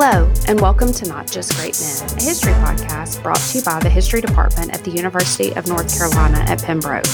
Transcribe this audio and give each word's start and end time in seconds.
Hello, 0.00 0.32
and 0.46 0.60
welcome 0.60 0.92
to 0.92 1.08
Not 1.08 1.28
Just 1.28 1.56
Great 1.56 1.76
Men, 1.80 2.18
a 2.18 2.22
history 2.22 2.52
podcast 2.52 3.20
brought 3.20 3.40
to 3.40 3.58
you 3.58 3.64
by 3.64 3.80
the 3.80 3.90
History 3.90 4.20
Department 4.20 4.72
at 4.72 4.84
the 4.84 4.92
University 4.92 5.52
of 5.56 5.66
North 5.66 5.92
Carolina 5.92 6.38
at 6.46 6.62
Pembroke. 6.62 7.04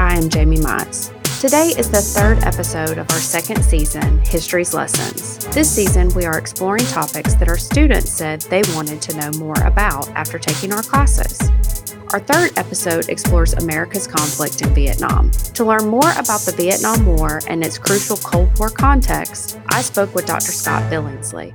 I 0.00 0.16
am 0.16 0.28
Jamie 0.28 0.56
Mize. 0.56 1.12
Today 1.40 1.68
is 1.78 1.92
the 1.92 2.02
third 2.02 2.42
episode 2.42 2.98
of 2.98 3.08
our 3.12 3.18
second 3.18 3.64
season, 3.64 4.18
History's 4.24 4.74
Lessons. 4.74 5.46
This 5.54 5.70
season, 5.70 6.08
we 6.16 6.24
are 6.24 6.36
exploring 6.36 6.84
topics 6.86 7.34
that 7.34 7.48
our 7.48 7.56
students 7.56 8.10
said 8.10 8.40
they 8.40 8.62
wanted 8.74 9.00
to 9.02 9.16
know 9.16 9.30
more 9.38 9.62
about 9.64 10.08
after 10.16 10.36
taking 10.36 10.72
our 10.72 10.82
classes. 10.82 11.38
Our 12.12 12.18
third 12.18 12.50
episode 12.58 13.10
explores 13.10 13.52
America's 13.52 14.08
conflict 14.08 14.60
in 14.60 14.74
Vietnam. 14.74 15.30
To 15.30 15.64
learn 15.64 15.86
more 15.86 16.10
about 16.18 16.40
the 16.40 16.54
Vietnam 16.56 17.06
War 17.06 17.40
and 17.46 17.64
its 17.64 17.78
crucial 17.78 18.16
Cold 18.16 18.58
War 18.58 18.70
context, 18.70 19.60
I 19.68 19.82
spoke 19.82 20.16
with 20.16 20.26
Dr. 20.26 20.50
Scott 20.50 20.90
Billingsley. 20.90 21.54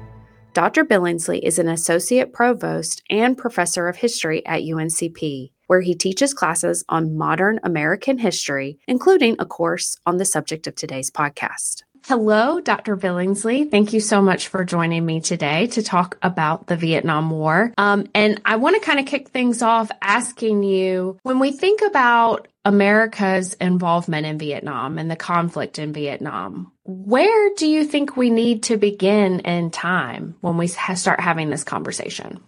Dr. 0.53 0.83
Billingsley 0.83 1.39
is 1.39 1.59
an 1.59 1.69
associate 1.69 2.33
provost 2.33 3.03
and 3.09 3.37
professor 3.37 3.87
of 3.87 3.97
history 3.97 4.45
at 4.45 4.63
UNCP 4.63 5.51
where 5.67 5.81
he 5.81 5.93
teaches 5.93 6.33
classes 6.33 6.83
on 6.89 7.15
modern 7.15 7.59
American 7.61 8.17
history, 8.17 8.79
including 8.87 9.35
a 9.37 9.45
course 9.45 9.95
on 10.07 10.17
the 10.17 10.25
subject 10.25 10.65
of 10.65 10.73
today's 10.73 11.11
podcast. 11.11 11.83
Hello, 12.07 12.59
Dr. 12.59 12.97
Billingsley. 12.97 13.69
Thank 13.69 13.93
you 13.93 13.99
so 13.99 14.19
much 14.19 14.47
for 14.47 14.65
joining 14.65 15.05
me 15.05 15.21
today 15.21 15.67
to 15.67 15.83
talk 15.83 16.17
about 16.23 16.65
the 16.65 16.75
Vietnam 16.75 17.29
War. 17.29 17.71
Um, 17.77 18.07
and 18.15 18.41
I 18.45 18.55
want 18.55 18.77
to 18.77 18.81
kind 18.81 18.99
of 18.99 19.05
kick 19.05 19.29
things 19.29 19.61
off 19.61 19.91
asking 20.01 20.63
you 20.63 21.19
when 21.21 21.37
we 21.37 21.51
think 21.51 21.81
about 21.83 22.47
America's 22.69 23.55
involvement 23.55 24.27
in 24.27 24.37
Vietnam 24.37 24.99
and 24.99 25.09
the 25.09 25.15
conflict 25.15 25.79
in 25.79 25.91
Vietnam, 25.91 26.71
where 26.83 27.49
do 27.55 27.67
you 27.67 27.83
think 27.83 28.15
we 28.15 28.29
need 28.29 28.61
to 28.63 28.77
begin 28.77 29.39
in 29.39 29.71
time 29.71 30.35
when 30.41 30.55
we 30.55 30.67
start 30.67 31.19
having 31.19 31.49
this 31.49 31.63
conversation? 31.63 32.39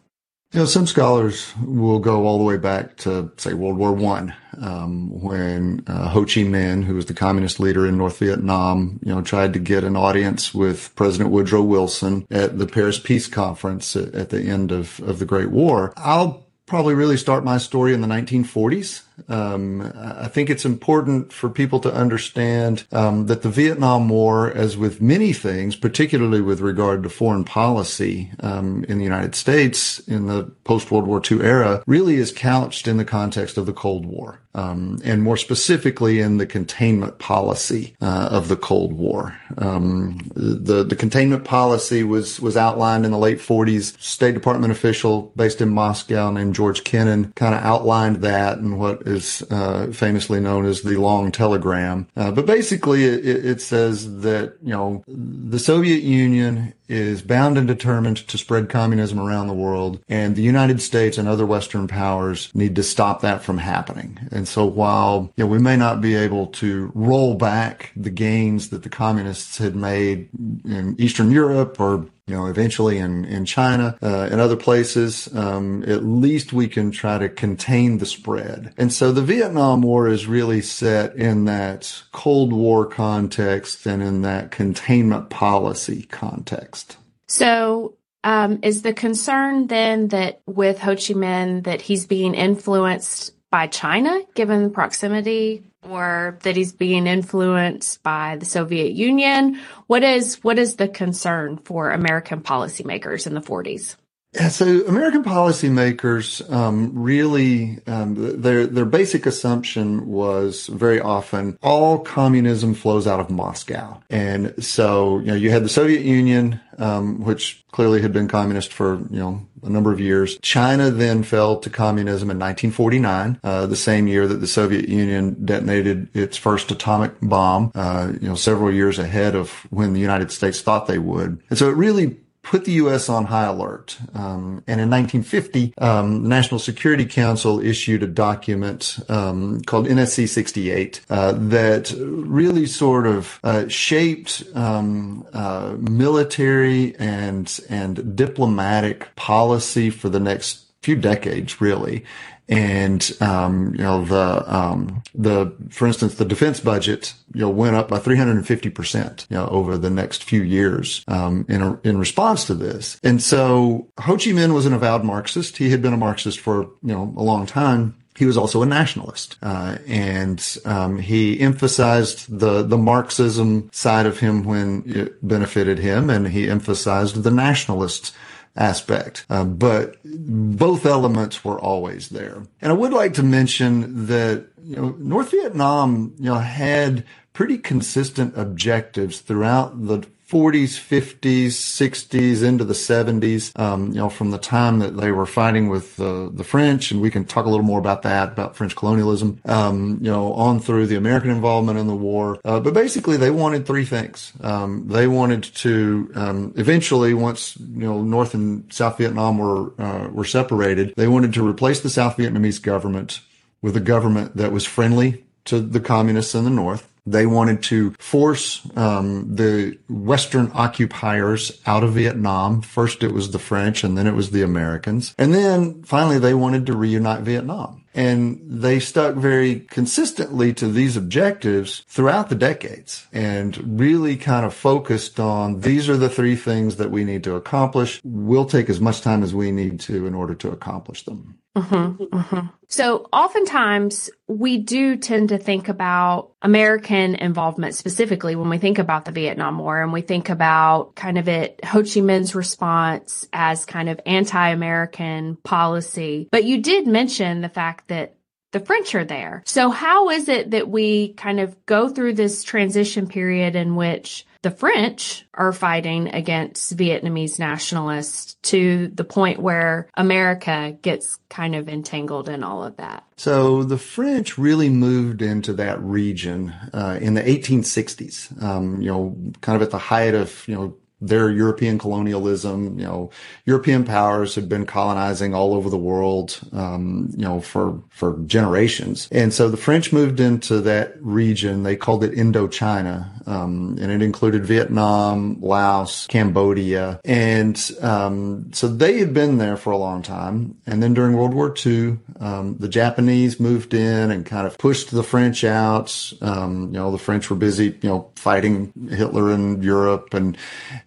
You 0.54 0.60
know, 0.60 0.66
some 0.66 0.86
scholars 0.86 1.52
will 1.66 1.98
go 1.98 2.28
all 2.28 2.38
the 2.38 2.44
way 2.44 2.58
back 2.58 2.98
to, 2.98 3.32
say, 3.38 3.54
World 3.54 3.78
War 3.78 3.94
One, 3.94 4.36
um, 4.62 5.10
when 5.22 5.84
uh, 5.88 6.10
Ho 6.10 6.22
Chi 6.22 6.42
Minh, 6.42 6.84
who 6.84 6.94
was 6.94 7.08
the 7.08 7.16
communist 7.16 7.60
leader 7.60 7.88
in 7.88 7.98
North 7.98 8.20
Vietnam, 8.20 9.00
you 9.04 9.16
know, 9.16 9.24
tried 9.24 9.54
to 9.54 9.60
get 9.60 9.84
an 9.84 9.96
audience 9.96 10.54
with 10.54 10.94
President 10.96 11.32
Woodrow 11.32 11.64
Wilson 11.64 12.28
at 12.30 12.60
the 12.60 12.68
Paris 12.68 13.00
Peace 13.00 13.26
Conference 13.26 13.96
at, 13.96 14.14
at 14.14 14.30
the 14.30 14.44
end 14.44 14.72
of, 14.72 15.00
of 15.00 15.18
the 15.18 15.26
Great 15.26 15.50
War. 15.50 15.94
I'll 15.98 16.46
probably 16.72 16.94
really 16.94 17.18
start 17.18 17.44
my 17.44 17.58
story 17.58 17.94
in 17.94 18.00
the 18.00 18.08
1940s. 18.08 19.02
Um, 19.28 19.92
I 19.96 20.28
think 20.28 20.50
it's 20.50 20.66
important 20.66 21.32
for 21.34 21.50
people 21.50 21.80
to 21.82 21.94
understand 21.94 22.86
um, 22.92 23.28
that 23.28 23.42
the 23.42 23.50
Vietnam 23.50 24.10
War, 24.10 24.52
as 24.52 24.78
with 24.78 25.02
many 25.02 25.34
things, 25.34 25.76
particularly 25.76 26.42
with 26.42 26.62
regard 26.62 27.04
to 27.04 27.10
foreign 27.10 27.44
policy 27.44 28.32
um, 28.40 28.84
in 28.86 28.98
the 28.98 29.04
United 29.04 29.36
States 29.36 30.00
in 30.00 30.28
the 30.28 30.44
post 30.64 30.92
World 30.92 31.08
War 31.08 31.22
II 31.30 31.42
era, 31.42 31.84
really 31.86 32.16
is 32.16 32.32
couched 32.32 32.88
in 32.88 32.98
the 32.98 33.06
context 33.06 33.58
of 33.58 33.66
the 33.66 33.74
Cold 33.74 34.06
War. 34.06 34.40
Um, 34.54 35.00
and 35.06 35.24
more 35.24 35.38
specifically 35.38 36.20
in 36.20 36.38
the 36.38 36.46
containment 36.46 37.20
policy 37.20 37.96
uh, 38.02 38.28
of 38.32 38.50
the 38.50 38.58
Cold 38.58 38.92
War. 38.92 39.40
Um, 39.58 40.30
the 40.36 40.84
the 40.84 40.96
containment 40.98 41.46
policy 41.46 42.04
was 42.04 42.38
was 42.42 42.58
outlined 42.58 43.06
in 43.06 43.12
the 43.12 43.18
late 43.18 43.38
40s. 43.38 43.98
State 44.02 44.34
Department 44.34 44.74
official 44.74 45.32
based 45.38 45.62
in 45.62 45.70
Moscow 45.70 46.32
named 46.32 46.54
George 46.54 46.84
Kennan 46.84 47.32
kind 47.38 47.56
of 47.56 47.64
outlined 47.64 48.18
that 48.18 48.58
and 48.58 48.78
what 48.78 49.01
is 49.06 49.44
uh, 49.50 49.88
famously 49.94 50.40
known 50.40 50.66
as 50.66 50.82
the 50.82 50.98
long 50.98 51.32
telegram. 51.32 52.08
Uh, 52.16 52.32
but 52.32 52.46
basically, 52.46 53.06
it, 53.06 53.46
it, 53.46 53.62
says 53.62 54.22
that 54.22 54.56
you 54.62 54.72
know 54.72 55.04
the 55.08 55.60
Soviet 55.60 56.02
Union 56.02 56.74
is 56.88 57.22
bound 57.22 57.58
and 57.58 57.68
determined 57.68 58.18
to 58.28 58.38
spread 58.38 58.70
communism 58.70 59.20
around 59.20 59.48
the 59.48 59.54
world, 59.54 60.00
and 60.10 60.36
the 60.36 60.42
United 60.42 60.82
States 60.82 61.18
and 61.18 61.28
other 61.28 61.46
Western 61.46 61.88
powers 61.88 62.52
need 62.54 62.76
to 62.76 62.84
stop 62.84 63.22
that 63.22 63.42
from 63.44 63.58
happening. 63.58 64.20
And 64.32 64.48
so, 64.48 64.66
while 64.66 65.32
you 65.36 65.44
know 65.44 65.50
we 65.50 65.60
may 65.60 65.78
not 65.78 66.02
be 66.02 66.16
able 66.16 66.48
to 66.48 66.92
roll 66.94 67.36
back 67.36 67.92
the 67.96 68.10
gains 68.10 68.70
that 68.70 68.84
the 68.84 68.90
communists 68.90 69.58
had 69.58 69.76
made 69.76 70.30
in 70.66 70.96
Eastern 70.98 71.32
Europe 71.32 71.80
or 71.80 72.08
you 72.32 72.38
know, 72.38 72.46
eventually 72.46 72.98
in, 72.98 73.26
in 73.26 73.44
China 73.44 73.98
uh, 74.02 74.30
and 74.32 74.40
other 74.40 74.56
places, 74.56 75.28
um, 75.36 75.84
at 75.84 76.06
least 76.06 76.54
we 76.54 76.70
can 76.70 76.90
try 76.90 77.18
to 77.18 77.28
contain 77.28 77.98
the 77.98 78.06
spread. 78.06 78.74
And 78.78 78.94
so 78.94 79.12
the 79.12 79.22
Vietnam 79.22 79.82
War 79.82 80.08
is 80.08 80.28
really 80.28 80.62
set 80.62 81.14
in 81.18 81.44
that 81.46 82.04
Cold 82.14 82.54
War 82.54 82.86
context 82.86 83.86
and 83.86 84.02
in 84.02 84.22
that 84.22 84.50
containment 84.50 85.30
policy 85.30 86.04
context. 86.04 86.96
So 87.28 87.96
um, 88.24 88.60
is 88.64 88.82
the 88.82 88.94
concern 88.94 89.68
then 89.68 90.08
that 90.10 90.42
with 90.46 90.80
Ho 90.80 90.96
Chi 90.96 91.14
Minh 91.14 91.66
that 91.66 91.82
he's 91.82 92.06
being 92.06 92.34
influenced 92.34 93.34
by 93.50 93.68
China, 93.68 94.22
given 94.36 94.64
the 94.64 94.70
proximity 94.70 95.64
or 95.88 96.38
that 96.44 96.56
he's 96.56 96.74
being 96.74 97.08
influenced 97.08 98.04
by 98.04 98.38
the 98.38 98.46
Soviet 98.46 98.94
Union? 98.94 99.60
What 99.88 100.04
is 100.04 100.44
what 100.44 100.60
is 100.60 100.76
the 100.76 100.88
concern 100.88 101.58
for 101.58 101.92
American 101.92 102.42
policymakers 102.42 103.28
in 103.28 103.34
the 103.34 103.42
40s? 103.42 103.96
Yeah, 104.34 104.48
so 104.48 104.66
American 104.86 105.26
policymakers 105.26 106.50
um, 106.50 106.92
really 106.94 107.80
um, 107.86 108.42
their 108.42 108.66
their 108.66 108.86
basic 108.86 109.26
assumption 109.26 110.08
was 110.08 110.68
very 110.68 111.02
often 111.02 111.58
all 111.62 112.00
communism 112.00 112.74
flows 112.74 113.08
out 113.08 113.20
of 113.20 113.30
Moscow, 113.30 114.02
and 114.10 114.64
so 114.64 115.20
you 115.20 115.26
know 115.26 115.36
you 115.36 115.52
had 115.52 115.66
the 115.66 115.70
Soviet 115.70 116.04
Union, 116.04 116.62
um, 116.78 117.22
which 117.26 117.66
clearly 117.72 118.02
had 118.02 118.14
been 118.14 118.30
communist 118.30 118.72
for 118.72 119.00
you 119.10 119.20
know 119.20 119.46
a 119.64 119.70
number 119.70 119.92
of 119.92 120.00
years. 120.00 120.38
China 120.38 120.92
then 120.92 121.24
fell 121.24 121.60
to 121.60 121.70
communism 121.70 122.32
in 122.32 122.40
1949, 122.40 123.38
uh, 123.44 123.66
the 123.66 123.76
same 123.76 124.08
year 124.08 124.28
that 124.28 124.38
the 124.38 124.48
Soviet 124.48 124.88
Union 124.88 125.46
detonated 125.46 126.08
its 126.16 126.38
first 126.38 126.72
atomic 126.72 127.12
bomb. 127.22 127.70
Uh, 127.76 128.14
you 128.22 128.30
know, 128.30 128.36
several 128.36 128.72
years 128.72 128.98
ahead 128.98 129.36
of 129.36 129.52
when 129.72 129.92
the 129.92 130.00
United 130.00 130.32
States 130.32 130.62
thought 130.62 130.88
they 130.88 131.00
would, 131.00 131.44
and 131.50 131.60
so 131.60 131.68
it 131.68 131.76
really 131.76 132.16
put 132.44 132.66
the 132.66 132.74
U.S. 132.74 133.10
on 133.10 133.26
high 133.26 133.46
alert. 133.46 133.98
Um, 134.14 134.64
and 134.68 134.82
in 134.82 134.90
1950, 134.90 135.74
um, 135.78 136.24
the 136.24 136.30
National 136.30 136.60
Security 136.60 137.06
Council 137.06 137.60
issued 137.60 138.04
a 138.04 138.08
document 138.08 139.00
um, 139.10 139.62
called 139.62 139.88
NSC 139.88 140.28
68 140.28 141.02
uh, 141.10 141.34
that 141.34 141.94
really 141.98 142.66
sort 142.66 143.06
of 143.06 143.40
uh, 143.44 143.68
shaped 143.68 144.44
um, 144.56 145.26
uh, 145.34 145.76
military 145.80 146.96
and 146.98 147.60
and 147.70 148.16
diplomatic 148.16 149.16
policy 149.16 149.90
for 149.90 150.10
the 150.10 150.20
next 150.20 150.66
few 150.82 150.96
decades, 150.96 151.62
really 151.62 152.04
and 152.52 153.16
um, 153.22 153.74
you 153.76 153.82
know 153.82 154.04
the 154.04 154.44
um, 154.54 155.02
the 155.16 155.56
for 155.70 155.88
instance 155.88 156.16
the 156.16 156.26
defense 156.26 156.60
budget 156.60 157.14
you 157.34 157.42
know 157.42 157.50
went 157.50 157.78
up 157.78 157.88
by 157.88 157.98
350 157.98 158.70
percent 158.70 159.26
you 159.30 159.38
know 159.38 159.48
over 159.48 159.78
the 159.78 159.90
next 159.90 160.26
few 160.26 160.44
years 160.44 161.04
um, 161.08 161.46
in 161.48 161.62
a, 161.62 161.80
in 161.84 161.98
response 161.98 162.46
to 162.46 162.54
this. 162.54 163.00
And 163.04 163.24
so 163.24 163.88
Ho 164.02 164.14
Chi 164.14 164.32
Minh 164.32 164.54
was 164.54 164.66
an 164.66 164.74
avowed 164.74 165.06
Marxist. 165.06 165.58
He 165.58 165.70
had 165.70 165.82
been 165.82 165.94
a 165.94 165.98
Marxist 165.98 166.40
for 166.40 166.64
you 166.84 166.94
know 166.94 167.14
a 167.18 167.24
long 167.24 167.46
time. 167.46 167.96
He 168.18 168.26
was 168.26 168.38
also 168.38 168.62
a 168.62 168.66
nationalist, 168.66 169.38
uh, 169.42 169.78
and 169.88 170.58
um, 170.66 171.00
he 171.00 171.40
emphasized 171.40 172.40
the 172.40 172.62
the 172.62 172.78
Marxism 172.78 173.70
side 173.72 174.06
of 174.06 174.20
him 174.20 174.44
when 174.44 174.84
it 174.86 175.26
benefited 175.26 175.80
him, 175.80 176.10
and 176.10 176.28
he 176.28 176.50
emphasized 176.50 177.24
the 177.24 177.32
nationalist 177.32 178.14
aspect. 178.56 179.26
Uh, 179.30 179.44
but 179.44 179.98
both 180.04 180.86
elements 180.86 181.44
were 181.44 181.60
always 181.60 182.10
there. 182.10 182.44
And 182.62 182.72
I 182.72 182.76
would 182.76 182.94
like 182.94 183.14
to 183.16 183.24
mention 183.24 184.08
that, 184.08 184.48
you 184.62 184.76
know, 184.76 184.96
North 185.00 185.32
Vietnam, 185.32 186.14
you 186.18 186.26
know, 186.26 186.36
had 186.36 187.06
pretty 187.34 187.58
consistent 187.58 188.38
objectives 188.38 189.20
throughout 189.20 189.88
the 189.88 190.06
40s, 190.32 190.80
50s, 190.80 191.48
60s, 191.48 192.42
into 192.42 192.64
the 192.64 192.74
70s, 192.74 193.58
um, 193.60 193.88
you 193.88 193.96
know, 193.96 194.10
from 194.10 194.32
the 194.32 194.38
time 194.38 194.80
that 194.80 194.96
they 194.96 195.12
were 195.12 195.26
fighting 195.26 195.68
with 195.68 196.00
uh, 196.00 196.30
the 196.32 196.46
French, 196.46 196.90
and 196.90 197.02
we 197.02 197.12
can 197.12 197.26
talk 197.26 197.46
a 197.46 197.50
little 197.50 197.66
more 197.66 197.80
about 197.80 198.04
that, 198.04 198.32
about 198.32 198.56
French 198.56 198.74
colonialism, 198.74 199.42
um, 199.44 200.00
you 200.02 200.10
know, 200.10 200.32
on 200.34 200.62
through 200.62 200.88
the 200.88 200.96
American 200.96 201.32
involvement 201.32 201.78
in 201.78 201.88
the 201.88 201.96
war. 201.96 202.40
Uh, 202.46 202.62
but 202.62 202.74
basically, 202.74 203.18
they 203.18 203.30
wanted 203.30 203.66
three 203.66 203.84
things. 203.84 204.32
Um, 204.40 204.88
they 204.88 205.06
wanted 205.06 205.44
to 205.44 206.10
um, 206.16 206.54
eventually, 206.56 207.14
once 207.14 207.58
you 207.60 207.86
know, 207.86 208.02
North 208.02 208.34
and 208.34 208.72
South 208.72 208.98
Vietnam 208.98 209.38
were 209.38 209.74
uh, 209.82 210.08
were 210.08 210.26
separated, 210.26 210.94
they 210.96 211.10
wanted 211.10 211.34
to 211.34 211.46
replace 211.46 211.82
the 211.82 211.90
South 211.90 212.16
Vietnamese 212.16 212.62
government 212.62 213.20
with 213.62 213.76
a 213.76 213.82
government 213.82 214.38
that 214.38 214.54
was 214.54 214.66
friendly 214.66 215.26
to 215.46 215.60
the 215.60 215.80
communists 215.80 216.36
in 216.36 216.44
the 216.44 216.50
North. 216.50 216.88
They 217.06 217.26
wanted 217.26 217.64
to 217.64 217.92
force 217.98 218.62
um, 218.76 219.36
the 219.36 219.80
Western 219.90 220.52
occupiers 220.54 221.60
out 221.66 221.84
of 221.84 221.94
Vietnam. 221.94 222.62
First, 222.62 223.04
it 223.04 223.12
was 223.12 223.32
the 223.32 223.40
French, 223.40 223.84
and 223.84 223.98
then 223.98 224.06
it 224.06 224.14
was 224.14 224.32
the 224.32 224.44
Americans, 224.44 225.16
and 225.18 225.34
then 225.34 225.84
finally 225.84 226.20
they 226.20 226.34
wanted 226.34 226.68
to 226.68 226.78
reunite 226.78 227.22
Vietnam. 227.22 227.81
And 227.94 228.42
they 228.46 228.80
stuck 228.80 229.16
very 229.16 229.62
consistently 229.62 230.54
to 230.56 230.68
these 230.68 230.96
objectives 230.96 231.84
throughout 231.88 232.30
the 232.30 232.36
decades 232.36 233.08
and 233.12 233.80
really 233.80 234.16
kind 234.16 234.46
of 234.46 234.54
focused 234.54 235.20
on 235.20 235.62
these 235.62 235.90
are 235.90 235.98
the 235.98 236.10
three 236.10 236.36
things 236.36 236.78
that 236.78 236.92
we 236.92 237.04
need 237.04 237.24
to 237.26 237.36
accomplish. 237.36 238.00
We'll 238.04 238.46
take 238.46 238.70
as 238.70 238.80
much 238.80 239.02
time 239.02 239.24
as 239.24 239.34
we 239.34 239.52
need 239.52 239.80
to 239.82 240.06
in 240.06 240.14
order 240.14 240.36
to 240.36 240.52
accomplish 240.52 241.04
them. 241.04 241.40
Mm-hmm, 241.56 242.04
mm-hmm. 242.04 242.48
So, 242.70 243.10
oftentimes 243.12 244.10
we 244.28 244.60
do 244.60 244.96
tend 244.96 245.30
to 245.30 245.38
think 245.38 245.68
about 245.68 246.32
American 246.42 247.16
involvement 247.16 247.76
specifically 247.76 248.38
when 248.38 248.50
we 248.50 248.58
think 248.58 248.80
about 248.80 249.04
the 249.04 249.12
Vietnam 249.12 249.60
War 249.60 249.82
and 249.82 249.92
we 249.92 250.00
think 250.00 250.30
about 250.30 250.96
kind 250.96 251.18
of 251.18 251.28
it, 251.28 251.60
Ho 251.66 251.80
Chi 251.80 252.00
Minh's 252.00 252.34
response 252.34 253.28
as 253.34 253.66
kind 253.66 253.90
of 253.90 254.00
anti 254.06 254.48
American 254.50 255.36
policy. 255.44 256.30
But 256.32 256.46
you 256.46 256.62
did 256.62 256.88
mention 256.88 257.42
the 257.42 257.50
fact 257.50 257.81
that 257.88 258.16
the 258.52 258.60
French 258.60 258.94
are 258.96 259.06
there. 259.06 259.44
So, 259.46 259.70
how 259.70 260.10
is 260.10 260.28
it 260.28 260.52
that 260.52 260.70
we 260.70 261.14
kind 261.14 261.40
of 261.40 261.66
go 261.66 261.90
through 261.90 262.14
this 262.14 262.44
transition 262.44 263.08
period 263.08 263.56
in 263.56 263.76
which 263.76 264.26
the 264.42 264.52
French 264.52 265.26
are 265.36 265.54
fighting 265.54 266.08
against 266.10 266.76
Vietnamese 266.76 267.38
nationalists 267.38 268.36
to 268.42 268.88
the 268.88 269.04
point 269.04 269.40
where 269.40 269.88
America 269.96 270.76
gets 270.82 271.20
kind 271.30 271.56
of 271.56 271.70
entangled 271.70 272.28
in 272.28 272.44
all 272.44 272.64
of 272.64 272.78
that. 272.78 273.04
So 273.18 273.64
the 273.64 273.78
French 273.78 274.40
really 274.40 274.70
moved 274.70 275.22
into 275.22 275.54
that 275.54 275.80
region 275.82 276.50
uh, 276.74 276.98
in 277.00 277.14
the 277.14 277.22
1860s. 277.22 278.42
Um, 278.42 278.82
you 278.82 278.92
know, 278.92 279.16
kind 279.42 279.56
of 279.56 279.62
at 279.62 279.70
the 279.70 279.78
height 279.78 280.16
of 280.16 280.44
you 280.48 280.56
know 280.56 280.78
their 281.02 281.30
European 281.30 281.80
colonialism. 281.80 282.80
You 282.80 282.86
know, 282.86 283.10
European 283.46 283.84
powers 283.84 284.36
had 284.36 284.48
been 284.48 284.66
colonizing 284.66 285.34
all 285.34 285.54
over 285.54 285.70
the 285.70 285.78
world, 285.78 286.40
um, 286.54 287.10
you 287.18 287.24
know, 287.24 287.42
for, 287.42 287.82
for 287.90 288.18
generations. 288.26 289.10
And 289.12 289.34
so 289.34 289.50
the 289.50 289.58
French 289.58 289.92
moved 289.92 290.20
into 290.20 290.62
that 290.62 290.94
region. 291.02 291.64
They 291.64 291.76
called 291.76 292.04
it 292.04 292.14
Indochina. 292.14 293.08
Um, 293.28 293.78
and 293.80 293.92
it 293.92 294.02
included 294.02 294.46
Vietnam, 294.46 295.40
Laos, 295.42 296.08
Cambodia. 296.08 297.00
And, 297.06 297.60
um, 297.82 298.52
so 298.52 298.68
they 298.68 298.98
had 298.98 299.14
been 299.14 299.38
there 299.38 299.58
for 299.58 299.72
a 299.72 299.78
long 299.78 300.02
time. 300.02 300.58
And 300.66 300.82
then 300.82 300.94
during 300.94 301.16
World 301.16 301.34
War 301.34 301.54
II, 301.66 302.00
um, 302.20 302.58
the 302.58 302.68
Japanese 302.68 303.40
moved 303.40 303.74
in 303.74 304.12
and 304.12 304.26
kind 304.26 304.48
of 304.48 304.58
pushed 304.58 304.92
the 304.92 305.04
French 305.04 305.44
out. 305.44 306.14
Um, 306.22 306.68
you 306.68 306.80
know, 306.80 306.92
the 306.92 306.98
French 306.98 307.30
were 307.30 307.36
busy, 307.36 307.78
you 307.82 307.90
know, 307.90 308.12
fighting 308.16 308.74
Hitler 308.90 309.32
in 309.32 309.62
Europe 309.62 310.14
and, 310.14 310.38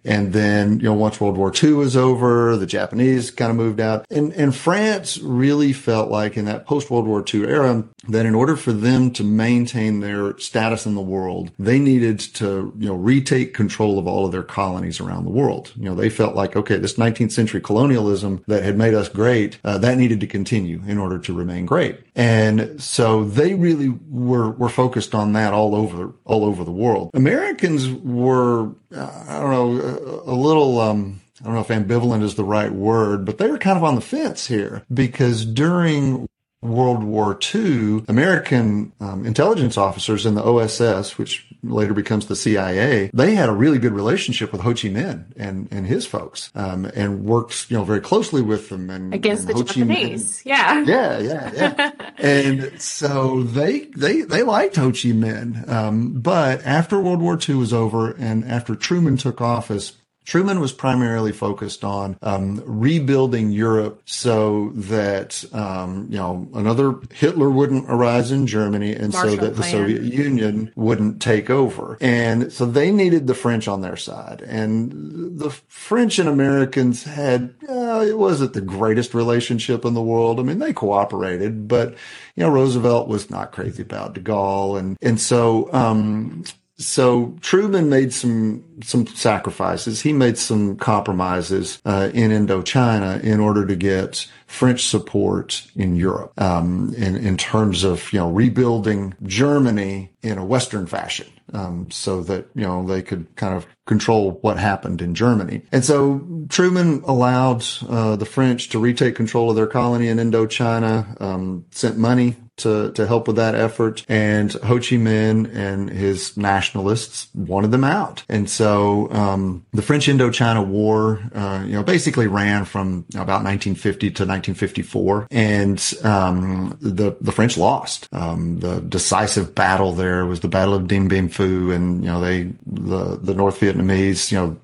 and 0.05 0.33
then, 0.33 0.79
you 0.79 0.85
know, 0.85 0.93
once 0.93 1.19
World 1.19 1.35
War 1.35 1.51
II 1.51 1.73
was 1.73 1.97
over, 1.97 2.55
the 2.55 2.67
Japanese 2.67 3.31
kind 3.31 3.49
of 3.49 3.57
moved 3.57 3.79
out. 3.79 4.05
And, 4.11 4.31
and 4.33 4.55
France 4.55 5.17
really 5.17 5.73
felt 5.73 6.11
like 6.11 6.37
in 6.37 6.45
that 6.45 6.67
post 6.67 6.91
World 6.91 7.07
War 7.07 7.23
II 7.33 7.47
era 7.47 7.83
that 8.07 8.25
in 8.25 8.35
order 8.35 8.55
for 8.55 8.71
them 8.71 9.11
to 9.11 9.23
maintain 9.23 9.99
their 9.99 10.37
status 10.37 10.85
in 10.85 10.93
the 10.93 11.01
world, 11.01 11.51
they 11.57 11.79
needed 11.79 12.19
to, 12.19 12.71
you 12.77 12.87
know, 12.87 12.95
retake 12.95 13.55
control 13.55 13.97
of 13.97 14.05
all 14.05 14.25
of 14.25 14.31
their 14.31 14.43
colonies 14.43 14.99
around 14.99 15.25
the 15.25 15.31
world. 15.31 15.71
You 15.75 15.85
know, 15.85 15.95
they 15.95 16.09
felt 16.09 16.35
like, 16.35 16.55
okay, 16.55 16.77
this 16.77 16.93
19th 16.93 17.31
century 17.31 17.61
colonialism 17.61 18.43
that 18.47 18.63
had 18.63 18.77
made 18.77 18.93
us 18.93 19.09
great, 19.09 19.59
uh, 19.63 19.79
that 19.79 19.97
needed 19.97 20.19
to 20.19 20.27
continue 20.27 20.81
in 20.85 20.99
order 20.99 21.17
to 21.17 21.33
remain 21.33 21.65
great. 21.65 22.04
And 22.15 22.81
so 22.81 23.25
they 23.25 23.53
really 23.55 23.89
were, 24.09 24.51
were 24.51 24.69
focused 24.69 25.13
on 25.13 25.33
that 25.33 25.53
all 25.53 25.75
over, 25.75 26.13
all 26.23 26.45
over 26.45 26.63
the 26.63 26.71
world. 26.71 27.11
Americans 27.13 27.89
were, 27.89 28.69
uh, 28.95 29.23
I 29.27 29.39
don't 29.41 29.51
know, 29.51 30.23
a 30.25 30.33
little, 30.33 30.79
um, 30.79 31.21
I 31.41 31.45
don't 31.45 31.55
know 31.55 31.61
if 31.61 31.67
ambivalent 31.67 32.23
is 32.23 32.35
the 32.35 32.45
right 32.45 32.71
word, 32.71 33.25
but 33.25 33.37
they 33.37 33.51
were 33.51 33.57
kind 33.57 33.77
of 33.77 33.83
on 33.83 33.95
the 33.95 34.01
fence 34.01 34.47
here 34.47 34.83
because 34.93 35.45
during 35.45 36.27
World 36.67 37.03
War 37.03 37.37
II, 37.53 38.03
American 38.07 38.91
um, 38.99 39.25
intelligence 39.25 39.77
officers 39.77 40.25
in 40.25 40.35
the 40.35 40.43
OSS, 40.43 41.17
which 41.17 41.47
later 41.63 41.93
becomes 41.93 42.27
the 42.27 42.35
CIA, 42.35 43.09
they 43.13 43.35
had 43.35 43.49
a 43.49 43.53
really 43.53 43.79
good 43.79 43.93
relationship 43.93 44.51
with 44.51 44.61
Ho 44.61 44.69
Chi 44.69 44.89
Minh 44.89 45.25
and, 45.37 45.67
and 45.71 45.87
his 45.87 46.05
folks, 46.05 46.51
um, 46.55 46.85
and 46.95 47.25
worked, 47.25 47.69
you 47.69 47.77
know, 47.77 47.83
very 47.83 48.01
closely 48.01 48.41
with 48.41 48.69
them 48.69 48.89
and 48.89 49.13
against 49.13 49.49
and 49.49 49.57
the 49.57 49.63
Japanese. 49.63 50.43
yeah. 50.45 50.83
Yeah. 50.85 51.19
Yeah. 51.19 51.51
Yeah. 51.53 51.91
and 52.17 52.81
so 52.81 53.43
they, 53.43 53.85
they, 53.95 54.21
they 54.21 54.43
liked 54.43 54.75
Ho 54.75 54.89
Chi 54.89 55.09
Minh. 55.09 55.67
Um, 55.69 56.13
but 56.21 56.65
after 56.65 56.99
World 56.99 57.21
War 57.21 57.37
II 57.37 57.55
was 57.55 57.73
over 57.73 58.11
and 58.11 58.45
after 58.45 58.75
Truman 58.75 59.17
took 59.17 59.41
office, 59.41 59.93
Truman 60.25 60.59
was 60.59 60.73
primarily 60.73 61.31
focused 61.31 61.83
on 61.83 62.17
um, 62.21 62.61
rebuilding 62.65 63.51
Europe 63.51 64.01
so 64.05 64.71
that 64.73 65.45
um, 65.53 66.07
you 66.09 66.17
know 66.17 66.47
another 66.53 66.95
Hitler 67.13 67.49
wouldn't 67.49 67.85
arise 67.87 68.31
in 68.31 68.47
Germany, 68.47 68.93
and 68.93 69.13
Marshall 69.13 69.35
so 69.35 69.35
that 69.37 69.55
plan. 69.55 69.55
the 69.55 69.63
Soviet 69.63 70.01
Union 70.01 70.71
wouldn't 70.75 71.21
take 71.21 71.49
over. 71.49 71.97
And 72.01 72.51
so 72.51 72.65
they 72.65 72.91
needed 72.91 73.27
the 73.27 73.35
French 73.35 73.67
on 73.67 73.81
their 73.81 73.97
side, 73.97 74.41
and 74.41 75.39
the 75.39 75.51
French 75.67 76.17
and 76.17 76.27
Americans 76.27 77.03
had 77.03 77.53
uh, 77.69 78.03
it 78.07 78.17
wasn't 78.17 78.53
the 78.53 78.61
greatest 78.61 79.13
relationship 79.13 79.85
in 79.85 79.93
the 79.93 80.01
world. 80.01 80.39
I 80.39 80.43
mean, 80.43 80.59
they 80.59 80.73
cooperated, 80.73 81.67
but 81.67 81.91
you 82.35 82.43
know 82.43 82.49
Roosevelt 82.49 83.07
was 83.07 83.29
not 83.29 83.51
crazy 83.51 83.83
about 83.83 84.13
De 84.15 84.21
Gaulle, 84.21 84.79
and 84.79 84.97
and 85.01 85.19
so. 85.19 85.71
Um, 85.71 86.43
so 86.77 87.37
Truman 87.39 87.89
made 87.89 88.13
some 88.13 88.63
some 88.83 89.07
sacrifices. 89.07 90.01
He 90.01 90.11
made 90.11 90.37
some 90.37 90.75
compromises 90.75 91.81
uh, 91.85 92.09
in 92.13 92.31
Indochina 92.31 93.23
in 93.23 93.39
order 93.39 93.65
to 93.65 93.75
get 93.77 94.27
French 94.47 94.85
support 94.85 95.65
in 95.75 95.95
Europe, 95.95 96.33
um, 96.39 96.93
in 96.97 97.15
in 97.15 97.37
terms 97.37 97.85
of 97.85 98.11
you 98.11 98.19
know 98.19 98.29
rebuilding 98.29 99.13
Germany 99.23 100.11
in 100.21 100.37
a 100.37 100.45
Western 100.45 100.85
fashion, 100.85 101.27
um, 101.53 101.89
so 101.91 102.21
that 102.23 102.49
you 102.55 102.63
know 102.63 102.85
they 102.85 103.01
could 103.01 103.33
kind 103.37 103.55
of 103.55 103.65
control 103.85 104.31
what 104.41 104.57
happened 104.57 105.01
in 105.01 105.15
Germany. 105.15 105.61
And 105.71 105.85
so 105.85 106.27
Truman 106.49 107.03
allowed 107.05 107.63
uh, 107.87 108.17
the 108.17 108.25
French 108.25 108.67
to 108.69 108.79
retake 108.79 109.15
control 109.15 109.49
of 109.49 109.55
their 109.55 109.67
colony 109.67 110.09
in 110.09 110.17
Indochina, 110.17 111.21
um, 111.21 111.65
sent 111.71 111.97
money 111.97 112.35
to, 112.57 112.91
to 112.93 113.07
help 113.07 113.27
with 113.27 113.35
that 113.35 113.55
effort. 113.55 114.05
And 114.07 114.51
Ho 114.53 114.75
Chi 114.75 114.97
Minh 114.97 115.53
and 115.55 115.89
his 115.89 116.37
nationalists 116.37 117.29
wanted 117.33 117.71
them 117.71 117.83
out. 117.83 118.23
And 118.29 118.49
so, 118.49 119.11
um, 119.11 119.65
the 119.73 119.81
French 119.81 120.07
Indochina 120.07 120.65
War, 120.65 121.21
uh, 121.33 121.63
you 121.65 121.73
know, 121.73 121.83
basically 121.83 122.27
ran 122.27 122.65
from 122.65 123.05
about 123.13 123.43
1950 123.43 123.99
to 124.11 124.23
1954. 124.23 125.27
And, 125.31 125.93
um, 126.03 126.77
the, 126.81 127.15
the 127.21 127.31
French 127.31 127.57
lost. 127.57 128.07
Um, 128.11 128.59
the 128.59 128.79
decisive 128.81 129.55
battle 129.55 129.93
there 129.93 130.25
was 130.25 130.39
the 130.39 130.47
Battle 130.47 130.73
of 130.73 130.87
Dien 130.87 131.07
Bien 131.07 131.29
Phu. 131.29 131.73
And, 131.73 132.03
you 132.03 132.09
know, 132.09 132.21
they, 132.21 132.53
the, 132.65 133.17
the 133.21 133.33
North 133.33 133.59
Vietnamese, 133.59 134.31
you 134.31 134.37
know, 134.37 134.57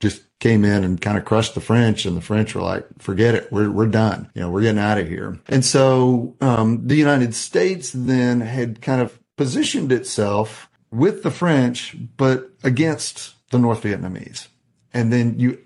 just 0.00 0.22
came 0.40 0.64
in 0.64 0.82
and 0.82 1.00
kind 1.00 1.18
of 1.18 1.24
crushed 1.24 1.54
the 1.54 1.60
French, 1.60 2.06
and 2.06 2.16
the 2.16 2.22
French 2.22 2.54
were 2.54 2.62
like, 2.62 2.86
"Forget 2.98 3.34
it, 3.34 3.52
we're 3.52 3.70
we're 3.70 3.86
done. 3.86 4.30
You 4.34 4.42
know, 4.42 4.50
we're 4.50 4.62
getting 4.62 4.78
out 4.78 4.98
of 4.98 5.06
here." 5.06 5.38
And 5.48 5.64
so 5.64 6.36
um, 6.40 6.86
the 6.86 6.96
United 6.96 7.34
States 7.34 7.92
then 7.94 8.40
had 8.40 8.80
kind 8.80 9.00
of 9.00 9.18
positioned 9.36 9.92
itself 9.92 10.68
with 10.90 11.22
the 11.22 11.30
French, 11.30 11.96
but 12.16 12.50
against 12.64 13.34
the 13.50 13.58
North 13.58 13.82
Vietnamese. 13.82 14.48
And 14.92 15.12
then 15.12 15.38
you 15.38 15.58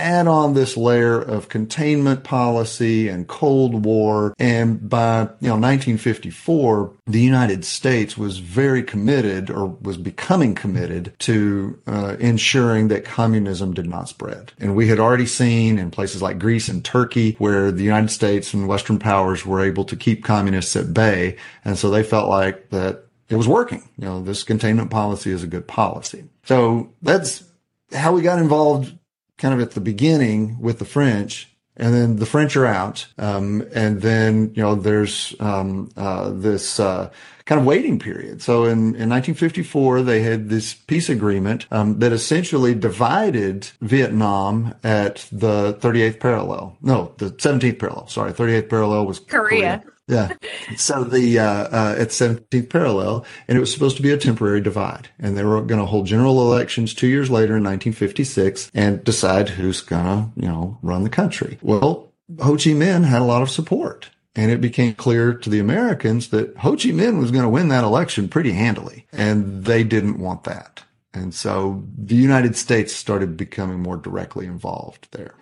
add 0.00 0.26
on 0.26 0.54
this 0.54 0.76
layer 0.76 1.20
of 1.20 1.48
containment 1.48 2.24
policy 2.24 3.08
and 3.08 3.28
Cold 3.28 3.84
War. 3.84 4.34
And 4.38 4.88
by, 4.88 5.22
you 5.40 5.48
know, 5.48 5.56
1954, 5.56 6.92
the 7.06 7.20
United 7.20 7.64
States 7.64 8.16
was 8.16 8.38
very 8.38 8.82
committed 8.82 9.50
or 9.50 9.66
was 9.66 9.96
becoming 9.96 10.54
committed 10.54 11.12
to 11.20 11.78
uh, 11.86 12.16
ensuring 12.18 12.88
that 12.88 13.04
communism 13.04 13.74
did 13.74 13.86
not 13.86 14.08
spread. 14.08 14.52
And 14.58 14.74
we 14.74 14.88
had 14.88 14.98
already 14.98 15.26
seen 15.26 15.78
in 15.78 15.90
places 15.90 16.22
like 16.22 16.38
Greece 16.38 16.68
and 16.68 16.84
Turkey 16.84 17.36
where 17.38 17.70
the 17.70 17.84
United 17.84 18.10
States 18.10 18.54
and 18.54 18.68
Western 18.68 18.98
powers 18.98 19.44
were 19.44 19.64
able 19.64 19.84
to 19.84 19.96
keep 19.96 20.24
communists 20.24 20.76
at 20.76 20.94
bay. 20.94 21.36
And 21.64 21.78
so 21.78 21.90
they 21.90 22.02
felt 22.02 22.28
like 22.28 22.70
that 22.70 23.04
it 23.28 23.36
was 23.36 23.48
working. 23.48 23.88
You 23.96 24.04
know, 24.04 24.22
this 24.22 24.42
containment 24.42 24.90
policy 24.90 25.30
is 25.30 25.42
a 25.42 25.46
good 25.46 25.66
policy. 25.66 26.24
So 26.44 26.92
that's 27.00 27.44
how 27.92 28.12
we 28.12 28.22
got 28.22 28.38
involved 28.38 28.96
kind 29.40 29.54
of 29.54 29.60
at 29.60 29.72
the 29.72 29.80
beginning 29.80 30.60
with 30.60 30.78
the 30.78 30.84
French, 30.84 31.48
and 31.76 31.94
then 31.94 32.16
the 32.16 32.26
French 32.26 32.56
are 32.56 32.66
out, 32.66 33.06
um, 33.18 33.66
and 33.74 34.02
then 34.02 34.52
you 34.54 34.62
know 34.62 34.74
there's 34.74 35.34
um, 35.40 35.90
uh, 35.96 36.30
this 36.30 36.78
uh, 36.78 37.10
kind 37.46 37.60
of 37.60 37.66
waiting 37.66 37.98
period. 37.98 38.42
So 38.42 38.64
in, 38.64 38.94
in 38.94 39.08
1954, 39.08 40.02
they 40.02 40.22
had 40.22 40.50
this 40.50 40.74
peace 40.74 41.08
agreement 41.08 41.66
um, 41.72 41.98
that 41.98 42.12
essentially 42.12 42.76
divided 42.76 43.70
Vietnam 43.80 44.74
at 44.84 45.26
the 45.32 45.74
38th 45.80 46.20
parallel. 46.20 46.76
No, 46.80 47.12
the 47.16 47.30
17th 47.30 47.78
parallel. 47.80 48.06
Sorry, 48.06 48.32
38th 48.32 48.68
parallel 48.68 49.06
was 49.06 49.18
Korea. 49.18 49.78
Korea. 49.78 49.82
Yeah. 50.10 50.32
So 50.76 51.04
the 51.04 51.38
uh, 51.38 51.44
uh, 51.44 51.96
at 51.98 52.08
17th 52.08 52.68
parallel, 52.68 53.24
and 53.48 53.56
it 53.56 53.60
was 53.60 53.72
supposed 53.72 53.96
to 53.96 54.02
be 54.02 54.12
a 54.12 54.16
temporary 54.16 54.60
divide, 54.60 55.08
and 55.18 55.36
they 55.36 55.44
were 55.44 55.60
going 55.62 55.80
to 55.80 55.86
hold 55.86 56.06
general 56.06 56.40
elections 56.40 56.94
two 56.94 57.08
years 57.08 57.30
later 57.30 57.56
in 57.56 57.64
1956 57.64 58.70
and 58.74 59.02
decide 59.04 59.48
who's 59.48 59.80
going 59.80 60.04
to 60.04 60.40
you 60.40 60.48
know 60.48 60.78
run 60.82 61.04
the 61.04 61.10
country. 61.10 61.58
Well, 61.62 62.12
Ho 62.40 62.52
Chi 62.52 62.70
Minh 62.70 63.04
had 63.04 63.22
a 63.22 63.24
lot 63.24 63.42
of 63.42 63.50
support. 63.50 64.10
And 64.36 64.52
it 64.52 64.60
became 64.60 64.94
clear 64.94 65.34
to 65.34 65.50
the 65.50 65.58
Americans 65.58 66.28
that 66.28 66.56
Ho 66.58 66.70
Chi 66.76 66.90
Minh 66.90 67.18
was 67.18 67.32
going 67.32 67.42
to 67.42 67.48
win 67.48 67.66
that 67.68 67.82
election 67.82 68.28
pretty 68.28 68.52
handily. 68.52 69.06
And 69.12 69.64
they 69.64 69.82
didn't 69.82 70.20
want 70.20 70.44
that. 70.44 70.84
And 71.12 71.34
so 71.34 71.84
the 71.98 72.14
United 72.14 72.56
States 72.56 72.94
started 72.94 73.36
becoming 73.36 73.80
more 73.80 73.96
directly 73.96 74.46
involved 74.46 75.08
there. 75.10 75.34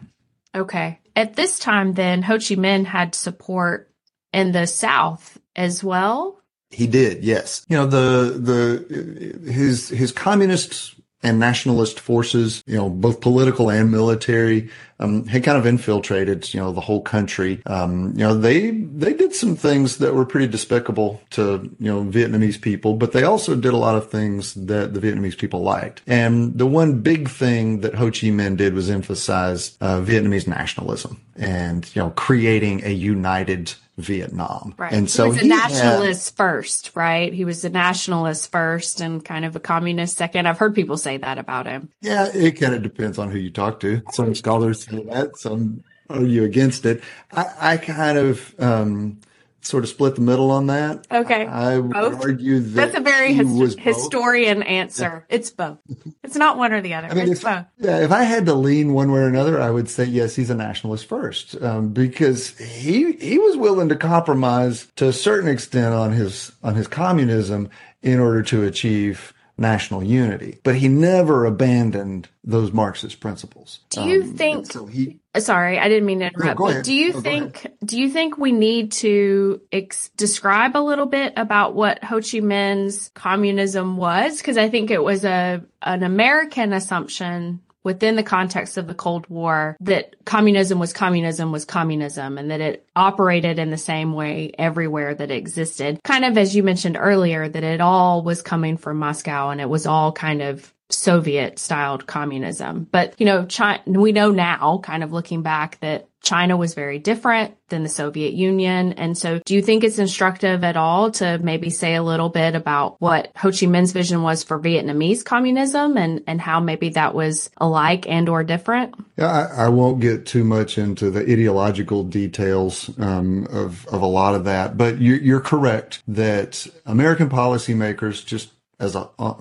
Okay. 0.55 1.01
At 1.15 1.35
this 1.35 1.59
time, 1.59 1.95
then, 1.95 2.23
Ho 2.23 2.35
Chi 2.35 2.55
Minh 2.55 2.87
had 2.87 3.15
support 3.15 3.88
in 4.33 4.53
the 4.53 4.67
South 4.67 5.39
as 5.57 5.83
well. 5.83 6.41
He 6.71 6.87
did, 6.87 7.25
yes. 7.25 7.65
You 7.69 7.77
know, 7.79 7.87
the, 7.87 8.39
the, 8.39 9.51
his, 9.51 9.89
his 9.89 10.13
communist 10.13 10.95
and 11.23 11.41
nationalist 11.41 11.99
forces, 11.99 12.63
you 12.67 12.77
know, 12.77 12.89
both 12.89 13.21
political 13.21 13.71
and 13.71 13.91
military, 13.91 14.71
um, 15.01 15.27
had 15.27 15.43
kind 15.43 15.59
of 15.59 15.67
infiltrated, 15.67 16.53
you 16.55 16.61
know, 16.61 16.71
the 16.71 16.81
whole 16.81 17.01
country. 17.01 17.61
Um, 17.67 18.13
you 18.13 18.19
know, 18.19 18.39
they, 18.39 18.71
they 18.71 19.15
did 19.15 19.35
some 19.35 19.57
things 19.57 19.99
that 19.99 20.15
were 20.15 20.25
pretty 20.25 20.47
despicable 20.47 21.21
to, 21.31 21.75
you 21.81 21.91
know, 21.91 22.05
Vietnamese 22.05 22.61
people, 22.61 22.95
but 22.95 23.13
they 23.13 23.25
also 23.25 23.57
did 23.57 23.73
a 23.73 23.77
lot 23.79 23.97
of 23.97 24.11
things 24.11 24.55
that 24.55 24.95
the 24.95 25.01
Vietnamese 25.01 25.37
people 25.37 25.63
liked. 25.63 26.03
And 26.07 26.57
the 26.57 26.67
one 26.67 27.01
big 27.01 27.29
thing 27.29 27.81
that 27.81 27.95
Ho 27.95 28.07
Chi 28.07 28.29
Minh 28.29 28.57
did 28.57 28.75
was 28.75 28.89
emphasize, 28.89 29.77
uh, 29.81 30.01
Vietnamese 30.01 30.47
nationalism 30.47 31.21
and, 31.35 31.91
you 31.97 32.03
know, 32.03 32.11
creating 32.11 32.85
a 32.85 32.91
united 32.91 33.75
Vietnam. 33.99 34.75
Right. 34.79 34.93
And 34.93 35.11
so 35.11 35.25
he 35.25 35.31
was 35.31 35.39
a 35.39 35.43
he 35.43 35.49
nationalist 35.49 36.31
had, 36.31 36.37
first, 36.37 36.93
right? 36.95 37.33
He 37.33 37.45
was 37.45 37.65
a 37.65 37.69
nationalist 37.69 38.51
first 38.51 39.01
and 39.01 39.25
kind 39.25 39.45
of 39.45 39.57
a 39.57 39.61
communist 39.61 40.17
second. 40.17 40.47
I've 40.47 40.59
heard 40.59 40.75
people 40.75 40.97
say 40.97 41.17
that 41.19 41.37
about 41.37 41.67
him. 41.67 41.91
Yeah, 42.01 42.31
it 42.33 42.53
kind 42.53 42.75
of 42.75 42.83
depends 42.83 43.19
on 43.19 43.31
who 43.31 43.39
you 43.39 43.51
talk 43.51 43.81
to. 43.81 44.03
Some 44.13 44.35
scholars 44.35 44.85
say 44.85 45.03
that, 45.05 45.37
some 45.37 45.83
argue 46.09 46.45
against 46.45 46.87
it. 46.87 47.03
I, 47.33 47.47
I 47.61 47.77
kind 47.77 48.17
of 48.17 48.55
um, 48.59 49.21
sort 49.61 49.85
of 49.85 49.91
split 49.91 50.15
the 50.15 50.21
middle 50.21 50.51
on 50.51 50.69
that. 50.69 51.07
Okay. 51.11 51.47
I 51.47 51.79
would 51.79 51.93
both? 51.93 52.25
argue 52.25 52.61
that 52.61 52.75
that's 52.75 52.97
a 52.97 53.01
very 53.01 53.35
his, 53.35 53.77
historian 53.79 54.63
answer. 54.63 55.27
Yeah. 55.29 55.37
It's 55.37 55.51
both. 55.51 55.79
It's 56.23 56.37
not 56.37 56.57
one 56.59 56.73
or 56.73 56.81
the 56.81 56.95
other. 56.95 57.09
I 57.09 57.15
mean, 57.15 57.31
it's 57.31 57.41
if, 57.41 57.45
both. 57.45 57.65
Yeah, 57.79 57.99
if 57.99 58.13
I 58.13 58.23
had 58.23 58.47
to 58.47 58.55
lean 58.55 58.93
one 58.93 59.11
way 59.11 59.21
or 59.21 59.29
another, 59.29 59.61
I 59.61 59.71
would 59.71 59.89
say 59.89 60.05
yes, 60.05 60.37
he's 60.37 60.51
a 60.51 60.55
nationalist 60.55 61.07
first, 61.07 61.61
um, 61.63 61.91
because 61.91 62.57
he 62.59 63.13
he 63.13 63.39
was 63.39 63.57
willing 63.57 63.89
to 63.89 63.97
compromise 63.97 64.89
to 64.97 65.09
a 65.09 65.13
certain 65.13 65.49
extent 65.49 65.95
on 65.95 66.13
his 66.13 66.53
on 66.63 66.75
his 66.75 66.87
communism 66.87 67.69
in 68.03 68.21
order 68.21 68.43
to 68.43 68.65
achieve 68.65 69.35
national 69.59 70.05
unity, 70.05 70.59
but 70.63 70.77
he 70.77 70.89
never 70.89 71.45
abandoned 71.45 72.29
those 72.45 72.73
Marxist 72.73 73.21
principles. 73.21 73.81
Do 73.91 74.03
you 74.05 74.23
um, 74.23 74.37
think? 74.37 74.73
So 74.73 74.87
he. 74.87 75.21
Sorry, 75.37 75.79
I 75.79 75.89
didn't 75.89 76.07
mean 76.07 76.21
to 76.21 76.27
interrupt. 76.27 76.61
No, 76.61 76.83
do 76.83 76.95
you 76.95 77.13
no, 77.13 77.21
think? 77.21 77.67
Do 77.85 78.01
you 78.01 78.09
think 78.09 78.39
we 78.39 78.53
need 78.53 78.93
to 78.93 79.61
ex- 79.73 80.11
describe 80.11 80.77
a 80.77 80.81
little 80.81 81.07
bit 81.07 81.33
about 81.37 81.75
what 81.75 82.03
Ho 82.05 82.17
Chi 82.17 82.41
Minh's 82.41 83.11
communism 83.15 83.97
was? 83.97 84.39
Because 84.39 84.57
I 84.57 84.69
think 84.69 84.91
it 84.91 85.03
was 85.03 85.25
a 85.25 85.63
an 85.83 86.03
American 86.03 86.73
assumption 86.73 87.61
within 87.89 88.17
the 88.17 88.23
context 88.23 88.77
of 88.77 88.87
the 88.87 88.95
Cold 88.95 89.27
War 89.31 89.75
that 89.81 90.15
communism 90.27 90.79
was 90.79 90.93
communism 90.93 91.53
was 91.53 91.65
communism 91.65 92.37
and 92.37 92.51
that 92.51 92.61
it 92.61 92.87
operated 92.95 93.59
in 93.59 93.71
the 93.71 93.79
same 93.79 94.13
way 94.13 94.53
everywhere 94.59 95.15
that 95.15 95.31
it 95.31 95.35
existed. 95.35 95.99
Kind 96.05 96.27
of 96.27 96.37
as 96.37 96.55
you 96.55 96.63
mentioned 96.63 96.99
earlier, 97.01 97.49
that 97.49 97.65
it 97.65 97.81
all 97.81 98.23
was 98.23 98.43
coming 98.43 98.77
from 98.77 98.99
Moscow 98.99 99.49
and 99.49 99.59
it 99.59 99.71
was 99.71 99.87
all 99.87 100.13
kind 100.13 100.43
of 100.43 100.71
Soviet 100.91 101.59
styled 101.59 102.07
communism. 102.07 102.89
But, 102.91 103.15
you 103.19 103.27
know, 103.27 103.45
China, 103.47 103.83
we 103.87 104.13
know 104.13 104.31
now, 104.31 104.81
kind 104.83 105.03
of 105.03 105.13
looking 105.13 105.43
back, 105.43 105.79
that 105.81 106.09
China 106.21 106.57
was 106.57 106.75
very 106.75 106.99
different 106.99 107.57
than 107.69 107.83
the 107.85 107.89
Soviet 107.89 108.33
Union. 108.33 108.95
And 108.95 109.17
so 109.17 109.41
do 109.45 109.55
you 109.55 109.63
think 109.63 109.85
it's 109.85 109.99
instructive 109.99 110.65
at 110.65 110.77
all 110.77 111.13
to 111.13 111.39
maybe 111.39 111.71
say 111.71 111.95
a 111.95 112.03
little 112.03 112.29
bit 112.29 112.55
about 112.55 113.01
what 113.01 113.31
Ho 113.37 113.51
Chi 113.51 113.67
Minh's 113.67 113.93
vision 113.93 114.23
was 114.23 114.43
for 114.43 114.59
Vietnamese 114.59 115.25
communism 115.25 115.97
and, 115.97 116.25
and 116.27 116.41
how 116.41 116.59
maybe 116.61 116.91
that 116.91 117.15
was 117.15 117.51
alike 117.59 118.07
and 118.09 118.29
or 118.29 118.43
different? 118.43 118.95
Yeah, 119.17 119.31
I, 119.31 119.67
I 119.67 119.69
won't 119.69 120.01
get 120.01 120.27
too 120.27 120.45
much 120.45 120.77
into 120.77 121.11
the 121.11 121.21
ideological 121.21 122.03
details 122.05 122.91
um, 122.99 123.47
of, 123.51 123.87
of 123.87 124.03
a 124.03 124.07
lot 124.07 124.35
of 124.35 124.45
that, 124.45 124.77
but 124.77 124.99
you, 124.99 125.15
you're 125.15 125.41
correct 125.41 126.03
that 126.09 126.67
American 126.85 127.29
policymakers 127.29 128.25
just 128.27 128.51
as 128.81 128.97
a, 128.97 129.09
uh, 129.19 129.35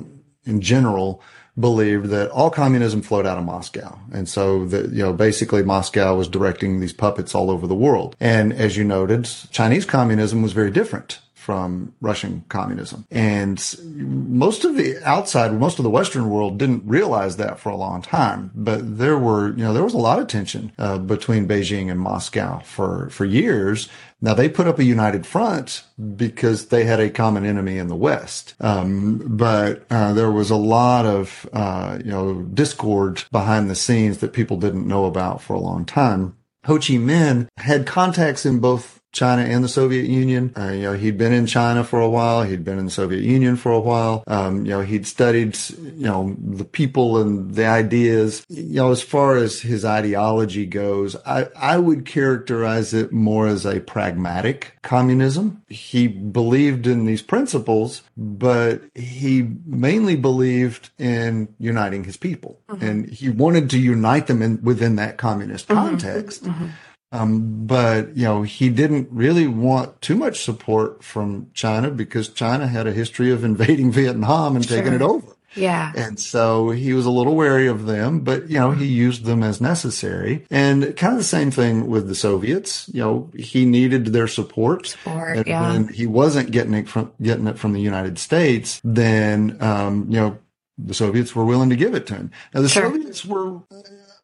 in 0.45 0.61
general, 0.61 1.21
believed 1.59 2.07
that 2.07 2.29
all 2.31 2.49
communism 2.49 3.01
flowed 3.01 3.25
out 3.25 3.37
of 3.37 3.43
Moscow. 3.43 3.97
And 4.11 4.29
so 4.29 4.65
that, 4.67 4.91
you 4.91 5.03
know, 5.03 5.13
basically 5.13 5.63
Moscow 5.63 6.15
was 6.15 6.27
directing 6.27 6.79
these 6.79 6.93
puppets 6.93 7.33
all 7.33 7.49
over 7.49 7.67
the 7.67 7.75
world. 7.75 8.15
And 8.19 8.53
as 8.53 8.77
you 8.77 8.83
noted, 8.83 9.27
Chinese 9.51 9.85
communism 9.85 10.41
was 10.41 10.53
very 10.53 10.71
different 10.71 11.19
from 11.47 11.93
Russian 12.01 12.43
communism. 12.49 13.07
And 13.09 13.57
most 13.81 14.65
of 14.65 14.75
the 14.75 14.97
outside, 15.05 15.53
most 15.53 15.79
of 15.79 15.83
the 15.83 15.89
Western 15.89 16.29
world 16.29 16.57
didn't 16.57 16.83
realize 16.85 17.37
that 17.37 17.57
for 17.57 17.69
a 17.69 17.77
long 17.77 18.01
time. 18.01 18.51
But 18.53 18.97
there 18.97 19.17
were, 19.17 19.51
you 19.51 19.63
know, 19.63 19.71
there 19.71 19.85
was 19.85 19.93
a 19.93 19.97
lot 19.97 20.19
of 20.19 20.27
tension 20.27 20.73
uh, 20.77 20.97
between 20.97 21.47
Beijing 21.47 21.89
and 21.89 22.01
Moscow 22.01 22.59
for, 22.65 23.09
for 23.11 23.23
years. 23.23 23.87
Now 24.19 24.33
they 24.33 24.49
put 24.49 24.67
up 24.67 24.77
a 24.77 24.83
united 24.83 25.25
front 25.25 25.85
because 26.17 26.67
they 26.67 26.83
had 26.83 26.99
a 26.99 27.09
common 27.09 27.45
enemy 27.45 27.77
in 27.77 27.87
the 27.87 27.95
West. 27.95 28.53
Um, 28.59 29.21
but 29.23 29.85
uh, 29.89 30.11
there 30.11 30.31
was 30.31 30.49
a 30.49 30.57
lot 30.57 31.05
of, 31.05 31.49
uh, 31.53 31.99
you 32.03 32.11
know, 32.11 32.41
discord 32.41 33.23
behind 33.31 33.69
the 33.69 33.75
scenes 33.75 34.17
that 34.17 34.33
people 34.33 34.57
didn't 34.57 34.85
know 34.85 35.05
about 35.05 35.41
for 35.41 35.53
a 35.53 35.61
long 35.61 35.85
time. 35.85 36.35
Ho 36.65 36.75
Chi 36.75 36.95
Minh 36.95 37.47
had 37.55 37.85
contacts 37.85 38.45
in 38.45 38.59
both 38.59 38.96
China 39.17 39.41
and 39.41 39.63
the 39.63 39.69
Soviet 39.69 40.05
Union. 40.05 40.53
Uh, 40.55 40.71
you 40.71 40.83
know, 40.83 40.93
he'd 40.93 41.17
been 41.17 41.33
in 41.33 41.47
China 41.47 41.83
for 41.83 41.99
a 41.99 42.09
while. 42.09 42.43
He'd 42.43 42.63
been 42.63 42.77
in 42.77 42.85
the 42.85 42.91
Soviet 42.91 43.23
Union 43.23 43.55
for 43.55 43.71
a 43.71 43.79
while. 43.79 44.23
Um, 44.27 44.65
you 44.65 44.71
know, 44.71 44.81
he'd 44.81 45.07
studied, 45.07 45.57
you 45.69 46.05
know, 46.05 46.35
the 46.37 46.63
people 46.65 47.17
and 47.17 47.55
the 47.55 47.65
ideas. 47.65 48.45
You 48.47 48.75
know, 48.75 48.91
as 48.91 49.01
far 49.01 49.35
as 49.35 49.59
his 49.59 49.83
ideology 49.83 50.65
goes, 50.65 51.15
I, 51.25 51.47
I 51.55 51.77
would 51.77 52.05
characterize 52.05 52.93
it 52.93 53.11
more 53.11 53.47
as 53.47 53.65
a 53.65 53.79
pragmatic 53.79 54.77
communism. 54.83 55.63
He 55.67 56.07
believed 56.07 56.85
in 56.87 57.05
these 57.05 57.21
principles, 57.21 58.03
but 58.15 58.81
he 58.93 59.49
mainly 59.65 60.15
believed 60.15 60.91
in 60.97 61.53
uniting 61.57 62.03
his 62.03 62.17
people. 62.17 62.59
Mm-hmm. 62.69 62.85
And 62.85 63.09
he 63.09 63.29
wanted 63.29 63.69
to 63.71 63.79
unite 63.79 64.27
them 64.27 64.41
in, 64.41 64.61
within 64.63 64.95
that 64.97 65.17
communist 65.17 65.67
mm-hmm. 65.67 65.79
context. 65.79 66.43
Mm-hmm. 66.43 66.67
Um, 67.11 67.65
but 67.65 68.15
you 68.17 68.23
know, 68.23 68.43
he 68.43 68.69
didn't 68.69 69.09
really 69.11 69.47
want 69.47 70.01
too 70.01 70.15
much 70.15 70.43
support 70.43 71.03
from 71.03 71.49
China 71.53 71.89
because 71.89 72.29
China 72.29 72.67
had 72.67 72.87
a 72.87 72.91
history 72.91 73.31
of 73.31 73.43
invading 73.51 73.91
Vietnam 73.91 74.55
and 74.55 74.65
sure. 74.65 74.77
taking 74.77 74.93
it 74.93 75.01
over. 75.01 75.37
Yeah. 75.55 75.91
And 75.95 76.19
so 76.19 76.69
he 76.69 76.93
was 76.93 77.05
a 77.05 77.11
little 77.11 77.35
wary 77.35 77.67
of 77.67 77.85
them, 77.85 78.19
but 78.19 78.49
you 78.49 78.59
know, 78.59 78.71
he 78.71 78.85
used 78.85 79.25
them 79.25 79.43
as 79.43 79.59
necessary. 79.59 80.45
And 80.51 80.95
kind 80.95 81.13
of 81.13 81.19
the 81.19 81.25
same 81.25 81.51
thing 81.51 81.87
with 81.87 82.07
the 82.07 82.15
Soviets. 82.15 82.89
You 82.93 83.01
know, 83.01 83.31
he 83.35 83.65
needed 83.65 84.07
their 84.07 84.27
support. 84.27 84.87
Support, 84.87 85.37
and 85.37 85.47
yeah. 85.47 85.71
When 85.71 85.87
he 85.87 86.05
wasn't 86.05 86.51
getting 86.51 86.73
it 86.73 86.87
from 86.87 87.11
getting 87.21 87.47
it 87.47 87.57
from 87.57 87.73
the 87.73 87.81
United 87.81 88.19
States, 88.19 88.79
then 88.83 89.57
um, 89.59 90.05
you 90.09 90.19
know, 90.19 90.37
the 90.77 90.93
Soviets 90.93 91.35
were 91.35 91.45
willing 91.45 91.69
to 91.69 91.75
give 91.75 91.95
it 91.95 92.05
to 92.07 92.15
him. 92.15 92.31
Now 92.53 92.61
the 92.61 92.69
sure. 92.69 92.83
Soviets 92.83 93.25
were 93.25 93.61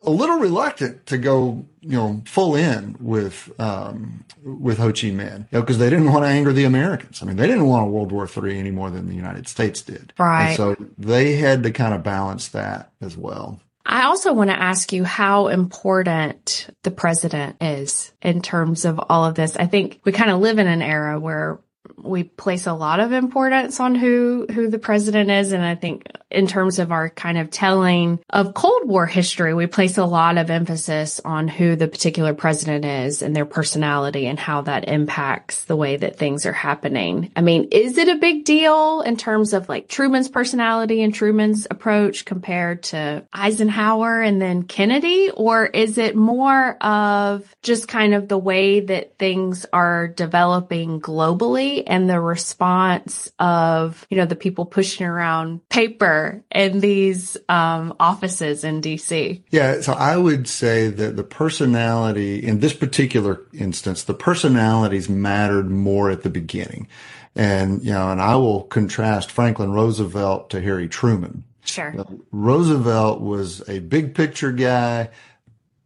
a 0.06 0.10
little 0.10 0.38
reluctant 0.38 1.06
to 1.08 1.18
go, 1.18 1.66
you 1.82 1.98
know, 1.98 2.22
full 2.26 2.56
in 2.56 2.96
with 3.00 3.52
um, 3.60 4.26
with 4.44 4.78
Ho 4.78 4.88
Chi 4.88 5.08
Minh, 5.08 5.40
you 5.40 5.46
know, 5.52 5.62
because 5.62 5.78
they 5.78 5.90
didn't 5.90 6.12
want 6.12 6.24
to 6.24 6.30
anger 6.30 6.54
the 6.54 6.66
Americans. 6.66 7.22
I 7.22 7.26
mean, 7.26 7.38
they 7.38 7.48
didn't 7.48 7.66
want 7.66 7.88
a 7.88 7.90
World 7.90 8.12
War 8.12 8.28
III 8.28 8.58
any 8.58 8.72
more 8.72 8.90
than 8.90 9.08
the 9.08 9.16
United 9.16 9.48
States 9.48 9.82
did. 9.82 10.14
Right. 10.18 10.50
And 10.50 10.58
so 10.58 10.76
they 10.98 11.36
had 11.36 11.64
to 11.64 11.72
kind 11.72 11.94
of 11.94 12.04
balance 12.04 12.50
that 12.50 12.92
as 13.02 13.18
well. 13.18 13.60
I 13.86 14.04
also 14.04 14.34
want 14.34 14.50
to 14.50 14.60
ask 14.60 14.94
you 14.94 15.04
how 15.04 15.48
important 15.48 16.70
the 16.84 16.92
president 16.92 17.58
is 17.62 18.14
in 18.22 18.42
terms 18.42 18.86
of 18.86 19.00
all 19.10 19.26
of 19.26 19.36
this. 19.36 19.58
I 19.58 19.66
think 19.66 20.00
we 20.06 20.14
kind 20.14 20.32
of 20.32 20.40
live 20.40 20.58
in 20.58 20.68
an 20.68 20.82
era 20.82 21.20
where 21.20 21.60
we 21.98 22.24
place 22.24 22.68
a 22.68 22.74
lot 22.74 23.00
of 23.00 23.12
importance 23.12 23.80
on 23.80 23.96
who 23.96 24.46
who 24.52 24.70
the 24.70 24.80
president 24.80 25.30
is. 25.30 25.52
And 25.52 25.64
i 25.64 25.76
think 25.76 26.08
in 26.30 26.48
terms 26.48 26.80
of 26.80 26.92
our 26.92 27.10
kind 27.10 27.38
of 27.38 27.52
telling 27.52 28.20
of 28.30 28.54
cold 28.54 28.88
war 28.88 29.06
history 29.06 29.54
we 29.54 29.68
place 29.68 29.98
a 29.98 30.06
lot 30.06 30.38
of 30.38 30.50
emphasis 30.50 31.22
on 31.24 31.48
who 31.48 31.76
the 31.76 31.88
particular 31.88 32.34
president 32.34 32.86
is 32.86 33.22
and 33.22 33.36
their 33.36 33.46
personality 33.46 34.26
and 34.26 34.40
how 34.40 34.62
that 34.62 34.88
impacts 34.88 35.66
the 35.66 35.76
way 35.76 35.96
that 35.96 36.18
things 36.18 36.46
are 36.46 36.54
happening. 36.54 37.32
I 37.36 37.42
mean 37.42 37.70
is 37.72 37.98
it 37.98 38.10
a 38.10 38.16
big 38.16 38.46
deal 38.46 39.02
in 39.02 39.18
terms 39.18 39.54
of 39.54 39.70
like 39.70 39.88
truman's 39.88 40.30
personality 40.30 41.04
and 41.04 41.14
truman's 41.14 41.68
approach 41.70 42.26
compared 42.26 42.84
to 42.84 43.24
eisenhower 43.32 44.22
and 44.22 44.42
then 44.42 44.64
kennedy? 44.64 45.30
Or 45.30 45.66
is 45.66 45.98
it 45.98 46.16
more 46.16 46.78
of 46.84 47.54
just 47.62 47.88
kind 47.88 48.14
of 48.14 48.28
the 48.28 48.38
way 48.38 48.80
that 48.82 49.18
things 49.18 49.66
are 49.72 50.08
developing 50.08 51.00
globally 51.00 51.83
and 51.88 52.10
the 52.10 52.20
response 52.20 53.32
of, 53.40 54.06
you 54.10 54.18
know, 54.18 54.26
the 54.26 54.36
people 54.36 54.66
pushing 54.66 55.06
around 55.06 55.68
paper 55.70 56.44
in 56.54 56.80
these 56.80 57.38
um, 57.50 57.96
offices 58.00 58.64
in 58.64 58.82
DC? 58.82 59.44
Yeah, 59.52 59.82
so 59.82 59.94
I 59.94 60.18
would 60.18 60.48
say 60.48 60.88
that 60.88 61.16
the 61.16 61.24
personality 61.24 62.46
in 62.46 62.60
this 62.60 62.74
particular 62.74 63.42
instance, 63.54 64.04
the 64.04 64.14
personalities 64.14 65.10
mattered 65.10 65.70
more 65.70 66.10
at 66.10 66.24
the 66.24 66.30
beginning. 66.30 66.88
And, 67.36 67.84
you 67.84 67.92
know, 67.92 68.12
and 68.12 68.22
I 68.22 68.36
will 68.36 68.64
contrast 68.64 69.32
Franklin 69.32 69.72
Roosevelt 69.72 70.52
to 70.52 70.62
Harry 70.62 70.88
Truman. 70.88 71.44
Sure. 71.66 71.94
Roosevelt 72.32 73.22
was 73.22 73.68
a 73.70 73.80
big 73.80 74.14
picture 74.14 74.52
guy, 74.52 75.10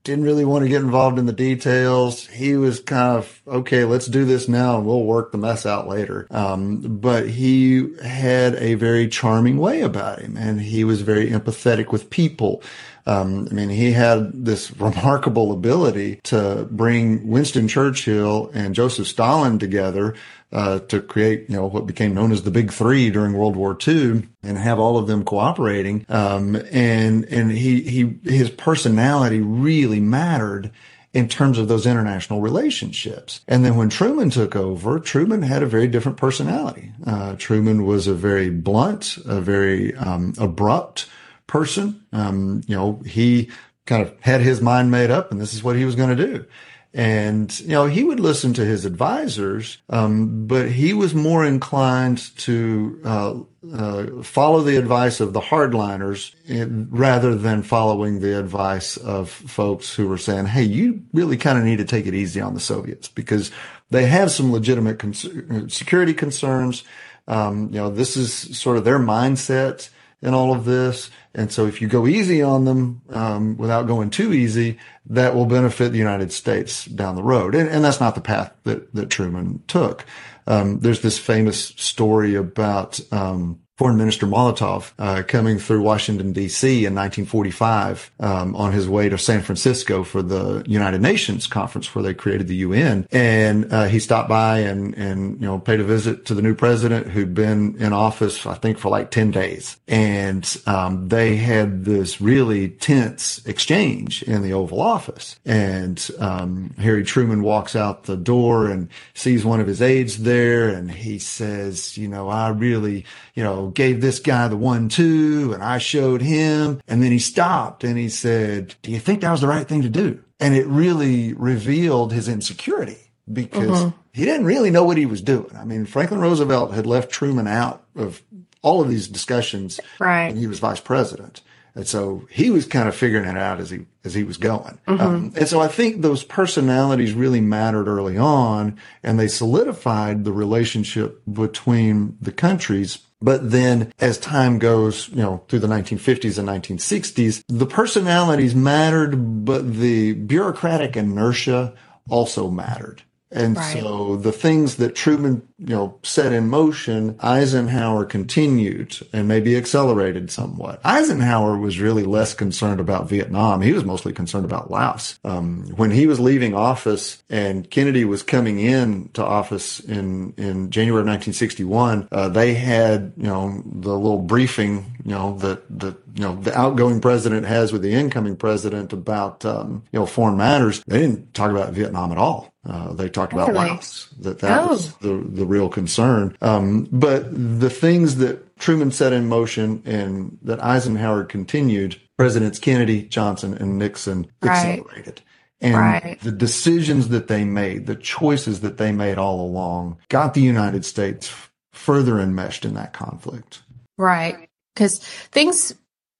didn't 0.07 0.23
really 0.23 0.45
want 0.45 0.63
to 0.63 0.69
get 0.69 0.81
involved 0.81 1.19
in 1.19 1.25
the 1.25 1.33
details. 1.33 2.25
He 2.27 2.55
was 2.55 2.79
kind 2.79 3.17
of, 3.17 3.41
okay, 3.45 3.83
let's 3.83 4.07
do 4.07 4.23
this 4.23 4.47
now 4.47 4.77
and 4.77 4.85
we'll 4.85 5.03
work 5.03 5.31
the 5.31 5.37
mess 5.37 5.65
out 5.65 5.87
later. 5.87 6.27
Um, 6.31 6.77
but 6.77 7.29
he 7.29 7.93
had 8.03 8.55
a 8.55 8.75
very 8.75 9.09
charming 9.09 9.57
way 9.57 9.81
about 9.81 10.21
him 10.21 10.37
and 10.37 10.61
he 10.61 10.85
was 10.85 11.01
very 11.01 11.29
empathetic 11.29 11.91
with 11.91 12.09
people. 12.09 12.63
Um, 13.05 13.47
I 13.51 13.53
mean, 13.53 13.69
he 13.69 13.91
had 13.91 14.45
this 14.45 14.71
remarkable 14.79 15.51
ability 15.51 16.21
to 16.23 16.67
bring 16.71 17.27
Winston 17.27 17.67
Churchill 17.67 18.49
and 18.53 18.73
Joseph 18.73 19.07
Stalin 19.07 19.59
together 19.59 20.15
uh, 20.51 20.79
to 20.79 21.01
create, 21.01 21.49
you 21.49 21.55
know, 21.55 21.67
what 21.67 21.85
became 21.85 22.13
known 22.13 22.31
as 22.31 22.43
the 22.43 22.51
Big 22.51 22.71
Three 22.71 23.09
during 23.09 23.33
World 23.33 23.55
War 23.55 23.77
II, 23.85 24.27
and 24.43 24.57
have 24.57 24.79
all 24.79 24.97
of 24.97 25.07
them 25.07 25.23
cooperating. 25.23 26.05
Um, 26.09 26.55
and 26.71 27.25
and 27.25 27.51
he 27.51 27.81
he 27.81 28.19
his 28.23 28.49
personality 28.49 29.39
really 29.39 29.99
mattered 29.99 30.71
in 31.13 31.27
terms 31.27 31.57
of 31.57 31.67
those 31.67 31.87
international 31.87 32.41
relationships. 32.41 33.41
And 33.47 33.65
then 33.65 33.75
when 33.75 33.89
Truman 33.89 34.29
took 34.29 34.55
over, 34.55 34.99
Truman 34.99 35.41
had 35.41 35.63
a 35.63 35.67
very 35.67 35.87
different 35.87 36.17
personality. 36.17 36.91
Uh, 37.05 37.35
Truman 37.37 37.85
was 37.85 38.07
a 38.07 38.13
very 38.13 38.49
blunt, 38.49 39.17
a 39.25 39.41
very 39.41 39.95
um, 39.95 40.33
abrupt 40.37 41.07
person. 41.47 42.05
Um, 42.11 42.61
you 42.67 42.75
know, 42.75 43.01
he 43.05 43.49
kind 43.85 44.03
of 44.03 44.13
had 44.19 44.41
his 44.41 44.61
mind 44.61 44.91
made 44.91 45.09
up, 45.09 45.31
and 45.31 45.41
this 45.41 45.53
is 45.53 45.63
what 45.63 45.75
he 45.75 45.85
was 45.85 45.95
going 45.95 46.15
to 46.15 46.27
do. 46.27 46.45
And, 46.93 47.59
you 47.59 47.69
know, 47.69 47.85
he 47.85 48.03
would 48.03 48.19
listen 48.19 48.53
to 48.53 48.65
his 48.65 48.85
advisors, 48.85 49.77
um, 49.89 50.47
but 50.47 50.71
he 50.71 50.93
was 50.93 51.13
more 51.13 51.45
inclined 51.45 52.35
to 52.37 52.99
uh, 53.03 53.33
uh, 53.73 54.23
follow 54.23 54.61
the 54.61 54.77
advice 54.77 55.19
of 55.19 55.33
the 55.33 55.41
hardliners 55.41 56.33
in, 56.45 56.87
rather 56.89 57.35
than 57.35 57.61
following 57.61 58.19
the 58.19 58.39
advice 58.39 58.97
of 58.97 59.29
folks 59.29 59.93
who 59.93 60.07
were 60.07 60.17
saying, 60.17 60.47
hey, 60.47 60.63
you 60.63 61.03
really 61.13 61.37
kind 61.37 61.59
of 61.59 61.65
need 61.65 61.77
to 61.77 61.85
take 61.85 62.07
it 62.07 62.15
easy 62.15 62.41
on 62.41 62.53
the 62.53 62.59
Soviets 62.59 63.09
because 63.09 63.51
they 63.91 64.05
have 64.05 64.31
some 64.31 64.51
legitimate 64.51 64.97
cons- 64.97 65.29
security 65.73 66.13
concerns. 66.13 66.83
Um, 67.27 67.65
you 67.65 67.79
know, 67.79 67.89
this 67.89 68.17
is 68.17 68.57
sort 68.57 68.77
of 68.77 68.85
their 68.85 68.99
mindset 68.99 69.89
in 70.21 70.33
all 70.33 70.53
of 70.53 70.65
this. 70.65 71.09
And 71.33 71.51
so 71.51 71.67
if 71.67 71.81
you 71.81 71.87
go 71.87 72.07
easy 72.07 72.41
on 72.41 72.65
them 72.65 73.01
um, 73.09 73.57
without 73.57 73.87
going 73.87 74.09
too 74.09 74.33
easy, 74.33 74.79
that 75.05 75.35
will 75.35 75.45
benefit 75.45 75.91
the 75.91 75.97
United 75.97 76.31
States 76.31 76.85
down 76.85 77.15
the 77.15 77.23
road. 77.23 77.55
And, 77.55 77.69
and 77.69 77.83
that's 77.83 77.99
not 77.99 78.15
the 78.15 78.21
path 78.21 78.53
that, 78.63 78.93
that 78.95 79.09
Truman 79.09 79.63
took. 79.67 80.05
Um, 80.47 80.79
there's 80.79 81.01
this 81.01 81.19
famous 81.19 81.59
story 81.59 82.35
about 82.35 82.99
um, 83.11 83.59
Foreign 83.77 83.97
Minister 83.97 84.25
Molotov 84.25 84.91
uh, 84.97 85.21
coming 85.21 85.59
through 85.59 85.83
Washington 85.83 86.33
D.C. 86.33 86.85
in 86.85 86.95
1945 86.95 88.11
um, 88.19 88.55
on 88.55 88.71
his 88.71 88.89
way 88.89 89.07
to 89.07 89.19
San 89.19 89.43
Francisco 89.43 90.03
for 90.03 90.23
the 90.23 90.63
United 90.67 90.99
Nations 90.99 91.45
conference 91.45 91.93
where 91.93 92.03
they 92.03 92.15
created 92.15 92.47
the 92.47 92.55
UN, 92.55 93.07
and 93.11 93.71
uh, 93.71 93.85
he 93.85 93.99
stopped 93.99 94.29
by 94.29 94.59
and 94.59 94.95
and 94.95 95.39
you 95.39 95.45
know 95.45 95.59
paid 95.59 95.79
a 95.79 95.83
visit 95.83 96.25
to 96.25 96.33
the 96.33 96.41
new 96.41 96.55
president 96.55 97.07
who'd 97.07 97.35
been 97.35 97.75
in 97.77 97.93
office 97.93 98.47
I 98.47 98.55
think 98.55 98.79
for 98.79 98.89
like 98.89 99.11
10 99.11 99.29
days, 99.29 99.77
and 99.87 100.57
um, 100.65 101.09
they 101.09 101.35
had 101.35 101.85
this 101.85 102.19
really 102.19 102.69
tense 102.69 103.45
exchange 103.45 104.23
in 104.23 104.41
the 104.41 104.53
Oval 104.53 104.81
Office, 104.81 105.39
and 105.45 106.03
um, 106.17 106.73
Harry 106.79 107.03
Truman 107.03 107.43
walks 107.43 107.75
out 107.75 108.05
the 108.05 108.17
door 108.17 108.71
and 108.71 108.89
sees 109.13 109.45
one 109.45 109.59
of 109.59 109.67
his 109.67 109.83
aides 109.83 110.23
there, 110.23 110.69
and 110.69 110.89
he 110.89 111.19
says, 111.19 111.95
you 111.95 112.07
know, 112.07 112.27
I 112.27 112.49
really, 112.49 113.05
you 113.37 113.43
know 113.43 113.67
gave 113.67 114.01
this 114.01 114.19
guy 114.19 114.47
the 114.47 114.57
one 114.57 114.89
two 114.89 115.51
and 115.53 115.63
I 115.63 115.77
showed 115.77 116.23
him. 116.23 116.81
And 116.87 117.03
then 117.03 117.11
he 117.11 117.19
stopped 117.19 117.83
and 117.83 117.95
he 117.95 118.09
said, 118.09 118.73
do 118.81 118.91
you 118.91 118.99
think 118.99 119.21
that 119.21 119.31
was 119.31 119.41
the 119.41 119.47
right 119.47 119.67
thing 119.67 119.83
to 119.83 119.89
do? 119.89 120.23
And 120.39 120.55
it 120.55 120.65
really 120.65 121.33
revealed 121.33 122.11
his 122.11 122.27
insecurity 122.27 123.11
because 123.31 123.83
mm-hmm. 123.83 123.97
he 124.11 124.25
didn't 124.25 124.47
really 124.47 124.71
know 124.71 124.83
what 124.83 124.97
he 124.97 125.05
was 125.05 125.21
doing. 125.21 125.55
I 125.55 125.65
mean, 125.65 125.85
Franklin 125.85 126.19
Roosevelt 126.19 126.73
had 126.73 126.87
left 126.87 127.11
Truman 127.11 127.47
out 127.47 127.83
of 127.95 128.23
all 128.63 128.81
of 128.81 128.89
these 128.89 129.07
discussions 129.07 129.79
right. 129.99 130.29
when 130.29 130.37
he 130.37 130.47
was 130.47 130.59
vice 130.59 130.79
president. 130.79 131.41
And 131.75 131.87
so 131.87 132.25
he 132.31 132.49
was 132.49 132.65
kind 132.65 132.89
of 132.89 132.95
figuring 132.95 133.29
it 133.29 133.37
out 133.37 133.59
as 133.59 133.69
he 133.69 133.85
as 134.03 134.15
he 134.15 134.23
was 134.23 134.37
going. 134.37 134.79
Mm-hmm. 134.87 134.99
Um, 134.99 135.33
and 135.35 135.47
so 135.47 135.59
I 135.59 135.67
think 135.67 136.01
those 136.01 136.23
personalities 136.23 137.13
really 137.13 137.41
mattered 137.41 137.87
early 137.87 138.17
on, 138.17 138.79
and 139.03 139.19
they 139.19 139.27
solidified 139.27 140.23
the 140.23 140.33
relationship 140.33 141.21
between 141.31 142.17
the 142.19 142.31
countries. 142.31 142.97
But 143.21 143.49
then 143.49 143.91
as 143.99 144.17
time 144.17 144.59
goes, 144.59 145.09
you 145.09 145.21
know, 145.21 145.43
through 145.47 145.59
the 145.59 145.67
1950s 145.67 146.37
and 146.37 146.47
1960s, 146.47 147.43
the 147.47 147.65
personalities 147.65 148.53
mattered, 148.53 149.45
but 149.45 149.73
the 149.73 150.13
bureaucratic 150.13 150.95
inertia 150.95 151.73
also 152.09 152.49
mattered. 152.49 153.01
And 153.31 153.57
right. 153.57 153.73
so 153.73 154.15
the 154.15 154.31
things 154.31 154.77
that 154.77 154.95
Truman, 154.95 155.47
you 155.59 155.75
know, 155.75 155.99
set 156.03 156.33
in 156.33 156.49
motion, 156.49 157.17
Eisenhower 157.19 158.05
continued 158.05 158.97
and 159.11 159.27
maybe 159.27 159.57
accelerated 159.57 160.29
somewhat. 160.29 160.79
Eisenhower 160.85 161.57
was 161.57 161.79
really 161.79 162.03
less 162.03 162.35
concerned 162.35 162.79
about 162.79 163.09
Vietnam. 163.09 163.61
He 163.61 163.73
was 163.73 163.83
mostly 163.83 164.13
concerned 164.13 164.45
about 164.45 164.69
Laos. 164.69 165.19
Um, 165.23 165.67
when 165.75 165.89
he 165.89 166.05
was 166.05 166.19
leaving 166.19 166.53
office 166.53 167.23
and 167.29 167.69
Kennedy 167.69 168.05
was 168.05 168.21
coming 168.21 168.59
in 168.59 169.09
to 169.13 169.25
office 169.25 169.79
in, 169.79 170.33
in 170.37 170.69
January 170.69 171.01
of 171.01 171.07
1961, 171.07 172.07
uh, 172.11 172.29
they 172.29 172.53
had, 172.53 173.13
you 173.17 173.23
know, 173.23 173.63
the 173.65 173.97
little 173.97 174.21
briefing, 174.21 174.97
you 175.03 175.11
know, 175.11 175.37
that, 175.39 175.79
that, 175.79 175.97
you 176.13 176.23
know, 176.23 176.35
the 176.35 176.55
outgoing 176.57 177.01
president 177.01 177.45
has 177.47 177.73
with 177.73 177.81
the 177.81 177.93
incoming 177.93 178.35
president 178.35 178.93
about, 178.93 179.43
um, 179.43 179.83
you 179.91 179.99
know, 179.99 180.05
foreign 180.05 180.37
matters. 180.37 180.83
They 180.85 180.99
didn't 180.99 181.33
talk 181.33 181.49
about 181.49 181.73
Vietnam 181.73 182.11
at 182.11 182.17
all. 182.19 182.53
Uh, 182.67 182.91
they 182.93 183.07
talked 183.07 183.31
about 183.31 183.47
really? 183.47 183.69
Laos, 183.69 184.09
that 184.19 184.39
that 184.39 184.63
oh. 184.63 184.67
was 184.67 184.93
the, 184.95 185.13
the 185.13 185.45
real 185.47 185.69
concern. 185.69 186.37
Um, 186.41 186.87
but 186.91 187.25
the 187.31 187.69
things 187.69 188.17
that 188.17 188.57
Truman 188.57 188.91
set 188.91 189.13
in 189.13 189.27
motion 189.27 189.81
and 189.85 190.37
that 190.43 190.63
Eisenhower 190.63 191.23
continued, 191.23 191.99
Presidents 192.17 192.59
Kennedy, 192.59 193.03
Johnson, 193.03 193.53
and 193.55 193.77
Nixon 193.77 194.27
right. 194.41 194.51
accelerated. 194.51 195.21
And 195.59 195.75
right. 195.75 196.19
the 196.21 196.31
decisions 196.31 197.09
that 197.09 197.27
they 197.27 197.43
made, 197.43 197.87
the 197.87 197.95
choices 197.95 198.61
that 198.61 198.77
they 198.77 198.91
made 198.91 199.17
all 199.17 199.41
along 199.41 199.97
got 200.09 200.33
the 200.33 200.41
United 200.41 200.85
States 200.85 201.33
further 201.73 202.19
enmeshed 202.19 202.65
in 202.65 202.75
that 202.75 202.93
conflict. 202.93 203.61
Right. 203.97 204.49
Because 204.75 204.99
things, 204.99 205.73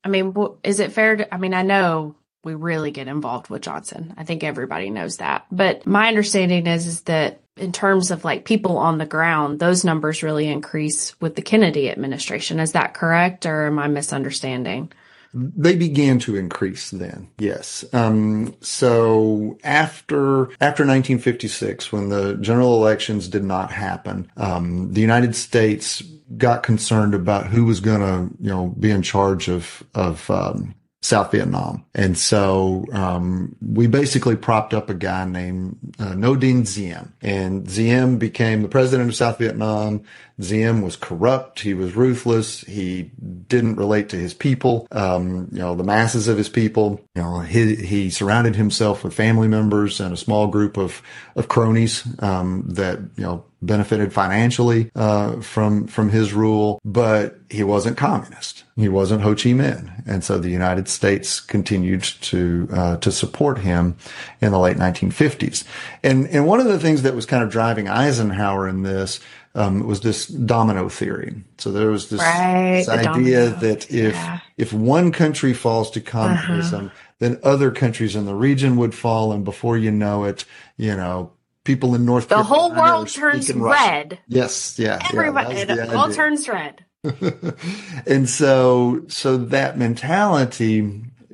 I 0.04 0.10
mean, 0.10 0.36
is 0.64 0.80
it 0.80 0.92
fair 0.92 1.18
to, 1.18 1.34
I 1.34 1.38
mean, 1.38 1.54
I 1.54 1.62
know 1.62 2.16
we 2.44 2.56
really 2.56 2.92
get 2.92 3.08
involved 3.08 3.50
with 3.50 3.62
Johnson. 3.62 4.14
I 4.18 4.24
think 4.24 4.44
everybody 4.44 4.90
knows 4.90 5.18
that. 5.18 5.46
But 5.52 5.86
my 5.86 6.08
understanding 6.08 6.66
is, 6.66 6.88
is 6.88 7.02
that 7.02 7.42
in 7.58 7.72
terms 7.72 8.12
of 8.12 8.24
like 8.24 8.46
people 8.46 8.78
on 8.78 8.98
the 8.98 9.06
ground, 9.06 9.60
those 9.60 9.84
numbers 9.84 10.24
really 10.24 10.48
increase 10.48 11.20
with 11.22 11.36
the 11.36 11.42
Kennedy 11.42 11.90
administration. 11.90 12.60
Is 12.60 12.74
that 12.74 12.94
correct 12.94 13.46
or 13.46 13.68
am 13.68 13.80
I 13.80 13.88
misunderstanding? 13.88 14.92
They 15.34 15.76
began 15.76 16.20
to 16.20 16.36
increase 16.36 16.90
then, 16.90 17.30
yes. 17.38 17.86
Um, 17.94 18.56
so 18.62 19.58
after 19.64 20.46
after 20.62 20.84
1956, 20.84 21.92
when 21.92 22.10
the 22.10 22.36
general 22.36 22.76
elections 22.76 23.28
did 23.28 23.44
not 23.44 23.72
happen, 23.72 24.32
um, 24.38 24.94
the 24.94 25.02
United 25.02 25.36
States 25.36 26.02
got 26.38 26.64
concerned 26.64 27.14
about 27.14 27.48
who 27.48 27.66
was 27.66 27.82
going 27.82 28.00
to, 28.00 28.34
you 28.40 28.50
know, 28.50 28.68
be 28.80 28.90
in 28.90 29.02
charge 29.02 29.50
of 29.50 29.84
of 29.94 30.30
um, 30.32 30.74
South 31.02 31.32
Vietnam. 31.32 31.86
And 31.98 32.16
so 32.16 32.86
um, 32.94 33.56
we 33.60 33.88
basically 33.88 34.36
propped 34.36 34.76
up 34.76 34.92
a 34.92 34.94
guy 34.94 35.26
named 35.26 35.78
uh, 36.00 36.12
Ngo 36.12 36.40
Dinh 36.40 36.72
Diem. 36.72 37.12
And 37.22 37.68
Diem 37.68 38.20
became 38.20 38.62
the 38.62 38.68
president 38.68 39.10
of 39.10 39.16
South 39.16 39.40
Vietnam. 39.40 40.04
Diem 40.40 40.84
was 40.84 40.96
corrupt. 40.96 41.60
He 41.60 41.74
was 41.74 41.96
ruthless. 41.96 42.62
He 42.62 43.12
didn't 43.48 43.78
relate 43.78 44.10
to 44.10 44.16
his 44.16 44.36
people, 44.36 44.88
um, 44.92 45.50
you 45.52 45.58
know, 45.58 45.74
the 45.74 45.84
masses 45.84 46.28
of 46.28 46.38
his 46.38 46.50
people. 46.50 47.02
You 47.16 47.24
know, 47.24 47.40
he, 47.40 47.76
he 47.76 48.10
surrounded 48.12 48.56
himself 48.56 49.04
with 49.04 49.16
family 49.16 49.48
members 49.48 50.00
and 50.00 50.14
a 50.14 50.18
small 50.18 50.46
group 50.46 50.78
of, 50.78 51.02
of 51.36 51.48
cronies 51.48 52.08
um, 52.20 52.64
that, 52.68 53.00
you 53.16 53.24
know, 53.24 53.44
benefited 53.62 54.14
financially 54.14 54.92
uh, 54.96 55.40
from 55.42 55.88
from 55.88 56.10
his 56.10 56.34
rule, 56.34 56.80
but 56.86 57.40
he 57.50 57.64
wasn't 57.64 57.98
communist. 57.98 58.64
He 58.76 58.90
wasn't 58.90 59.22
Ho 59.22 59.34
Chi 59.34 59.50
Minh, 59.50 59.92
and 60.06 60.24
so 60.24 60.38
the 60.38 60.50
United 60.50 60.88
States 60.88 61.40
continued 61.40 61.87
to 61.96 62.68
uh, 62.72 62.98
to 62.98 63.12
support 63.12 63.60
him 63.60 63.98
in 64.42 64.52
the 64.52 64.60
late 64.60 64.78
1950s. 64.78 65.64
And 66.04 66.28
and 66.28 66.46
one 66.46 66.60
of 66.60 66.68
the 66.68 66.80
things 66.80 67.04
that 67.04 67.16
was 67.16 67.26
kind 67.26 67.44
of 67.44 67.50
driving 67.50 67.88
Eisenhower 67.88 68.68
in 68.68 68.84
this 68.84 69.20
um, 69.56 69.86
was 69.88 70.02
this 70.02 70.28
domino 70.28 70.88
theory. 70.88 71.44
So 71.58 71.72
there 71.72 71.90
was 71.90 72.10
this, 72.10 72.20
right, 72.20 72.84
this 72.86 72.90
idea 72.90 73.50
domino. 73.50 73.60
that 73.60 73.92
if 73.92 74.14
yeah. 74.14 74.40
if 74.58 74.72
one 74.72 75.12
country 75.12 75.54
falls 75.54 75.90
to 75.92 76.02
communism, 76.02 76.88
uh-huh. 76.88 76.96
then 77.20 77.40
other 77.44 77.72
countries 77.72 78.16
in 78.16 78.26
the 78.26 78.36
region 78.36 78.78
would 78.78 78.94
fall, 78.94 79.32
and 79.32 79.44
before 79.44 79.78
you 79.78 79.92
know 79.92 80.26
it, 80.26 80.46
you 80.78 80.96
know 80.96 81.32
people 81.64 81.96
in 81.96 82.06
North 82.06 82.30
the 82.30 82.36
Carolina 82.36 82.56
whole 82.56 82.76
world 82.76 83.10
turns 83.10 83.52
red. 83.54 84.20
Yes, 84.28 84.78
yeah, 84.78 85.00
everybody 85.12 85.56
yeah, 85.56 85.86
it 85.86 85.94
all 85.94 86.12
turns 86.12 86.48
red. 86.48 86.86
and 88.06 88.30
so, 88.30 89.04
so 89.08 89.38
that 89.38 89.78
mentality, 89.78 90.82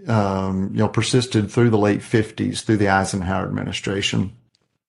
um, 0.07 0.69
you 0.73 0.79
know, 0.79 0.87
persisted 0.87 1.51
through 1.51 1.69
the 1.69 1.77
late 1.77 2.03
fifties, 2.03 2.61
through 2.61 2.77
the 2.77 2.89
Eisenhower 2.89 3.45
administration. 3.45 4.33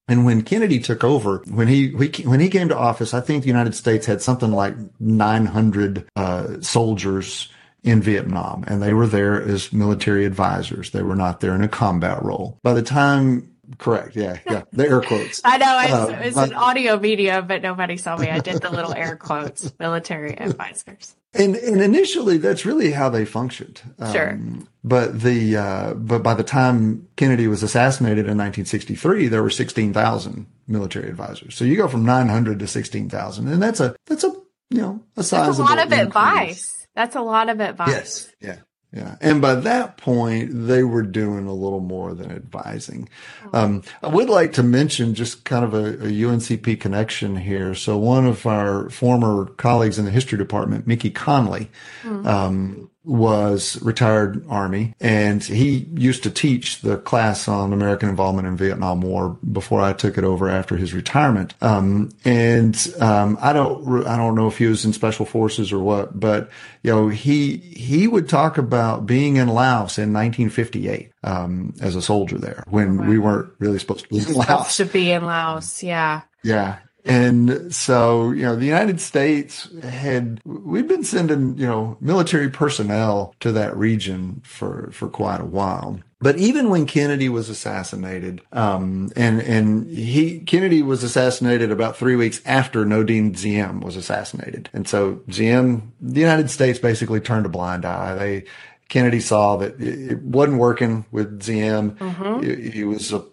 And 0.06 0.26
when 0.26 0.42
Kennedy 0.42 0.80
took 0.80 1.02
over, 1.02 1.42
when 1.48 1.66
he, 1.66 1.88
when 1.90 2.40
he 2.40 2.50
came 2.50 2.68
to 2.68 2.76
office, 2.76 3.14
I 3.14 3.20
think 3.20 3.42
the 3.42 3.48
United 3.48 3.74
States 3.74 4.04
had 4.04 4.20
something 4.20 4.52
like 4.52 4.74
900 5.00 6.06
uh, 6.14 6.60
soldiers 6.60 7.48
in 7.82 8.02
Vietnam, 8.02 8.64
and 8.66 8.82
they 8.82 8.92
were 8.92 9.06
there 9.06 9.40
as 9.40 9.72
military 9.72 10.26
advisors. 10.26 10.90
They 10.90 11.02
were 11.02 11.16
not 11.16 11.40
there 11.40 11.54
in 11.54 11.62
a 11.62 11.68
combat 11.68 12.22
role. 12.22 12.58
By 12.62 12.74
the 12.74 12.82
time 12.82 13.54
Correct. 13.78 14.16
Yeah. 14.16 14.38
Yeah. 14.46 14.62
The 14.72 14.88
air 14.88 15.00
quotes. 15.00 15.40
I 15.44 15.56
know 15.56 15.78
it's, 15.80 15.92
uh, 15.92 16.20
it's 16.22 16.36
an 16.36 16.54
audio 16.54 16.98
media, 16.98 17.42
but 17.42 17.62
nobody 17.62 17.96
saw 17.96 18.16
me. 18.16 18.28
I 18.28 18.40
did 18.40 18.60
the 18.60 18.70
little 18.70 18.92
air 18.92 19.16
quotes, 19.16 19.72
military 19.78 20.38
advisors. 20.38 21.14
And, 21.34 21.56
and 21.56 21.80
initially 21.80 22.38
that's 22.38 22.64
really 22.64 22.92
how 22.92 23.08
they 23.08 23.24
functioned. 23.24 23.82
Sure. 24.12 24.32
Um, 24.32 24.68
but 24.84 25.20
the, 25.20 25.56
uh, 25.56 25.94
but 25.94 26.22
by 26.22 26.34
the 26.34 26.44
time 26.44 27.08
Kennedy 27.16 27.48
was 27.48 27.62
assassinated 27.62 28.26
in 28.26 28.38
1963, 28.38 29.28
there 29.28 29.42
were 29.42 29.50
16,000 29.50 30.46
military 30.68 31.08
advisors. 31.08 31.56
So 31.56 31.64
you 31.64 31.76
go 31.76 31.88
from 31.88 32.04
900 32.04 32.58
to 32.60 32.66
16,000 32.66 33.48
and 33.48 33.62
that's 33.62 33.80
a, 33.80 33.96
that's 34.06 34.24
a, 34.24 34.32
you 34.70 34.80
know, 34.80 35.02
a 35.16 35.22
size. 35.22 35.46
That's 35.46 35.58
a 35.58 35.62
lot 35.62 35.78
of 35.78 35.92
increase. 35.92 36.06
advice. 36.06 36.86
That's 36.94 37.16
a 37.16 37.20
lot 37.20 37.48
of 37.48 37.60
advice. 37.60 37.88
Yes. 37.88 38.32
Yeah. 38.40 38.56
Yeah. 38.94 39.16
And 39.20 39.42
by 39.42 39.56
that 39.56 39.96
point, 39.96 40.50
they 40.52 40.84
were 40.84 41.02
doing 41.02 41.48
a 41.48 41.52
little 41.52 41.80
more 41.80 42.14
than 42.14 42.30
advising. 42.30 43.08
Um, 43.52 43.82
I 44.02 44.06
would 44.06 44.28
like 44.28 44.52
to 44.52 44.62
mention 44.62 45.16
just 45.16 45.44
kind 45.44 45.64
of 45.64 45.74
a, 45.74 45.94
a, 45.94 46.12
UNCP 46.12 46.80
connection 46.80 47.34
here. 47.34 47.74
So 47.74 47.98
one 47.98 48.24
of 48.24 48.46
our 48.46 48.88
former 48.90 49.46
colleagues 49.46 49.98
in 49.98 50.04
the 50.04 50.12
history 50.12 50.38
department, 50.38 50.86
Mickey 50.86 51.10
Conley, 51.10 51.72
mm-hmm. 52.04 52.24
um, 52.24 52.90
was 53.04 53.80
retired 53.82 54.44
army 54.48 54.94
and 55.00 55.44
he 55.44 55.86
used 55.94 56.22
to 56.22 56.30
teach 56.30 56.80
the 56.80 56.96
class 56.96 57.48
on 57.48 57.72
American 57.72 58.08
involvement 58.08 58.48
in 58.48 58.56
Vietnam 58.56 59.00
War 59.00 59.38
before 59.52 59.80
I 59.80 59.92
took 59.92 60.16
it 60.16 60.24
over 60.24 60.48
after 60.48 60.76
his 60.76 60.94
retirement. 60.94 61.54
Um, 61.60 62.10
and, 62.24 62.94
um, 63.00 63.36
I 63.40 63.52
don't, 63.52 64.06
I 64.06 64.16
don't 64.16 64.34
know 64.34 64.48
if 64.48 64.58
he 64.58 64.66
was 64.66 64.84
in 64.84 64.92
special 64.92 65.26
forces 65.26 65.72
or 65.72 65.80
what, 65.80 66.18
but, 66.18 66.50
you 66.82 66.90
know, 66.90 67.08
he, 67.08 67.56
he 67.58 68.08
would 68.08 68.28
talk 68.28 68.56
about 68.58 69.06
being 69.06 69.36
in 69.36 69.48
Laos 69.48 69.98
in 69.98 70.12
1958, 70.12 71.12
um, 71.22 71.74
as 71.80 71.96
a 71.96 72.02
soldier 72.02 72.38
there 72.38 72.64
when 72.68 73.00
oh, 73.00 73.04
we 73.04 73.18
weren't 73.18 73.52
really 73.58 73.78
supposed 73.78 74.04
to 74.04 74.08
be 74.08 74.18
in 74.18 74.34
Laos. 74.34 74.76
To 74.78 74.84
be 74.84 75.10
in 75.10 75.24
Laos. 75.24 75.82
Yeah. 75.82 76.22
Yeah. 76.42 76.78
And 77.04 77.74
so, 77.74 78.30
you 78.30 78.44
know, 78.44 78.56
the 78.56 78.64
United 78.64 79.00
States 79.00 79.68
had, 79.82 80.40
we've 80.44 80.88
been 80.88 81.04
sending, 81.04 81.58
you 81.58 81.66
know, 81.66 81.98
military 82.00 82.48
personnel 82.48 83.34
to 83.40 83.52
that 83.52 83.76
region 83.76 84.40
for, 84.44 84.90
for 84.90 85.08
quite 85.08 85.40
a 85.40 85.44
while. 85.44 86.00
But 86.20 86.38
even 86.38 86.70
when 86.70 86.86
Kennedy 86.86 87.28
was 87.28 87.50
assassinated, 87.50 88.40
um, 88.52 89.10
and, 89.14 89.42
and 89.42 89.86
he, 89.86 90.40
Kennedy 90.40 90.80
was 90.82 91.02
assassinated 91.02 91.70
about 91.70 91.98
three 91.98 92.16
weeks 92.16 92.40
after 92.46 92.86
Ngo 92.86 93.06
Dinh 93.06 93.38
Diem 93.38 93.80
was 93.80 93.96
assassinated. 93.96 94.70
And 94.72 94.88
so 94.88 95.20
Diem, 95.28 95.92
the 96.00 96.20
United 96.20 96.48
States 96.48 96.78
basically 96.78 97.20
turned 97.20 97.44
a 97.44 97.50
blind 97.50 97.84
eye. 97.84 98.14
They, 98.14 98.44
Kennedy 98.88 99.20
saw 99.20 99.56
that 99.56 99.80
it 99.80 100.22
wasn't 100.22 100.58
working 100.58 101.04
with 101.10 101.40
Diem. 101.40 101.92
Mm-hmm. 101.92 102.70
He 102.70 102.84
was 102.84 103.12
a 103.12 103.24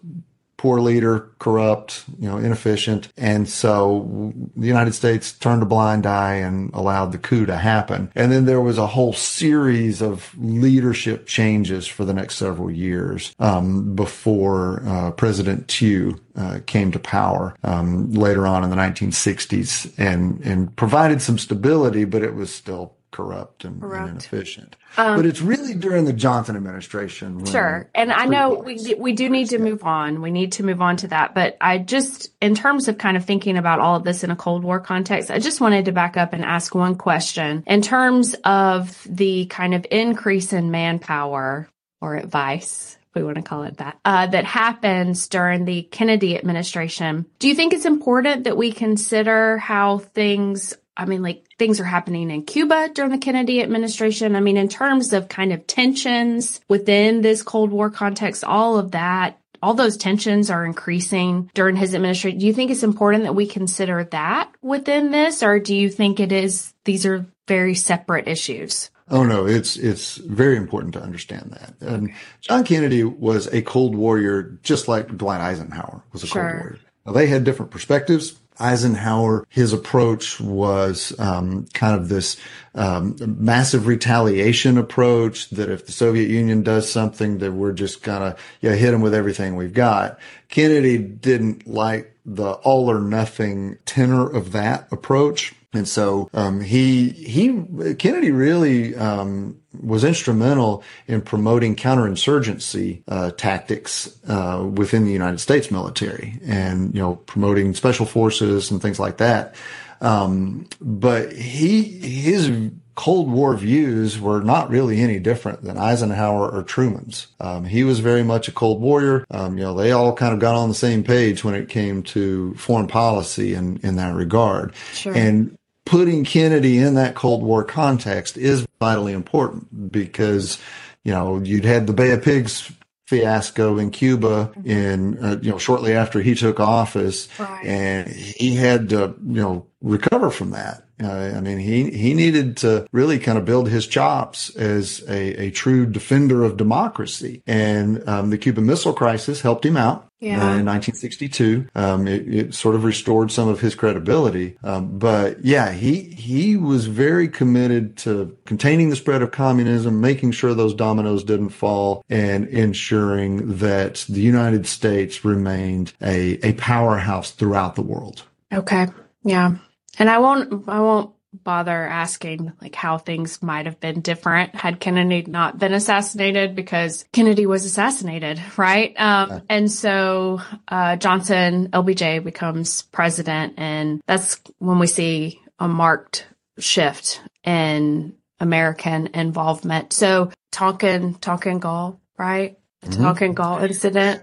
poor 0.62 0.80
leader, 0.80 1.28
corrupt, 1.40 2.04
you 2.20 2.28
know, 2.28 2.38
inefficient. 2.38 3.08
And 3.16 3.48
so 3.48 4.32
the 4.54 4.68
United 4.68 4.92
States 4.92 5.32
turned 5.32 5.60
a 5.60 5.66
blind 5.66 6.06
eye 6.06 6.34
and 6.34 6.72
allowed 6.72 7.10
the 7.10 7.18
coup 7.18 7.46
to 7.46 7.56
happen. 7.56 8.12
And 8.14 8.30
then 8.30 8.44
there 8.44 8.60
was 8.60 8.78
a 8.78 8.86
whole 8.86 9.12
series 9.12 10.00
of 10.00 10.32
leadership 10.38 11.26
changes 11.26 11.88
for 11.88 12.04
the 12.04 12.14
next 12.14 12.36
several 12.36 12.70
years 12.70 13.34
um, 13.40 13.96
before 13.96 14.84
uh, 14.86 15.10
President 15.10 15.66
Thieu 15.66 16.20
uh, 16.36 16.60
came 16.64 16.92
to 16.92 17.00
power 17.00 17.56
um, 17.64 18.12
later 18.12 18.46
on 18.46 18.62
in 18.62 18.70
the 18.70 18.76
1960s 18.76 19.92
and 19.98 20.40
and 20.42 20.76
provided 20.76 21.20
some 21.20 21.38
stability, 21.38 22.04
but 22.04 22.22
it 22.22 22.36
was 22.36 22.54
still 22.54 22.94
corrupt 23.12 23.64
and, 23.64 23.80
corrupt. 23.80 24.00
and 24.00 24.10
inefficient. 24.10 24.74
Um, 24.96 25.16
but 25.16 25.26
it's 25.26 25.40
really 25.40 25.74
during 25.74 26.04
the 26.04 26.12
Johnson 26.12 26.56
administration. 26.56 27.36
When, 27.36 27.46
sure. 27.46 27.88
And 27.94 28.10
I 28.10 28.26
know 28.26 28.54
we, 28.54 28.94
we 28.98 29.12
do 29.12 29.30
need 29.30 29.50
to 29.50 29.58
move 29.58 29.84
on. 29.84 30.20
We 30.20 30.32
need 30.32 30.52
to 30.52 30.64
move 30.64 30.82
on 30.82 30.96
to 30.98 31.08
that. 31.08 31.34
But 31.34 31.56
I 31.60 31.78
just, 31.78 32.30
in 32.40 32.56
terms 32.56 32.88
of 32.88 32.98
kind 32.98 33.16
of 33.16 33.24
thinking 33.24 33.56
about 33.56 33.78
all 33.78 33.96
of 33.96 34.04
this 34.04 34.24
in 34.24 34.30
a 34.30 34.36
Cold 34.36 34.64
War 34.64 34.80
context, 34.80 35.30
I 35.30 35.38
just 35.38 35.60
wanted 35.60 35.84
to 35.84 35.92
back 35.92 36.16
up 36.16 36.32
and 36.32 36.44
ask 36.44 36.74
one 36.74 36.96
question 36.96 37.62
in 37.66 37.82
terms 37.82 38.34
of 38.44 39.06
the 39.08 39.46
kind 39.46 39.74
of 39.74 39.86
increase 39.90 40.52
in 40.52 40.70
manpower 40.70 41.68
or 42.00 42.16
advice 42.16 42.98
we 43.14 43.22
want 43.22 43.36
to 43.36 43.42
call 43.42 43.64
it 43.64 43.76
that, 43.78 43.98
uh, 44.04 44.26
that 44.26 44.44
happens 44.44 45.28
during 45.28 45.64
the 45.64 45.82
Kennedy 45.82 46.36
administration. 46.36 47.26
Do 47.38 47.48
you 47.48 47.54
think 47.54 47.74
it's 47.74 47.84
important 47.84 48.44
that 48.44 48.56
we 48.56 48.72
consider 48.72 49.58
how 49.58 49.98
things 49.98 50.74
I 50.96 51.06
mean, 51.06 51.22
like 51.22 51.46
things 51.58 51.80
are 51.80 51.84
happening 51.84 52.30
in 52.30 52.44
Cuba 52.44 52.90
during 52.94 53.12
the 53.12 53.18
Kennedy 53.18 53.62
administration. 53.62 54.36
I 54.36 54.40
mean, 54.40 54.56
in 54.56 54.68
terms 54.68 55.12
of 55.12 55.28
kind 55.28 55.52
of 55.52 55.66
tensions 55.66 56.60
within 56.68 57.22
this 57.22 57.42
Cold 57.42 57.70
War 57.70 57.90
context, 57.90 58.44
all 58.44 58.78
of 58.78 58.90
that, 58.92 59.38
all 59.62 59.74
those 59.74 59.96
tensions 59.96 60.50
are 60.50 60.66
increasing 60.66 61.50
during 61.54 61.76
his 61.76 61.94
administration. 61.94 62.38
Do 62.38 62.46
you 62.46 62.52
think 62.52 62.70
it's 62.70 62.82
important 62.82 63.24
that 63.24 63.34
we 63.34 63.46
consider 63.46 64.04
that 64.04 64.52
within 64.60 65.10
this, 65.12 65.42
or 65.42 65.60
do 65.60 65.74
you 65.74 65.88
think 65.88 66.20
it 66.20 66.32
is, 66.32 66.74
these 66.84 67.06
are 67.06 67.26
very 67.46 67.74
separate 67.74 68.28
issues? 68.28 68.90
Oh 69.08 69.24
no, 69.24 69.46
it's 69.46 69.76
it's 69.76 70.16
very 70.16 70.56
important 70.56 70.94
to 70.94 71.02
understand 71.02 71.56
that. 71.58 71.86
And 71.86 72.14
John 72.40 72.64
Kennedy 72.64 73.04
was 73.04 73.46
a 73.48 73.60
Cold 73.60 73.94
Warrior, 73.94 74.58
just 74.62 74.88
like 74.88 75.16
Dwight 75.16 75.40
Eisenhower 75.40 76.02
was 76.12 76.22
a 76.22 76.26
sure. 76.26 76.42
Cold 76.42 76.54
Warrior. 76.54 76.78
Now, 77.04 77.12
they 77.12 77.26
had 77.26 77.44
different 77.44 77.72
perspectives. 77.72 78.38
Eisenhower, 78.62 79.46
his 79.48 79.72
approach 79.72 80.40
was 80.40 81.18
um, 81.18 81.66
kind 81.74 81.94
of 81.94 82.08
this 82.08 82.36
um, 82.74 83.16
massive 83.20 83.86
retaliation 83.86 84.78
approach 84.78 85.50
that 85.50 85.68
if 85.68 85.86
the 85.86 85.92
Soviet 85.92 86.30
Union 86.30 86.62
does 86.62 86.90
something, 86.90 87.38
that 87.38 87.52
we're 87.52 87.72
just 87.72 88.02
gonna 88.02 88.36
yeah 88.60 88.72
hit 88.72 88.92
them 88.92 89.00
with 89.00 89.14
everything 89.14 89.56
we've 89.56 89.74
got. 89.74 90.18
Kennedy 90.48 90.98
didn't 90.98 91.66
like 91.66 92.16
the 92.24 92.52
all 92.52 92.90
or 92.90 93.00
nothing 93.00 93.78
tenor 93.84 94.28
of 94.30 94.52
that 94.52 94.86
approach. 94.92 95.54
And 95.72 95.88
so 95.88 96.28
um, 96.34 96.60
he 96.60 97.10
he 97.10 97.94
Kennedy 97.98 98.30
really 98.30 98.94
um, 98.94 99.58
was 99.80 100.04
instrumental 100.04 100.84
in 101.06 101.22
promoting 101.22 101.76
counterinsurgency 101.76 103.02
uh, 103.08 103.30
tactics 103.32 104.18
uh, 104.28 104.68
within 104.74 105.04
the 105.04 105.12
United 105.12 105.38
States 105.38 105.70
military, 105.70 106.38
and 106.44 106.94
you 106.94 107.00
know 107.00 107.16
promoting 107.16 107.74
special 107.74 108.04
forces 108.04 108.70
and 108.70 108.82
things 108.82 109.00
like 109.00 109.16
that. 109.16 109.54
Um, 110.02 110.66
but 110.80 111.32
he 111.32 111.82
his 111.82 112.50
Cold 112.94 113.30
War 113.30 113.56
views 113.56 114.20
were 114.20 114.42
not 114.42 114.68
really 114.68 115.00
any 115.00 115.18
different 115.18 115.62
than 115.62 115.78
Eisenhower 115.78 116.50
or 116.50 116.62
Truman's. 116.62 117.28
Um, 117.40 117.64
he 117.64 117.84
was 117.84 118.00
very 118.00 118.22
much 118.22 118.48
a 118.48 118.52
Cold 118.52 118.82
Warrior. 118.82 119.24
Um, 119.30 119.56
you 119.56 119.64
know, 119.64 119.74
they 119.74 119.92
all 119.92 120.12
kind 120.12 120.34
of 120.34 120.40
got 120.40 120.54
on 120.54 120.68
the 120.68 120.74
same 120.74 121.02
page 121.02 121.42
when 121.42 121.54
it 121.54 121.70
came 121.70 122.02
to 122.04 122.54
foreign 122.54 122.88
policy 122.88 123.54
in, 123.54 123.78
in 123.82 123.96
that 123.96 124.14
regard. 124.14 124.74
Sure. 124.92 125.14
And 125.16 125.56
putting 125.84 126.24
Kennedy 126.24 126.78
in 126.78 126.94
that 126.94 127.14
Cold 127.14 127.42
War 127.42 127.64
context 127.64 128.36
is 128.36 128.66
vitally 128.80 129.12
important 129.12 129.92
because, 129.92 130.58
you 131.04 131.12
know, 131.12 131.38
you'd 131.38 131.64
had 131.64 131.86
the 131.86 131.92
Bay 131.92 132.12
of 132.12 132.22
Pigs 132.22 132.70
fiasco 133.06 133.78
in 133.78 133.90
Cuba 133.90 134.52
in, 134.64 135.18
uh, 135.22 135.38
you 135.42 135.50
know, 135.50 135.58
shortly 135.58 135.92
after 135.92 136.22
he 136.22 136.34
took 136.34 136.60
office 136.60 137.28
right. 137.38 137.66
and 137.66 138.08
he 138.08 138.54
had 138.54 138.88
to, 138.88 139.14
you 139.26 139.42
know, 139.42 139.66
recover 139.82 140.30
from 140.30 140.50
that. 140.52 140.84
Uh, 141.04 141.34
I 141.36 141.40
mean, 141.40 141.58
he, 141.58 141.90
he 141.90 142.14
needed 142.14 142.56
to 142.58 142.86
really 142.92 143.18
kind 143.18 143.38
of 143.38 143.44
build 143.44 143.68
his 143.68 143.86
chops 143.86 144.54
as 144.56 145.02
a, 145.08 145.46
a 145.46 145.50
true 145.50 145.86
defender 145.86 146.42
of 146.42 146.56
democracy. 146.56 147.42
And 147.46 148.06
um, 148.08 148.30
the 148.30 148.38
Cuban 148.38 148.66
Missile 148.66 148.92
Crisis 148.92 149.40
helped 149.40 149.64
him 149.64 149.76
out. 149.76 150.08
Yeah. 150.22 150.34
Uh, 150.34 150.58
in 150.58 150.66
1962, 150.66 151.66
um, 151.74 152.06
it, 152.06 152.32
it, 152.32 152.54
sort 152.54 152.76
of 152.76 152.84
restored 152.84 153.32
some 153.32 153.48
of 153.48 153.58
his 153.58 153.74
credibility. 153.74 154.56
Um, 154.62 154.96
but 154.96 155.44
yeah, 155.44 155.72
he 155.72 156.02
he 156.02 156.56
was 156.56 156.86
very 156.86 157.26
committed 157.26 157.96
to 157.98 158.38
containing 158.44 158.90
the 158.90 158.94
spread 158.94 159.22
of 159.22 159.32
communism, 159.32 160.00
making 160.00 160.30
sure 160.30 160.54
those 160.54 160.74
dominoes 160.74 161.24
didn't 161.24 161.48
fall, 161.48 162.04
and 162.08 162.46
ensuring 162.46 163.56
that 163.56 164.06
the 164.08 164.20
United 164.20 164.68
States 164.68 165.24
remained 165.24 165.92
a 166.00 166.38
a 166.46 166.52
powerhouse 166.52 167.32
throughout 167.32 167.74
the 167.74 167.82
world. 167.82 168.22
Okay. 168.52 168.86
Yeah. 169.24 169.56
And 169.98 170.08
I 170.08 170.18
won't 170.18 170.68
I 170.68 170.80
won't 170.80 171.14
bother 171.32 171.86
asking 171.86 172.52
like 172.60 172.74
how 172.74 172.98
things 172.98 173.42
might 173.42 173.66
have 173.66 173.80
been 173.80 174.00
different 174.00 174.54
had 174.54 174.78
Kennedy 174.78 175.24
not 175.26 175.58
been 175.58 175.72
assassinated 175.72 176.54
because 176.54 177.04
Kennedy 177.12 177.46
was 177.46 177.64
assassinated, 177.64 178.40
right? 178.56 178.94
Um, 179.00 179.30
yeah. 179.30 179.40
and 179.48 179.70
so, 179.70 180.42
uh, 180.68 180.96
Johnson, 180.96 181.68
LBJ 181.70 182.22
becomes 182.22 182.82
president 182.82 183.54
and 183.56 184.02
that's 184.06 184.40
when 184.58 184.78
we 184.78 184.86
see 184.86 185.40
a 185.58 185.68
marked 185.68 186.26
shift 186.58 187.22
in 187.44 188.14
American 188.40 189.08
involvement. 189.14 189.92
So 189.92 190.30
Tonkin, 190.50 191.14
Tonkin 191.14 191.60
Gulf, 191.60 191.96
right? 192.18 192.58
The 192.82 192.88
mm-hmm. 192.88 193.02
Tonkin 193.02 193.32
Gulf 193.34 193.62
incident. 193.62 194.22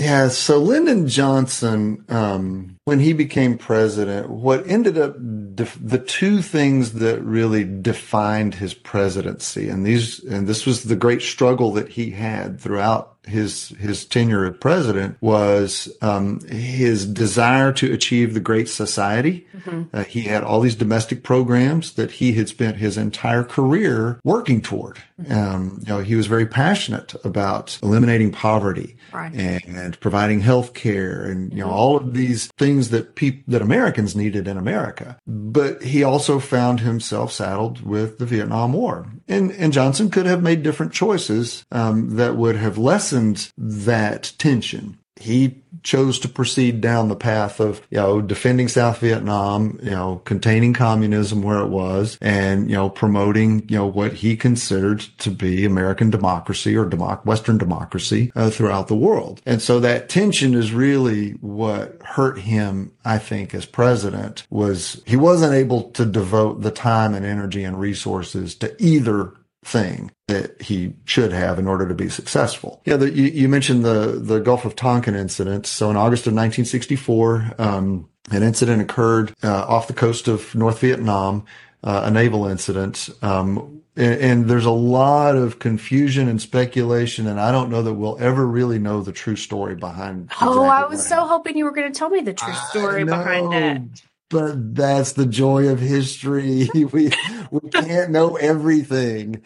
Yeah. 0.00 0.28
So 0.28 0.58
Lyndon 0.58 1.08
Johnson, 1.08 2.04
um, 2.08 2.78
when 2.84 3.00
he 3.00 3.12
became 3.12 3.58
president, 3.58 4.30
what 4.30 4.66
ended 4.66 4.96
up 4.96 5.14
def- 5.54 5.78
the 5.80 5.98
two 5.98 6.40
things 6.40 6.94
that 6.94 7.22
really 7.22 7.64
defined 7.64 8.54
his 8.54 8.72
presidency, 8.72 9.68
and 9.68 9.84
these, 9.84 10.24
and 10.24 10.46
this 10.46 10.64
was 10.64 10.84
the 10.84 10.96
great 10.96 11.20
struggle 11.20 11.72
that 11.74 11.90
he 11.90 12.10
had 12.10 12.60
throughout 12.60 13.18
his 13.30 13.68
his 13.78 14.04
tenure 14.04 14.44
as 14.46 14.56
president 14.58 15.16
was 15.20 15.88
um, 16.02 16.40
his 16.48 17.06
desire 17.06 17.72
to 17.72 17.92
achieve 17.92 18.34
the 18.34 18.40
Great 18.40 18.68
Society. 18.68 19.46
Mm-hmm. 19.56 19.82
Uh, 19.92 20.04
he 20.04 20.22
had 20.22 20.42
all 20.42 20.60
these 20.60 20.74
domestic 20.74 21.22
programs 21.22 21.94
that 21.94 22.10
he 22.10 22.32
had 22.32 22.48
spent 22.48 22.76
his 22.76 22.96
entire 22.96 23.44
career 23.44 24.20
working 24.24 24.60
toward. 24.60 24.98
Mm-hmm. 25.20 25.32
Um, 25.32 25.78
you 25.80 25.86
know, 25.86 26.00
he 26.00 26.14
was 26.14 26.26
very 26.26 26.46
passionate 26.46 27.14
about 27.24 27.78
eliminating 27.82 28.32
poverty 28.32 28.96
right. 29.12 29.32
and, 29.32 29.62
and, 29.64 30.00
providing 30.00 30.40
health 30.40 30.72
care 30.74 31.24
and 31.24 31.52
you 31.52 31.58
know 31.58 31.66
mm-hmm. 31.66 31.74
all 31.74 31.96
of 31.96 32.14
these 32.14 32.46
things 32.58 32.90
that 32.90 33.14
people 33.14 33.42
that 33.48 33.62
Americans 33.62 34.16
needed 34.16 34.48
in 34.48 34.56
America. 34.56 35.16
But 35.26 35.82
he 35.82 36.02
also 36.02 36.38
found 36.38 36.80
himself 36.80 37.32
saddled 37.32 37.82
with 37.82 38.18
the 38.18 38.26
Vietnam 38.26 38.72
War, 38.72 39.06
and 39.30 39.52
and 39.52 39.72
Johnson 39.72 40.10
could 40.10 40.26
have 40.26 40.42
made 40.42 40.62
different 40.62 40.92
choices 40.92 41.64
um, 41.70 42.16
that 42.16 42.36
would 42.36 42.56
have 42.56 42.76
lessened 42.76 43.50
that 43.56 44.32
tension. 44.38 44.98
He 45.16 45.59
chose 45.82 46.18
to 46.20 46.28
proceed 46.28 46.80
down 46.80 47.08
the 47.08 47.16
path 47.16 47.60
of, 47.60 47.80
you 47.90 47.98
know, 47.98 48.20
defending 48.20 48.68
South 48.68 48.98
Vietnam, 48.98 49.78
you 49.82 49.90
know, 49.90 50.20
containing 50.24 50.74
communism 50.74 51.42
where 51.42 51.60
it 51.60 51.68
was 51.68 52.18
and, 52.20 52.70
you 52.70 52.76
know, 52.76 52.90
promoting, 52.90 53.68
you 53.68 53.76
know, 53.76 53.86
what 53.86 54.12
he 54.12 54.36
considered 54.36 55.00
to 55.18 55.30
be 55.30 55.64
American 55.64 56.10
democracy 56.10 56.76
or 56.76 56.86
democ- 56.86 57.24
Western 57.24 57.58
democracy 57.58 58.32
uh, 58.34 58.50
throughout 58.50 58.88
the 58.88 58.96
world. 58.96 59.40
And 59.46 59.62
so 59.62 59.80
that 59.80 60.08
tension 60.08 60.54
is 60.54 60.72
really 60.72 61.30
what 61.40 62.00
hurt 62.02 62.38
him, 62.38 62.92
I 63.04 63.18
think, 63.18 63.54
as 63.54 63.66
president 63.66 64.46
was 64.50 65.02
he 65.06 65.16
wasn't 65.16 65.54
able 65.54 65.90
to 65.92 66.04
devote 66.04 66.62
the 66.62 66.70
time 66.70 67.14
and 67.14 67.24
energy 67.24 67.64
and 67.64 67.78
resources 67.78 68.54
to 68.56 68.74
either 68.82 69.32
thing 69.64 70.10
that 70.28 70.60
he 70.62 70.94
should 71.04 71.32
have 71.32 71.58
in 71.58 71.66
order 71.66 71.86
to 71.86 71.94
be 71.94 72.08
successful. 72.08 72.80
Yeah, 72.86 72.96
the, 72.96 73.10
you, 73.10 73.24
you, 73.24 73.48
mentioned 73.48 73.84
the 73.84 74.18
the 74.18 74.40
Gulf 74.40 74.64
of 74.64 74.74
Tonkin 74.74 75.14
incident. 75.14 75.66
So 75.66 75.90
in 75.90 75.96
August 75.96 76.26
of 76.26 76.32
1964, 76.32 77.54
um, 77.58 78.08
an 78.30 78.42
incident 78.42 78.80
occurred 78.80 79.34
uh, 79.42 79.66
off 79.66 79.86
the 79.86 79.92
coast 79.92 80.28
of 80.28 80.54
North 80.54 80.80
Vietnam, 80.80 81.44
uh, 81.82 82.02
a 82.04 82.10
naval 82.10 82.46
incident. 82.46 83.10
Um, 83.22 83.82
and, 83.96 84.20
and, 84.20 84.44
there's 84.48 84.64
a 84.64 84.70
lot 84.70 85.34
of 85.34 85.58
confusion 85.58 86.28
and 86.28 86.40
speculation, 86.40 87.26
and 87.26 87.40
I 87.40 87.50
don't 87.50 87.70
know 87.70 87.82
that 87.82 87.92
we'll 87.92 88.18
ever 88.20 88.46
really 88.46 88.78
know 88.78 89.02
the 89.02 89.12
true 89.12 89.34
story 89.36 89.74
behind. 89.74 90.30
Oh, 90.40 90.64
I 90.64 90.84
was 90.86 91.06
so 91.06 91.26
hoping 91.26 91.56
you 91.56 91.64
were 91.64 91.72
going 91.72 91.92
to 91.92 91.98
tell 91.98 92.08
me 92.08 92.20
the 92.20 92.32
true 92.32 92.54
story 92.70 93.04
behind 93.04 93.52
it 93.52 94.02
but 94.30 94.74
that's 94.74 95.12
the 95.12 95.26
joy 95.26 95.68
of 95.68 95.80
history. 95.80 96.70
we 96.74 97.12
we 97.50 97.70
can't 97.70 98.10
know 98.10 98.36
everything. 98.36 99.42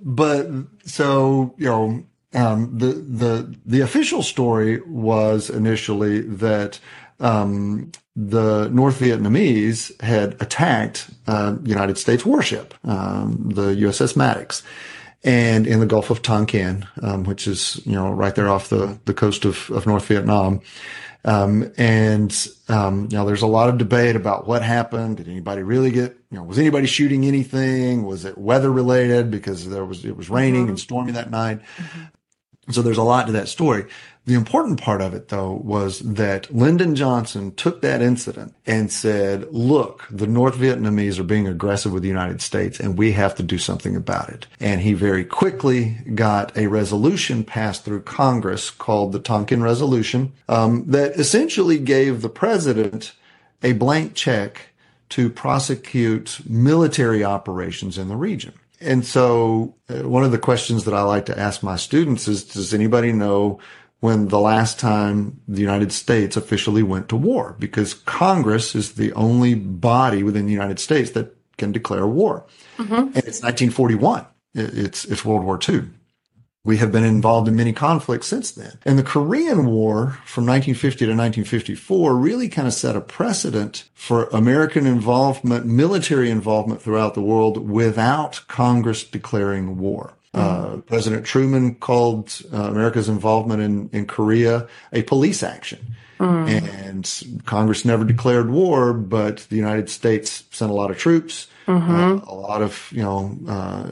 But 0.00 0.48
so, 0.84 1.54
you 1.58 1.66
know, 1.66 2.04
um, 2.34 2.78
the 2.78 2.86
the 2.86 3.56
the 3.64 3.80
official 3.80 4.22
story 4.22 4.80
was 4.82 5.50
initially 5.50 6.20
that 6.20 6.78
um, 7.20 7.90
the 8.14 8.68
North 8.68 9.00
Vietnamese 9.00 10.00
had 10.02 10.40
attacked 10.40 11.10
uh, 11.26 11.56
United 11.64 11.98
States 11.98 12.24
warship, 12.24 12.74
um, 12.84 13.50
the 13.54 13.74
USS 13.74 14.16
Maddox, 14.16 14.62
and 15.22 15.66
in 15.66 15.80
the 15.80 15.86
Gulf 15.86 16.10
of 16.10 16.22
Tonkin, 16.22 16.86
um, 17.02 17.24
which 17.24 17.46
is 17.46 17.80
you 17.86 17.92
know 17.92 18.10
right 18.10 18.34
there 18.34 18.48
off 18.48 18.68
the 18.68 18.98
the 19.06 19.14
coast 19.14 19.44
of, 19.44 19.70
of 19.70 19.86
North 19.86 20.06
Vietnam. 20.06 20.60
Um, 21.24 21.72
and, 21.78 22.48
um, 22.68 23.08
you 23.10 23.16
know, 23.16 23.24
there's 23.24 23.42
a 23.42 23.46
lot 23.46 23.70
of 23.70 23.78
debate 23.78 24.14
about 24.14 24.46
what 24.46 24.62
happened. 24.62 25.16
Did 25.16 25.28
anybody 25.28 25.62
really 25.62 25.90
get, 25.90 26.16
you 26.30 26.36
know, 26.36 26.44
was 26.44 26.58
anybody 26.58 26.86
shooting 26.86 27.24
anything? 27.24 28.04
Was 28.04 28.26
it 28.26 28.36
weather 28.36 28.70
related 28.70 29.30
because 29.30 29.68
there 29.68 29.84
was, 29.84 30.04
it 30.04 30.16
was 30.16 30.28
raining 30.28 30.62
mm-hmm. 30.62 30.70
and 30.70 30.80
stormy 30.80 31.12
that 31.12 31.30
night? 31.30 31.60
Mm-hmm. 31.76 32.72
So 32.72 32.82
there's 32.82 32.98
a 32.98 33.02
lot 33.02 33.26
to 33.26 33.32
that 33.32 33.48
story. 33.48 33.86
The 34.26 34.34
important 34.34 34.80
part 34.80 35.02
of 35.02 35.12
it 35.12 35.28
though 35.28 35.52
was 35.52 35.98
that 36.00 36.54
Lyndon 36.54 36.94
Johnson 36.94 37.54
took 37.54 37.82
that 37.82 38.00
incident 38.00 38.54
and 38.64 38.90
said, 38.90 39.52
look, 39.52 40.06
the 40.10 40.26
North 40.26 40.56
Vietnamese 40.56 41.18
are 41.18 41.24
being 41.24 41.46
aggressive 41.46 41.92
with 41.92 42.02
the 42.02 42.08
United 42.08 42.40
States 42.40 42.80
and 42.80 42.96
we 42.96 43.12
have 43.12 43.34
to 43.34 43.42
do 43.42 43.58
something 43.58 43.94
about 43.94 44.30
it. 44.30 44.46
And 44.60 44.80
he 44.80 44.94
very 44.94 45.26
quickly 45.26 45.98
got 46.14 46.56
a 46.56 46.68
resolution 46.68 47.44
passed 47.44 47.84
through 47.84 48.02
Congress 48.02 48.70
called 48.70 49.12
the 49.12 49.18
Tonkin 49.18 49.62
Resolution 49.62 50.32
um, 50.48 50.84
that 50.86 51.16
essentially 51.16 51.78
gave 51.78 52.22
the 52.22 52.30
president 52.30 53.12
a 53.62 53.72
blank 53.72 54.14
check 54.14 54.68
to 55.10 55.28
prosecute 55.28 56.40
military 56.46 57.22
operations 57.22 57.98
in 57.98 58.08
the 58.08 58.16
region. 58.16 58.54
And 58.80 59.04
so 59.04 59.74
uh, 59.88 60.08
one 60.08 60.24
of 60.24 60.32
the 60.32 60.38
questions 60.38 60.84
that 60.84 60.94
I 60.94 61.02
like 61.02 61.26
to 61.26 61.38
ask 61.38 61.62
my 61.62 61.76
students 61.76 62.26
is, 62.26 62.44
does 62.44 62.74
anybody 62.74 63.12
know 63.12 63.60
when 64.04 64.28
the 64.28 64.38
last 64.38 64.78
time 64.78 65.40
the 65.48 65.62
United 65.62 65.90
States 65.90 66.36
officially 66.36 66.82
went 66.82 67.08
to 67.08 67.16
war 67.16 67.56
because 67.58 67.94
Congress 67.94 68.74
is 68.74 68.96
the 68.96 69.10
only 69.14 69.54
body 69.54 70.22
within 70.22 70.44
the 70.44 70.52
United 70.52 70.78
States 70.78 71.12
that 71.12 71.34
can 71.56 71.72
declare 71.72 72.06
war. 72.06 72.44
Mm-hmm. 72.76 72.92
And 72.92 73.16
it's 73.16 73.40
1941. 73.40 74.26
It's, 74.52 75.06
it's 75.06 75.24
World 75.24 75.44
War 75.44 75.58
II. 75.66 75.84
We 76.64 76.76
have 76.76 76.92
been 76.92 77.02
involved 77.02 77.48
in 77.48 77.56
many 77.56 77.72
conflicts 77.72 78.26
since 78.26 78.50
then. 78.50 78.78
And 78.84 78.98
the 78.98 79.02
Korean 79.02 79.64
War 79.64 80.18
from 80.26 80.44
1950 80.44 81.06
to 81.06 81.12
1954 81.12 82.14
really 82.14 82.50
kind 82.50 82.68
of 82.68 82.74
set 82.74 82.96
a 82.96 83.00
precedent 83.00 83.88
for 83.94 84.24
American 84.34 84.86
involvement, 84.86 85.64
military 85.64 86.28
involvement 86.28 86.82
throughout 86.82 87.14
the 87.14 87.22
world 87.22 87.70
without 87.70 88.42
Congress 88.48 89.02
declaring 89.02 89.78
war. 89.78 90.12
Uh, 90.34 90.76
President 90.78 91.24
Truman 91.24 91.76
called 91.76 92.40
uh, 92.52 92.62
America's 92.62 93.08
involvement 93.08 93.62
in, 93.62 93.88
in 93.92 94.06
Korea 94.06 94.66
a 94.92 95.02
police 95.02 95.42
action. 95.42 95.94
Mm. 96.18 96.48
And 96.86 97.44
Congress 97.44 97.84
never 97.84 98.04
declared 98.04 98.50
war, 98.50 98.92
but 98.92 99.46
the 99.50 99.56
United 99.56 99.90
States 99.90 100.44
sent 100.50 100.70
a 100.70 100.74
lot 100.74 100.90
of 100.90 100.98
troops. 100.98 101.48
Mm-hmm. 101.66 101.90
Uh, 101.90 102.32
a 102.32 102.34
lot 102.34 102.62
of, 102.62 102.88
you 102.92 103.02
know, 103.02 103.36
uh, 103.48 103.90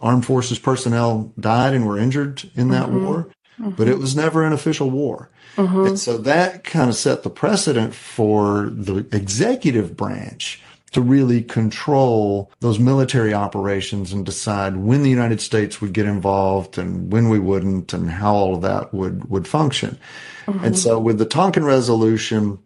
armed 0.00 0.24
forces 0.24 0.58
personnel 0.58 1.32
died 1.38 1.74
and 1.74 1.86
were 1.86 1.98
injured 1.98 2.50
in 2.54 2.68
that 2.70 2.88
mm-hmm. 2.88 3.04
war, 3.04 3.30
mm-hmm. 3.60 3.70
but 3.70 3.88
it 3.88 3.98
was 3.98 4.16
never 4.16 4.44
an 4.44 4.52
official 4.52 4.90
war. 4.90 5.30
Mm-hmm. 5.56 5.86
And 5.86 5.98
so 5.98 6.18
that 6.18 6.64
kind 6.64 6.88
of 6.88 6.96
set 6.96 7.22
the 7.22 7.30
precedent 7.30 7.94
for 7.94 8.70
the 8.70 9.06
executive 9.12 9.96
branch 9.96 10.60
to 10.94 11.02
really 11.02 11.42
control 11.42 12.50
those 12.60 12.78
military 12.78 13.34
operations 13.34 14.12
and 14.12 14.24
decide 14.24 14.76
when 14.76 15.02
the 15.02 15.10
United 15.10 15.40
States 15.40 15.80
would 15.80 15.92
get 15.92 16.06
involved 16.06 16.78
and 16.78 17.12
when 17.12 17.28
we 17.28 17.38
wouldn't 17.38 17.92
and 17.92 18.08
how 18.08 18.32
all 18.32 18.54
of 18.54 18.62
that 18.62 18.94
would, 18.94 19.28
would 19.28 19.46
function. 19.46 19.98
Mm-hmm. 20.46 20.64
And 20.64 20.78
so 20.78 20.98
with 21.00 21.18
the 21.18 21.26
Tonkin 21.26 21.64
resolution, 21.64 22.60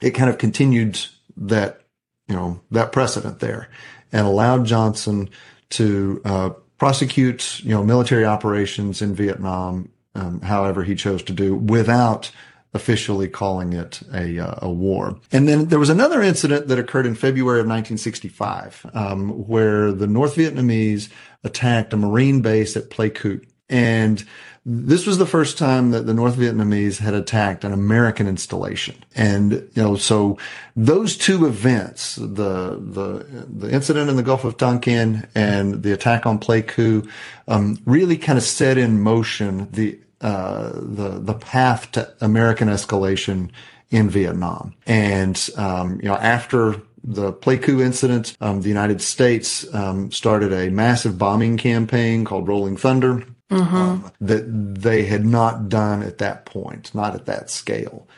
it 0.00 0.12
kind 0.12 0.30
of 0.30 0.38
continued 0.38 0.98
that, 1.36 1.80
you 2.28 2.36
know, 2.36 2.60
that 2.70 2.92
precedent 2.92 3.40
there 3.40 3.68
and 4.12 4.26
allowed 4.26 4.64
Johnson 4.64 5.28
to, 5.70 6.22
uh, 6.24 6.50
prosecute, 6.78 7.60
you 7.64 7.70
know, 7.70 7.82
military 7.82 8.24
operations 8.24 9.02
in 9.02 9.14
Vietnam, 9.14 9.88
um, 10.14 10.40
however 10.40 10.84
he 10.84 10.94
chose 10.94 11.22
to 11.24 11.32
do 11.32 11.56
without 11.56 12.30
officially 12.76 13.26
calling 13.26 13.72
it 13.72 14.00
a, 14.14 14.38
uh, 14.38 14.58
a 14.62 14.70
war. 14.70 15.18
And 15.32 15.48
then 15.48 15.66
there 15.66 15.80
was 15.80 15.90
another 15.90 16.22
incident 16.22 16.68
that 16.68 16.78
occurred 16.78 17.06
in 17.06 17.16
February 17.16 17.58
of 17.58 17.66
1965, 17.66 18.86
um, 18.94 19.30
where 19.48 19.90
the 19.90 20.06
North 20.06 20.36
Vietnamese 20.36 21.08
attacked 21.42 21.92
a 21.92 21.96
Marine 21.96 22.42
base 22.42 22.76
at 22.76 22.90
Pleiku. 22.90 23.44
And 23.68 24.24
this 24.68 25.06
was 25.06 25.18
the 25.18 25.26
first 25.26 25.58
time 25.58 25.92
that 25.92 26.06
the 26.06 26.14
North 26.14 26.36
Vietnamese 26.36 26.98
had 26.98 27.14
attacked 27.14 27.62
an 27.62 27.72
American 27.72 28.26
installation. 28.26 28.96
And, 29.14 29.52
you 29.52 29.70
know, 29.82 29.94
so 29.94 30.38
those 30.74 31.16
two 31.16 31.46
events, 31.46 32.16
the, 32.16 32.76
the, 32.76 33.46
the 33.48 33.70
incident 33.72 34.10
in 34.10 34.16
the 34.16 34.24
Gulf 34.24 34.44
of 34.44 34.56
Tonkin 34.56 35.28
and 35.36 35.84
the 35.84 35.92
attack 35.92 36.26
on 36.26 36.40
Pleiku, 36.40 37.08
um, 37.46 37.78
really 37.86 38.16
kind 38.16 38.38
of 38.38 38.44
set 38.44 38.76
in 38.76 39.00
motion 39.00 39.68
the, 39.70 40.00
uh, 40.26 40.72
the, 40.74 41.20
the 41.20 41.34
path 41.34 41.92
to 41.92 42.12
American 42.20 42.66
escalation 42.66 43.48
in 43.90 44.10
Vietnam. 44.10 44.74
And, 44.84 45.48
um, 45.56 46.00
you 46.02 46.08
know, 46.08 46.16
after 46.16 46.82
the 47.04 47.32
Pleiku 47.32 47.80
incident, 47.80 48.36
um, 48.40 48.62
the 48.62 48.68
United 48.68 49.00
States 49.00 49.72
um, 49.72 50.10
started 50.10 50.52
a 50.52 50.68
massive 50.68 51.16
bombing 51.16 51.56
campaign 51.56 52.24
called 52.24 52.48
Rolling 52.48 52.76
Thunder 52.76 53.22
mm-hmm. 53.48 53.76
um, 53.76 54.12
that 54.20 54.42
they 54.48 55.04
had 55.04 55.24
not 55.24 55.68
done 55.68 56.02
at 56.02 56.18
that 56.18 56.44
point, 56.44 56.92
not 56.92 57.14
at 57.14 57.26
that 57.26 57.48
scale. 57.48 58.08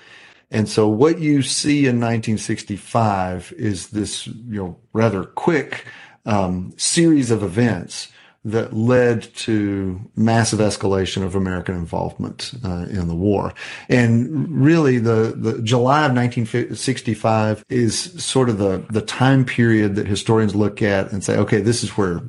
And 0.50 0.66
so 0.66 0.88
what 0.88 1.18
you 1.18 1.42
see 1.42 1.80
in 1.80 2.00
1965 2.00 3.52
is 3.58 3.88
this, 3.88 4.26
you 4.26 4.62
know, 4.62 4.78
rather 4.94 5.24
quick 5.24 5.84
um, 6.24 6.72
series 6.78 7.30
of 7.30 7.42
events 7.42 8.08
that 8.44 8.72
led 8.72 9.22
to 9.34 10.00
massive 10.16 10.60
escalation 10.60 11.22
of 11.22 11.34
American 11.34 11.74
involvement 11.74 12.54
uh, 12.64 12.86
in 12.88 13.08
the 13.08 13.14
war. 13.14 13.52
And 13.88 14.48
really 14.62 14.98
the, 14.98 15.34
the 15.36 15.60
July 15.60 16.06
of 16.06 16.14
1965 16.14 17.64
is 17.68 17.98
sort 18.22 18.48
of 18.48 18.58
the, 18.58 18.84
the 18.90 19.02
time 19.02 19.44
period 19.44 19.96
that 19.96 20.06
historians 20.06 20.54
look 20.54 20.82
at 20.82 21.12
and 21.12 21.22
say, 21.22 21.36
okay, 21.36 21.60
this 21.60 21.82
is 21.82 21.90
where 21.90 22.20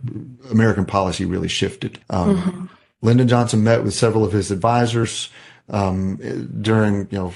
American 0.50 0.86
policy 0.86 1.26
really 1.26 1.48
shifted. 1.48 2.00
Um, 2.10 2.38
mm-hmm. 2.38 2.65
Lyndon 3.02 3.28
Johnson 3.28 3.63
met 3.63 3.84
with 3.84 3.93
several 3.93 4.26
of 4.26 4.34
his 4.34 4.52
advisors 4.52 5.30
um, 5.69 6.17
during 6.62 7.08
you 7.12 7.17
know 7.17 7.34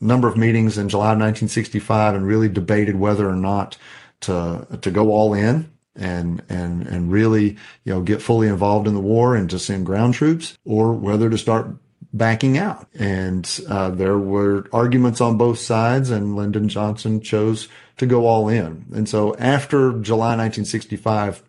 number 0.00 0.28
of 0.28 0.36
meetings 0.36 0.76
in 0.78 0.88
July 0.88 1.12
of 1.12 1.18
1965 1.18 2.14
and 2.14 2.26
really 2.26 2.48
debated 2.48 2.96
whether 2.96 3.28
or 3.28 3.36
not 3.36 3.76
to 4.20 4.66
to 4.80 4.90
go 4.90 5.10
all 5.10 5.34
in 5.34 5.70
and 5.96 6.42
and 6.48 6.86
and 6.86 7.12
really 7.12 7.56
you 7.84 7.92
know 7.92 8.00
get 8.02 8.22
fully 8.22 8.48
involved 8.48 8.86
in 8.86 8.94
the 8.94 9.00
war 9.00 9.36
and 9.36 9.50
to 9.50 9.58
send 9.58 9.86
ground 9.86 10.14
troops 10.14 10.58
or 10.64 10.92
whether 10.92 11.30
to 11.30 11.38
start 11.38 11.68
backing 12.14 12.56
out. 12.56 12.86
And 12.94 13.48
uh, 13.68 13.90
there 13.90 14.18
were 14.18 14.66
arguments 14.72 15.20
on 15.20 15.36
both 15.36 15.58
sides, 15.58 16.10
and 16.10 16.36
Lyndon 16.36 16.68
Johnson 16.68 17.20
chose 17.20 17.68
to 17.98 18.06
go 18.06 18.26
all 18.26 18.48
in. 18.48 18.86
And 18.94 19.08
so 19.08 19.34
after 19.36 19.92
July 20.00 20.36
1965, 20.36 21.42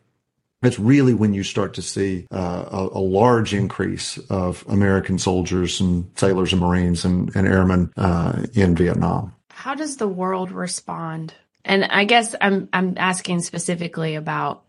that's 0.62 0.80
really 0.80 1.14
when 1.14 1.34
you 1.34 1.44
start 1.44 1.76
to 1.76 1.82
see 1.82 2.28
uh, 2.32 2.66
a, 2.72 2.98
a, 2.98 3.00
large 3.00 3.54
increase 3.54 4.18
of 4.30 4.66
American 4.68 5.20
soldiers 5.20 5.80
and 5.80 6.10
sailors 6.16 6.54
and 6.54 6.62
Marines 6.62 7.06
and, 7.06 7.36
and 7.36 7.48
airmen 7.48 7.94
uh, 7.98 8.44
in 8.54 8.76
Vietnam. 8.76 9.34
How 9.52 9.76
does 9.76 9.98
the 9.98 10.08
world 10.08 10.52
respond? 10.52 11.36
And 11.66 11.84
I 11.84 12.06
guess 12.06 12.36
I'm 12.40 12.70
I'm 12.72 12.94
asking 12.98 13.42
specifically 13.42 14.16
about 14.16 14.64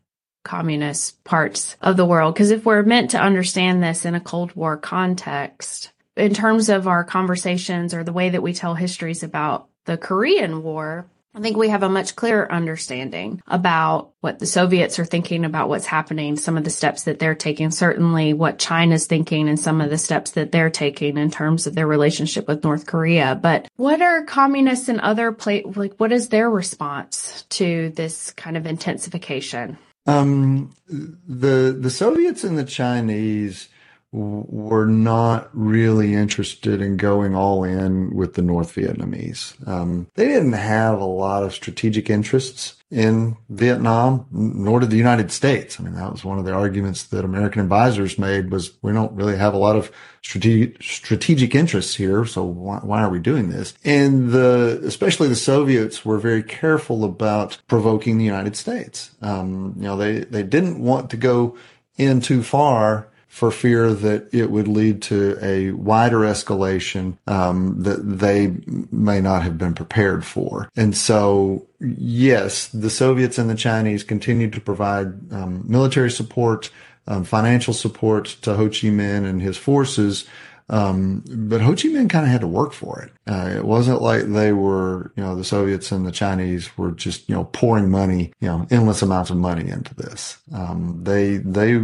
communist 0.45 1.23
parts 1.25 1.77
of 1.81 1.97
the 1.97 2.07
world 2.07 2.35
because 2.35 2.51
if 2.51 2.65
we're 2.65 2.83
meant 2.83 3.11
to 3.11 3.21
understand 3.21 3.83
this 3.83 4.05
in 4.05 4.15
a 4.15 4.21
Cold 4.21 4.55
War 4.57 4.77
context, 4.77 5.93
in 6.17 6.33
terms 6.33 6.69
of 6.69 6.89
our 6.89 7.05
conversations 7.05 7.93
or 7.93 8.03
the 8.03 8.13
way 8.13 8.31
that 8.31 8.43
we 8.43 8.55
tell 8.55 8.75
histories 8.75 9.23
about 9.23 9.69
the 9.85 9.99
Korean 9.99 10.63
War, 10.63 11.07
I 11.37 11.41
think 11.41 11.59
we 11.59 11.69
have 11.69 11.83
a 11.83 11.91
much 11.91 12.17
clearer 12.17 12.51
understanding 12.51 13.43
about 13.47 14.13
what 14.21 14.39
the 14.39 14.47
Soviets 14.47 14.99
are 14.99 15.05
thinking 15.05 15.45
about 15.45 15.69
what's 15.69 15.85
happening, 15.85 16.37
some 16.37 16.57
of 16.57 16.65
the 16.65 16.71
steps 16.71 17.03
that 17.03 17.19
they're 17.19 17.35
taking, 17.35 17.71
certainly 17.71 18.33
what 18.33 18.59
China's 18.59 19.07
thinking 19.07 19.47
and 19.47 19.61
some 19.61 19.83
of 19.83 19.91
the 19.91 19.99
steps 19.99 20.31
that 20.31 20.51
they're 20.51 20.71
taking 20.71 21.19
in 21.19 21.31
terms 21.31 21.67
of 21.67 21.75
their 21.75 21.87
relationship 21.87 22.49
with 22.49 22.65
North 22.65 22.87
Korea. 22.87 23.39
But 23.41 23.69
what 23.77 24.01
are 24.01 24.25
communists 24.25 24.89
and 24.89 24.99
other 25.03 25.31
play, 25.31 25.63
like, 25.63 25.93
what 25.99 26.11
is 26.11 26.31
their 26.31 26.49
response 26.49 27.43
to 27.51 27.91
this 27.91 28.31
kind 28.31 28.57
of 28.57 28.65
intensification? 28.65 29.77
Um, 30.07 30.75
the, 30.89 31.77
the 31.79 31.91
Soviets 31.91 32.45
and 32.45 32.57
the 32.57 32.65
Chinese 32.65 33.69
were 34.13 34.87
not 34.87 35.51
really 35.53 36.15
interested 36.15 36.81
in 36.81 36.97
going 36.97 37.35
all 37.35 37.65
in 37.65 38.15
with 38.15 38.35
the 38.35 38.43
North 38.43 38.75
Vietnamese. 38.75 39.55
Um, 39.69 40.07
they 40.15 40.27
didn't 40.27 40.53
have 40.53 41.01
a 41.01 41.05
lot 41.05 41.43
of 41.43 41.53
strategic 41.53 42.09
interests 42.09 42.77
in 42.91 43.37
Vietnam, 43.51 44.27
nor 44.31 44.81
did 44.81 44.91
the 44.91 44.97
United 44.97 45.33
States. 45.33 45.79
I 45.79 45.83
mean, 45.83 45.95
that 45.95 46.13
was 46.13 46.25
one 46.25 46.39
of 46.39 46.45
the 46.45 46.53
arguments 46.53 47.03
that 47.05 47.25
American 47.25 47.61
advisors 47.61 48.19
made 48.19 48.53
was 48.53 48.79
we 48.81 48.93
don't 48.93 49.13
really 49.13 49.37
have 49.37 49.55
a 49.55 49.59
lot 49.59 49.75
of 49.75 49.91
strategic, 50.23 50.81
strategic 50.83 51.55
interests 51.55 51.97
here. 51.97 52.25
So 52.25 52.45
why, 52.45 52.79
why 52.79 53.03
are 53.03 53.11
we 53.11 53.19
doing 53.19 53.51
this? 53.51 53.75
And 53.85 54.31
the, 54.31 54.81
especially 54.85 55.29
the 55.29 55.37
Soviets 55.37 56.05
were 56.05 56.19
very 56.19 56.45
careful 56.45 57.05
about 57.05 57.59
provoking 57.67 58.19
the 58.19 58.25
United 58.25 58.57
States. 58.57 59.11
Um, 59.21 59.75
you 59.77 59.83
know, 59.83 59.97
they, 59.97 60.21
they 60.21 60.45
didn't 60.45 60.79
want 60.79 61.11
to 61.11 61.17
go 61.17 61.59
in 61.99 62.21
too 62.21 62.45
far 62.45 63.09
for 63.37 63.51
fear 63.51 63.93
that 63.93 64.33
it 64.33 64.51
would 64.51 64.67
lead 64.67 65.03
to 65.03 65.37
a 65.43 65.71
wider 65.73 66.21
escalation 66.21 67.19
um, 67.27 67.83
that 67.83 67.99
they 68.01 68.57
may 68.91 69.21
not 69.21 69.43
have 69.43 69.59
been 69.59 69.75
prepared 69.75 70.25
for. 70.25 70.71
And 70.75 70.97
so, 70.97 71.67
yes, 71.79 72.69
the 72.69 72.89
Soviets 72.89 73.37
and 73.37 73.51
the 73.51 73.55
Chinese 73.55 74.05
continued 74.05 74.55
to 74.55 74.61
provide 74.63 75.31
um, 75.35 75.63
military 75.69 76.11
support, 76.11 76.71
um, 77.07 77.25
financial 77.25 77.75
support 77.75 78.25
to 78.41 78.55
Ho 78.55 78.69
Chi 78.69 78.89
Minh 78.89 79.27
and 79.27 79.43
his 79.43 79.59
forces 79.59 80.25
um, 80.69 81.23
but 81.29 81.61
Ho 81.61 81.71
Chi 81.71 81.89
Minh 81.89 82.11
kind 82.11 82.25
of 82.25 82.31
had 82.31 82.41
to 82.41 82.47
work 82.47 82.73
for 82.73 83.01
it. 83.01 83.13
Uh, 83.31 83.53
it 83.57 83.65
wasn't 83.65 84.03
like 84.03 84.25
they 84.25 84.53
were, 84.53 85.13
you 85.17 85.23
know, 85.23 85.37
the 85.37 85.45
Soviets 85.45 85.93
and 85.93 86.05
the 86.05 86.13
Chinese 86.13 86.77
were 86.77 86.91
just, 86.91 87.29
you 87.29 87.35
know, 87.35 87.45
pouring 87.53 87.91
money, 87.91 88.33
you 88.41 88.49
know, 88.49 88.67
endless 88.71 89.03
amounts 89.03 89.31
of 89.31 89.37
money 89.37 89.69
into 89.69 89.95
this. 89.95 90.39
Um, 90.53 91.01
they, 91.05 91.37
they, 91.37 91.75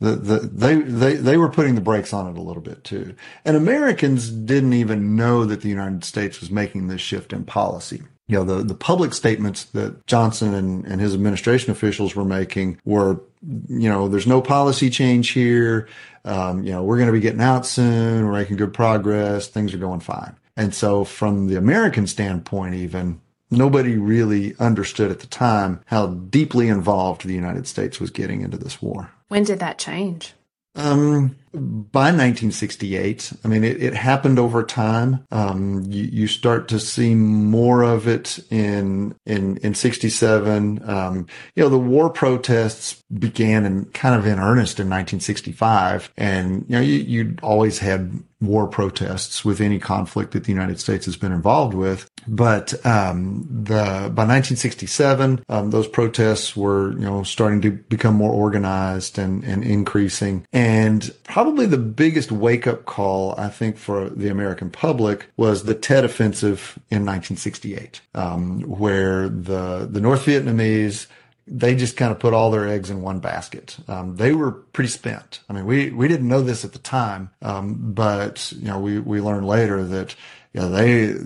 the, 0.00 0.16
the, 0.16 0.38
they, 0.38 0.74
they, 0.76 1.14
they 1.14 1.36
were 1.36 1.50
putting 1.50 1.76
the 1.76 1.80
brakes 1.80 2.12
on 2.12 2.28
it 2.28 2.38
a 2.38 2.42
little 2.42 2.62
bit 2.62 2.82
too. 2.82 3.14
And 3.44 3.56
Americans 3.56 4.30
didn't 4.30 4.72
even 4.72 5.14
know 5.14 5.44
that 5.44 5.60
the 5.60 5.68
United 5.68 6.04
States 6.04 6.40
was 6.40 6.50
making 6.50 6.88
this 6.88 7.00
shift 7.00 7.32
in 7.32 7.44
policy 7.44 8.02
you 8.32 8.38
know, 8.38 8.44
the, 8.44 8.62
the 8.62 8.74
public 8.74 9.12
statements 9.12 9.64
that 9.64 10.06
Johnson 10.06 10.54
and, 10.54 10.86
and 10.86 11.00
his 11.02 11.12
administration 11.12 11.70
officials 11.70 12.16
were 12.16 12.24
making 12.24 12.80
were, 12.84 13.20
you 13.68 13.90
know, 13.90 14.08
there's 14.08 14.26
no 14.26 14.40
policy 14.40 14.88
change 14.88 15.30
here. 15.30 15.86
Um, 16.24 16.62
you 16.62 16.72
know, 16.72 16.82
we're 16.82 16.96
going 16.96 17.08
to 17.08 17.12
be 17.12 17.20
getting 17.20 17.40
out 17.40 17.66
soon. 17.66 18.26
We're 18.26 18.32
making 18.32 18.56
good 18.56 18.74
progress. 18.74 19.48
Things 19.48 19.74
are 19.74 19.78
going 19.78 20.00
fine. 20.00 20.36
And 20.56 20.74
so 20.74 21.04
from 21.04 21.48
the 21.48 21.56
American 21.56 22.06
standpoint, 22.06 22.74
even 22.74 23.20
nobody 23.50 23.96
really 23.96 24.54
understood 24.58 25.10
at 25.10 25.20
the 25.20 25.26
time 25.26 25.80
how 25.86 26.08
deeply 26.08 26.68
involved 26.68 27.24
the 27.24 27.34
United 27.34 27.66
States 27.66 27.98
was 28.00 28.10
getting 28.10 28.42
into 28.42 28.56
this 28.56 28.80
war. 28.80 29.10
When 29.28 29.44
did 29.44 29.60
that 29.60 29.78
change? 29.78 30.34
Um, 30.74 31.36
by 31.52 32.04
1968, 32.04 33.32
I 33.44 33.48
mean, 33.48 33.62
it, 33.62 33.82
it 33.82 33.94
happened 33.94 34.38
over 34.38 34.62
time. 34.62 35.26
Um, 35.30 35.82
you, 35.86 36.04
you, 36.04 36.26
start 36.26 36.66
to 36.68 36.80
see 36.80 37.14
more 37.14 37.82
of 37.82 38.08
it 38.08 38.38
in, 38.50 39.14
in, 39.26 39.58
in 39.58 39.74
67. 39.74 40.88
Um, 40.88 41.26
you 41.54 41.62
know, 41.62 41.68
the 41.68 41.78
war 41.78 42.08
protests 42.08 43.02
began 43.12 43.66
in 43.66 43.84
kind 43.86 44.14
of 44.14 44.26
in 44.26 44.38
earnest 44.38 44.80
in 44.80 44.88
1965. 44.88 46.10
And, 46.16 46.64
you 46.68 46.76
know, 46.76 46.80
you, 46.80 46.94
you 46.94 47.36
always 47.42 47.80
had 47.80 48.22
war 48.42 48.66
protests 48.66 49.44
with 49.44 49.60
any 49.60 49.78
conflict 49.78 50.32
that 50.32 50.44
the 50.44 50.52
United 50.52 50.80
States 50.80 51.06
has 51.06 51.16
been 51.16 51.32
involved 51.32 51.74
with. 51.74 52.10
But 52.26 52.74
um, 52.84 53.46
the 53.48 54.10
by 54.14 54.26
1967, 54.26 55.44
um, 55.48 55.70
those 55.70 55.88
protests 55.88 56.56
were 56.56 56.92
you 56.92 57.04
know 57.04 57.22
starting 57.22 57.60
to 57.62 57.70
become 57.70 58.14
more 58.14 58.32
organized 58.32 59.18
and 59.18 59.42
and 59.44 59.64
increasing. 59.64 60.46
And 60.52 61.12
probably 61.24 61.66
the 61.66 61.78
biggest 61.78 62.30
wake 62.30 62.66
up 62.66 62.84
call 62.84 63.34
I 63.38 63.48
think 63.48 63.76
for 63.76 64.10
the 64.10 64.28
American 64.28 64.70
public 64.70 65.26
was 65.36 65.64
the 65.64 65.74
Tet 65.74 66.04
Offensive 66.04 66.78
in 66.90 67.04
1968, 67.06 68.00
um, 68.14 68.60
where 68.62 69.28
the 69.28 69.88
the 69.90 70.00
North 70.00 70.24
Vietnamese 70.26 71.06
they 71.54 71.74
just 71.74 71.98
kind 71.98 72.10
of 72.10 72.18
put 72.18 72.32
all 72.32 72.50
their 72.50 72.66
eggs 72.66 72.88
in 72.88 73.02
one 73.02 73.20
basket. 73.20 73.76
Um, 73.86 74.16
they 74.16 74.32
were 74.32 74.52
pretty 74.52 74.88
spent. 74.88 75.40
I 75.50 75.52
mean, 75.52 75.66
we, 75.66 75.90
we 75.90 76.08
didn't 76.08 76.28
know 76.28 76.40
this 76.40 76.64
at 76.64 76.72
the 76.72 76.78
time. 76.78 77.30
Um, 77.42 77.92
but, 77.92 78.52
you 78.52 78.68
know, 78.68 78.80
we, 78.80 78.98
we 78.98 79.20
learned 79.20 79.46
later 79.46 79.84
that, 79.84 80.16
they, 80.54 81.08
you 81.08 81.18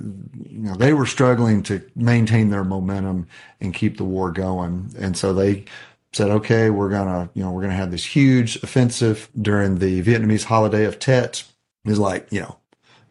know, 0.50 0.74
they 0.74 0.92
were 0.92 1.06
struggling 1.06 1.62
to 1.64 1.80
maintain 1.94 2.50
their 2.50 2.64
momentum 2.64 3.28
and 3.60 3.72
keep 3.72 3.98
the 3.98 4.04
war 4.04 4.32
going. 4.32 4.92
And 4.98 5.16
so 5.16 5.32
they 5.32 5.64
said, 6.12 6.30
okay, 6.30 6.70
we're 6.70 6.90
going 6.90 7.06
to, 7.06 7.30
you 7.34 7.44
know, 7.44 7.52
we're 7.52 7.62
to 7.70 7.76
have 7.76 7.92
this 7.92 8.04
huge 8.04 8.56
offensive 8.64 9.28
during 9.40 9.78
the 9.78 10.02
Vietnamese 10.02 10.44
holiday 10.44 10.84
of 10.86 10.98
Tet 10.98 11.44
is 11.84 12.00
like, 12.00 12.26
you 12.32 12.40
know, 12.40 12.56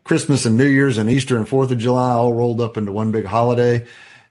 Christmas 0.03 0.45
and 0.45 0.57
New 0.57 0.67
Year's 0.67 0.97
and 0.97 1.09
Easter 1.09 1.37
and 1.37 1.47
Fourth 1.47 1.71
of 1.71 1.77
July 1.77 2.11
all 2.11 2.33
rolled 2.33 2.59
up 2.59 2.77
into 2.77 2.91
one 2.91 3.11
big 3.11 3.25
holiday. 3.25 3.85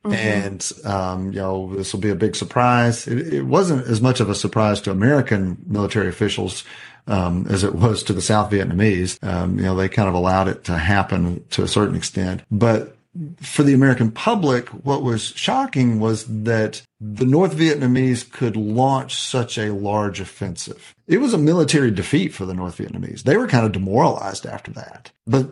Mm-hmm. 0.05 0.15
And, 0.15 0.73
um, 0.85 1.33
you 1.33 1.39
know, 1.39 1.75
this 1.75 1.93
will 1.93 2.01
be 2.01 2.11
a 2.11 2.15
big 2.15 2.37
surprise. 2.37 3.07
It, 3.09 3.33
it, 3.33 3.43
wasn't 3.43 3.87
as 3.87 4.03
much 4.03 4.21
of 4.21 4.29
a 4.29 4.35
surprise 4.35 4.81
to 4.83 4.91
American 4.91 5.57
military 5.67 6.09
officials, 6.09 6.63
um, 7.07 7.47
as 7.49 7.65
it 7.65 7.75
was 7.75 8.03
to 8.05 8.13
the 8.13 8.21
South 8.21 8.51
Vietnamese. 8.51 9.23
Um, 9.27 9.57
you 9.57 9.65
know, 9.65 9.75
they 9.75 9.89
kind 9.89 10.09
of 10.09 10.15
allowed 10.15 10.49
it 10.49 10.65
to 10.65 10.77
happen 10.77 11.43
to 11.51 11.63
a 11.63 11.69
certain 11.69 11.97
extent, 11.97 12.43
but 12.51 12.97
for 13.41 13.63
the 13.63 13.75
American 13.75 14.11
public, 14.11 14.69
what 14.71 15.03
was 15.03 15.29
shocking 15.37 16.01
was 16.01 16.27
that 16.27 16.83
the 17.01 17.25
North 17.25 17.57
Vietnamese 17.57 18.29
could 18.31 18.57
launch 18.57 19.15
such 19.15 19.57
a 19.57 19.73
large 19.73 20.21
offensive. 20.21 20.95
It 21.07 21.19
was 21.19 21.33
a 21.33 21.39
military 21.39 21.91
defeat 21.91 22.35
for 22.35 22.45
the 22.45 22.55
North 22.55 22.79
Vietnamese. 22.79 23.23
They 23.23 23.37
were 23.37 23.47
kind 23.47 23.65
of 23.65 23.73
demoralized 23.73 24.47
after 24.47 24.73
that. 24.73 25.13
But 25.27 25.49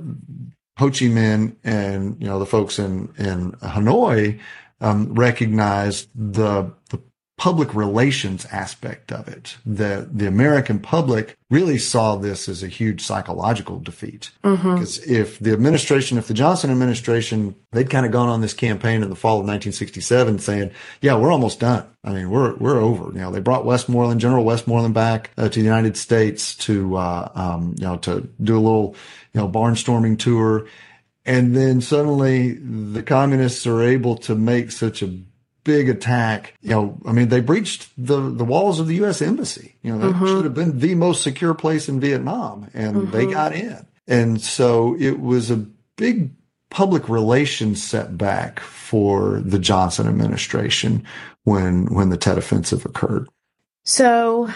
Ho 0.82 0.88
Chi 0.88 1.06
Minh 1.06 1.54
and 1.62 2.20
you 2.20 2.26
know 2.26 2.40
the 2.40 2.46
folks 2.46 2.80
in 2.80 3.08
in 3.16 3.52
Hanoi 3.62 4.40
um, 4.80 5.14
recognized 5.14 6.08
the 6.12 6.72
the 6.90 7.00
public 7.38 7.72
relations 7.72 8.46
aspect 8.46 9.12
of 9.12 9.28
it. 9.28 9.56
The 9.64 10.08
the 10.12 10.26
American 10.26 10.80
public 10.80 11.36
really 11.52 11.78
saw 11.78 12.16
this 12.16 12.48
as 12.48 12.62
a 12.62 12.66
huge 12.66 13.02
psychological 13.02 13.78
defeat. 13.78 14.30
Mm-hmm. 14.42 14.74
Because 14.74 14.98
if 15.06 15.38
the 15.38 15.52
administration, 15.52 16.16
if 16.16 16.26
the 16.26 16.34
Johnson 16.34 16.70
administration, 16.70 17.54
they'd 17.72 17.90
kind 17.90 18.06
of 18.06 18.10
gone 18.10 18.30
on 18.30 18.40
this 18.40 18.54
campaign 18.54 19.02
in 19.02 19.10
the 19.10 19.14
fall 19.14 19.34
of 19.34 19.44
1967 19.44 20.38
saying, 20.38 20.70
yeah, 21.02 21.14
we're 21.14 21.30
almost 21.30 21.60
done. 21.60 21.84
I 22.04 22.14
mean, 22.14 22.30
we're, 22.30 22.56
we're 22.56 22.80
over. 22.80 23.12
You 23.12 23.20
know, 23.20 23.30
they 23.30 23.40
brought 23.40 23.66
Westmoreland, 23.66 24.18
General 24.18 24.44
Westmoreland 24.44 24.94
back 24.94 25.30
uh, 25.36 25.50
to 25.50 25.58
the 25.58 25.64
United 25.64 25.98
States 25.98 26.56
to, 26.56 26.96
uh, 26.96 27.30
um, 27.34 27.74
you 27.76 27.84
know, 27.84 27.98
to 27.98 28.26
do 28.42 28.56
a 28.56 28.58
little, 28.58 28.96
you 29.32 29.40
know, 29.40 29.48
barnstorming 29.48 30.18
tour. 30.18 30.66
And 31.24 31.54
then 31.54 31.80
suddenly 31.80 32.52
the 32.52 33.02
communists 33.02 33.66
are 33.66 33.82
able 33.82 34.16
to 34.18 34.34
make 34.34 34.72
such 34.72 35.02
a 35.02 35.18
big 35.64 35.88
attack. 35.88 36.54
You 36.60 36.70
know, 36.70 36.98
I 37.06 37.12
mean, 37.12 37.28
they 37.28 37.40
breached 37.40 37.90
the, 37.96 38.20
the 38.20 38.44
walls 38.44 38.80
of 38.80 38.88
the 38.88 38.96
U.S. 38.96 39.22
embassy. 39.22 39.76
You 39.82 39.92
know, 39.92 39.98
that 39.98 40.14
mm-hmm. 40.14 40.26
should 40.26 40.44
have 40.44 40.54
been 40.54 40.78
the 40.78 40.94
most 40.94 41.22
secure 41.22 41.54
place 41.54 41.88
in 41.88 42.00
Vietnam 42.00 42.68
and 42.74 42.96
mm-hmm. 42.96 43.10
they 43.10 43.26
got 43.26 43.54
in. 43.54 43.86
And 44.08 44.40
so 44.40 44.96
it 44.98 45.20
was 45.20 45.50
a 45.50 45.64
big 45.96 46.30
public 46.70 47.08
relations 47.08 47.82
setback 47.82 48.58
for 48.58 49.40
the 49.44 49.58
Johnson 49.58 50.08
administration 50.08 51.04
when, 51.44 51.86
when 51.94 52.08
the 52.08 52.16
Tet 52.16 52.38
offensive 52.38 52.84
occurred. 52.84 53.28
So 53.84 54.48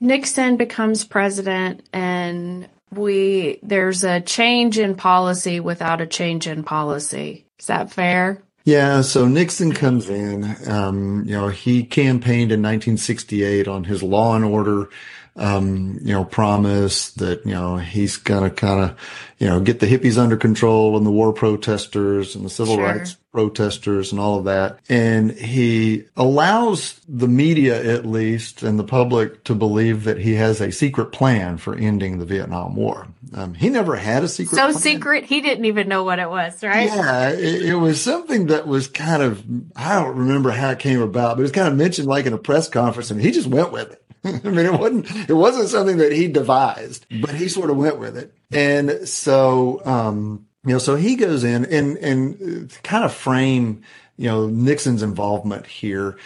Nixon 0.00 0.56
becomes 0.56 1.04
president 1.04 1.86
and 1.92 2.68
we, 2.96 3.58
there's 3.62 4.04
a 4.04 4.20
change 4.20 4.78
in 4.78 4.94
policy 4.94 5.60
without 5.60 6.00
a 6.00 6.06
change 6.06 6.46
in 6.46 6.64
policy. 6.64 7.46
Is 7.58 7.66
that 7.66 7.90
fair? 7.90 8.42
Yeah, 8.64 9.02
so 9.02 9.28
Nixon 9.28 9.72
comes 9.72 10.08
in. 10.08 10.56
Um, 10.66 11.24
you 11.26 11.32
know, 11.32 11.48
he 11.48 11.84
campaigned 11.84 12.50
in 12.50 12.62
1968 12.62 13.68
on 13.68 13.84
his 13.84 14.02
law 14.02 14.34
and 14.34 14.44
order, 14.44 14.88
um, 15.36 15.98
you 16.02 16.12
know, 16.12 16.24
promise 16.24 17.10
that, 17.12 17.44
you 17.44 17.52
know, 17.52 17.76
he's 17.76 18.16
gonna 18.16 18.50
kind 18.50 18.90
of, 18.90 18.98
you 19.38 19.48
know, 19.48 19.60
get 19.60 19.80
the 19.80 19.86
hippies 19.86 20.16
under 20.16 20.36
control 20.36 20.96
and 20.96 21.04
the 21.04 21.10
war 21.10 21.32
protesters 21.32 22.36
and 22.36 22.44
the 22.44 22.50
civil 22.50 22.76
sure. 22.76 22.84
rights 22.84 23.16
protesters 23.34 24.12
and 24.12 24.20
all 24.20 24.38
of 24.38 24.44
that. 24.44 24.78
And 24.88 25.32
he 25.32 26.04
allows 26.16 27.00
the 27.08 27.26
media, 27.26 27.94
at 27.94 28.06
least, 28.06 28.62
and 28.62 28.78
the 28.78 28.84
public 28.84 29.42
to 29.44 29.56
believe 29.56 30.04
that 30.04 30.18
he 30.18 30.34
has 30.34 30.60
a 30.60 30.70
secret 30.70 31.06
plan 31.06 31.58
for 31.58 31.74
ending 31.74 32.20
the 32.20 32.24
Vietnam 32.24 32.76
War. 32.76 33.08
Um, 33.34 33.54
he 33.54 33.70
never 33.70 33.96
had 33.96 34.22
a 34.22 34.28
secret. 34.28 34.54
So 34.54 34.70
plan. 34.70 34.80
secret, 34.80 35.24
he 35.24 35.40
didn't 35.40 35.64
even 35.64 35.88
know 35.88 36.04
what 36.04 36.20
it 36.20 36.30
was, 36.30 36.62
right? 36.62 36.86
Yeah, 36.86 37.30
it, 37.30 37.62
it, 37.62 37.74
was 37.74 38.00
something 38.00 38.46
that 38.46 38.68
was 38.68 38.86
kind 38.86 39.20
of, 39.20 39.44
I 39.74 40.00
don't 40.00 40.16
remember 40.16 40.52
how 40.52 40.70
it 40.70 40.78
came 40.78 41.02
about, 41.02 41.34
but 41.34 41.40
it 41.40 41.42
was 41.42 41.50
kind 41.50 41.66
of 41.66 41.76
mentioned 41.76 42.06
like 42.06 42.26
in 42.26 42.32
a 42.32 42.38
press 42.38 42.68
conference 42.68 43.10
and 43.10 43.20
he 43.20 43.32
just 43.32 43.48
went 43.48 43.72
with 43.72 43.90
it. 43.90 44.03
I 44.44 44.48
mean, 44.48 44.66
it 44.66 44.72
wasn't, 44.72 45.28
it 45.28 45.34
wasn't 45.34 45.68
something 45.68 45.98
that 45.98 46.12
he 46.12 46.28
devised, 46.28 47.06
but 47.20 47.34
he 47.34 47.48
sort 47.48 47.70
of 47.70 47.76
went 47.76 47.98
with 47.98 48.16
it. 48.16 48.32
And 48.52 49.06
so, 49.06 49.82
um, 49.84 50.46
you 50.64 50.72
know, 50.72 50.78
so 50.78 50.96
he 50.96 51.16
goes 51.16 51.44
in 51.44 51.66
and, 51.66 51.98
and 51.98 52.72
kind 52.82 53.04
of 53.04 53.12
frame, 53.12 53.82
you 54.16 54.28
know, 54.28 54.46
Nixon's 54.46 55.02
involvement 55.02 55.66
here. 55.66 56.16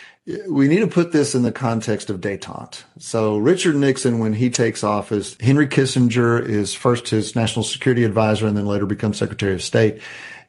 We 0.48 0.68
need 0.68 0.80
to 0.80 0.86
put 0.86 1.10
this 1.10 1.34
in 1.34 1.42
the 1.42 1.50
context 1.50 2.08
of 2.10 2.20
detente. 2.20 2.82
So 2.98 3.38
Richard 3.38 3.74
Nixon, 3.76 4.18
when 4.20 4.34
he 4.34 4.50
takes 4.50 4.84
office, 4.84 5.36
Henry 5.40 5.66
Kissinger 5.66 6.46
is 6.46 6.74
first 6.74 7.08
his 7.08 7.34
national 7.34 7.64
security 7.64 8.04
advisor 8.04 8.46
and 8.46 8.56
then 8.56 8.66
later 8.66 8.86
becomes 8.86 9.16
secretary 9.16 9.54
of 9.54 9.62
state. 9.62 10.00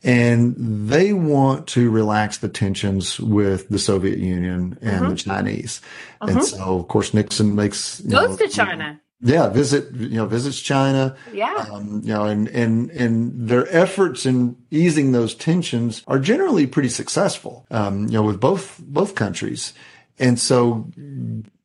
And 0.02 0.56
they 0.90 1.12
want 1.12 1.68
to 1.70 1.90
relax 1.92 2.38
the 2.38 2.48
tensions 2.48 3.20
with 3.20 3.68
the 3.68 3.80
Soviet 3.80 4.18
Union 4.18 4.78
and 4.82 5.02
mm-hmm. 5.02 5.10
the 5.10 5.16
Chinese. 5.16 5.82
Mm-hmm. 6.22 6.38
And 6.38 6.46
so, 6.46 6.80
of 6.80 6.88
course, 6.88 7.14
Nixon 7.14 7.54
makes, 7.56 8.00
goes 8.00 8.40
know, 8.40 8.46
to 8.46 8.48
China 8.48 9.02
yeah, 9.22 9.50
visit, 9.50 9.94
you 9.94 10.16
know, 10.16 10.26
visits 10.26 10.60
China. 10.60 11.16
Yeah. 11.34 11.68
Um, 11.72 12.02
you 12.04 12.14
know, 12.14 12.24
and, 12.24 12.48
and, 12.50 12.90
and 12.92 13.48
their 13.50 13.68
efforts 13.76 14.26
in 14.26 14.56
easing 14.72 15.12
those 15.12 15.36
tensions 15.36 16.04
are 16.08 16.20
generally 16.20 16.68
pretty 16.68 16.90
successful, 16.90 17.66
um, 17.70 18.06
you 18.06 18.14
know, 18.14 18.24
with 18.24 18.40
both, 18.40 18.80
both 18.80 19.16
countries. 19.16 19.74
And 20.20 20.40
so 20.40 20.90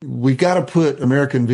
we've 0.01 0.37
got 0.37 0.55
to 0.55 0.63
put 0.63 1.01
American, 1.01 1.45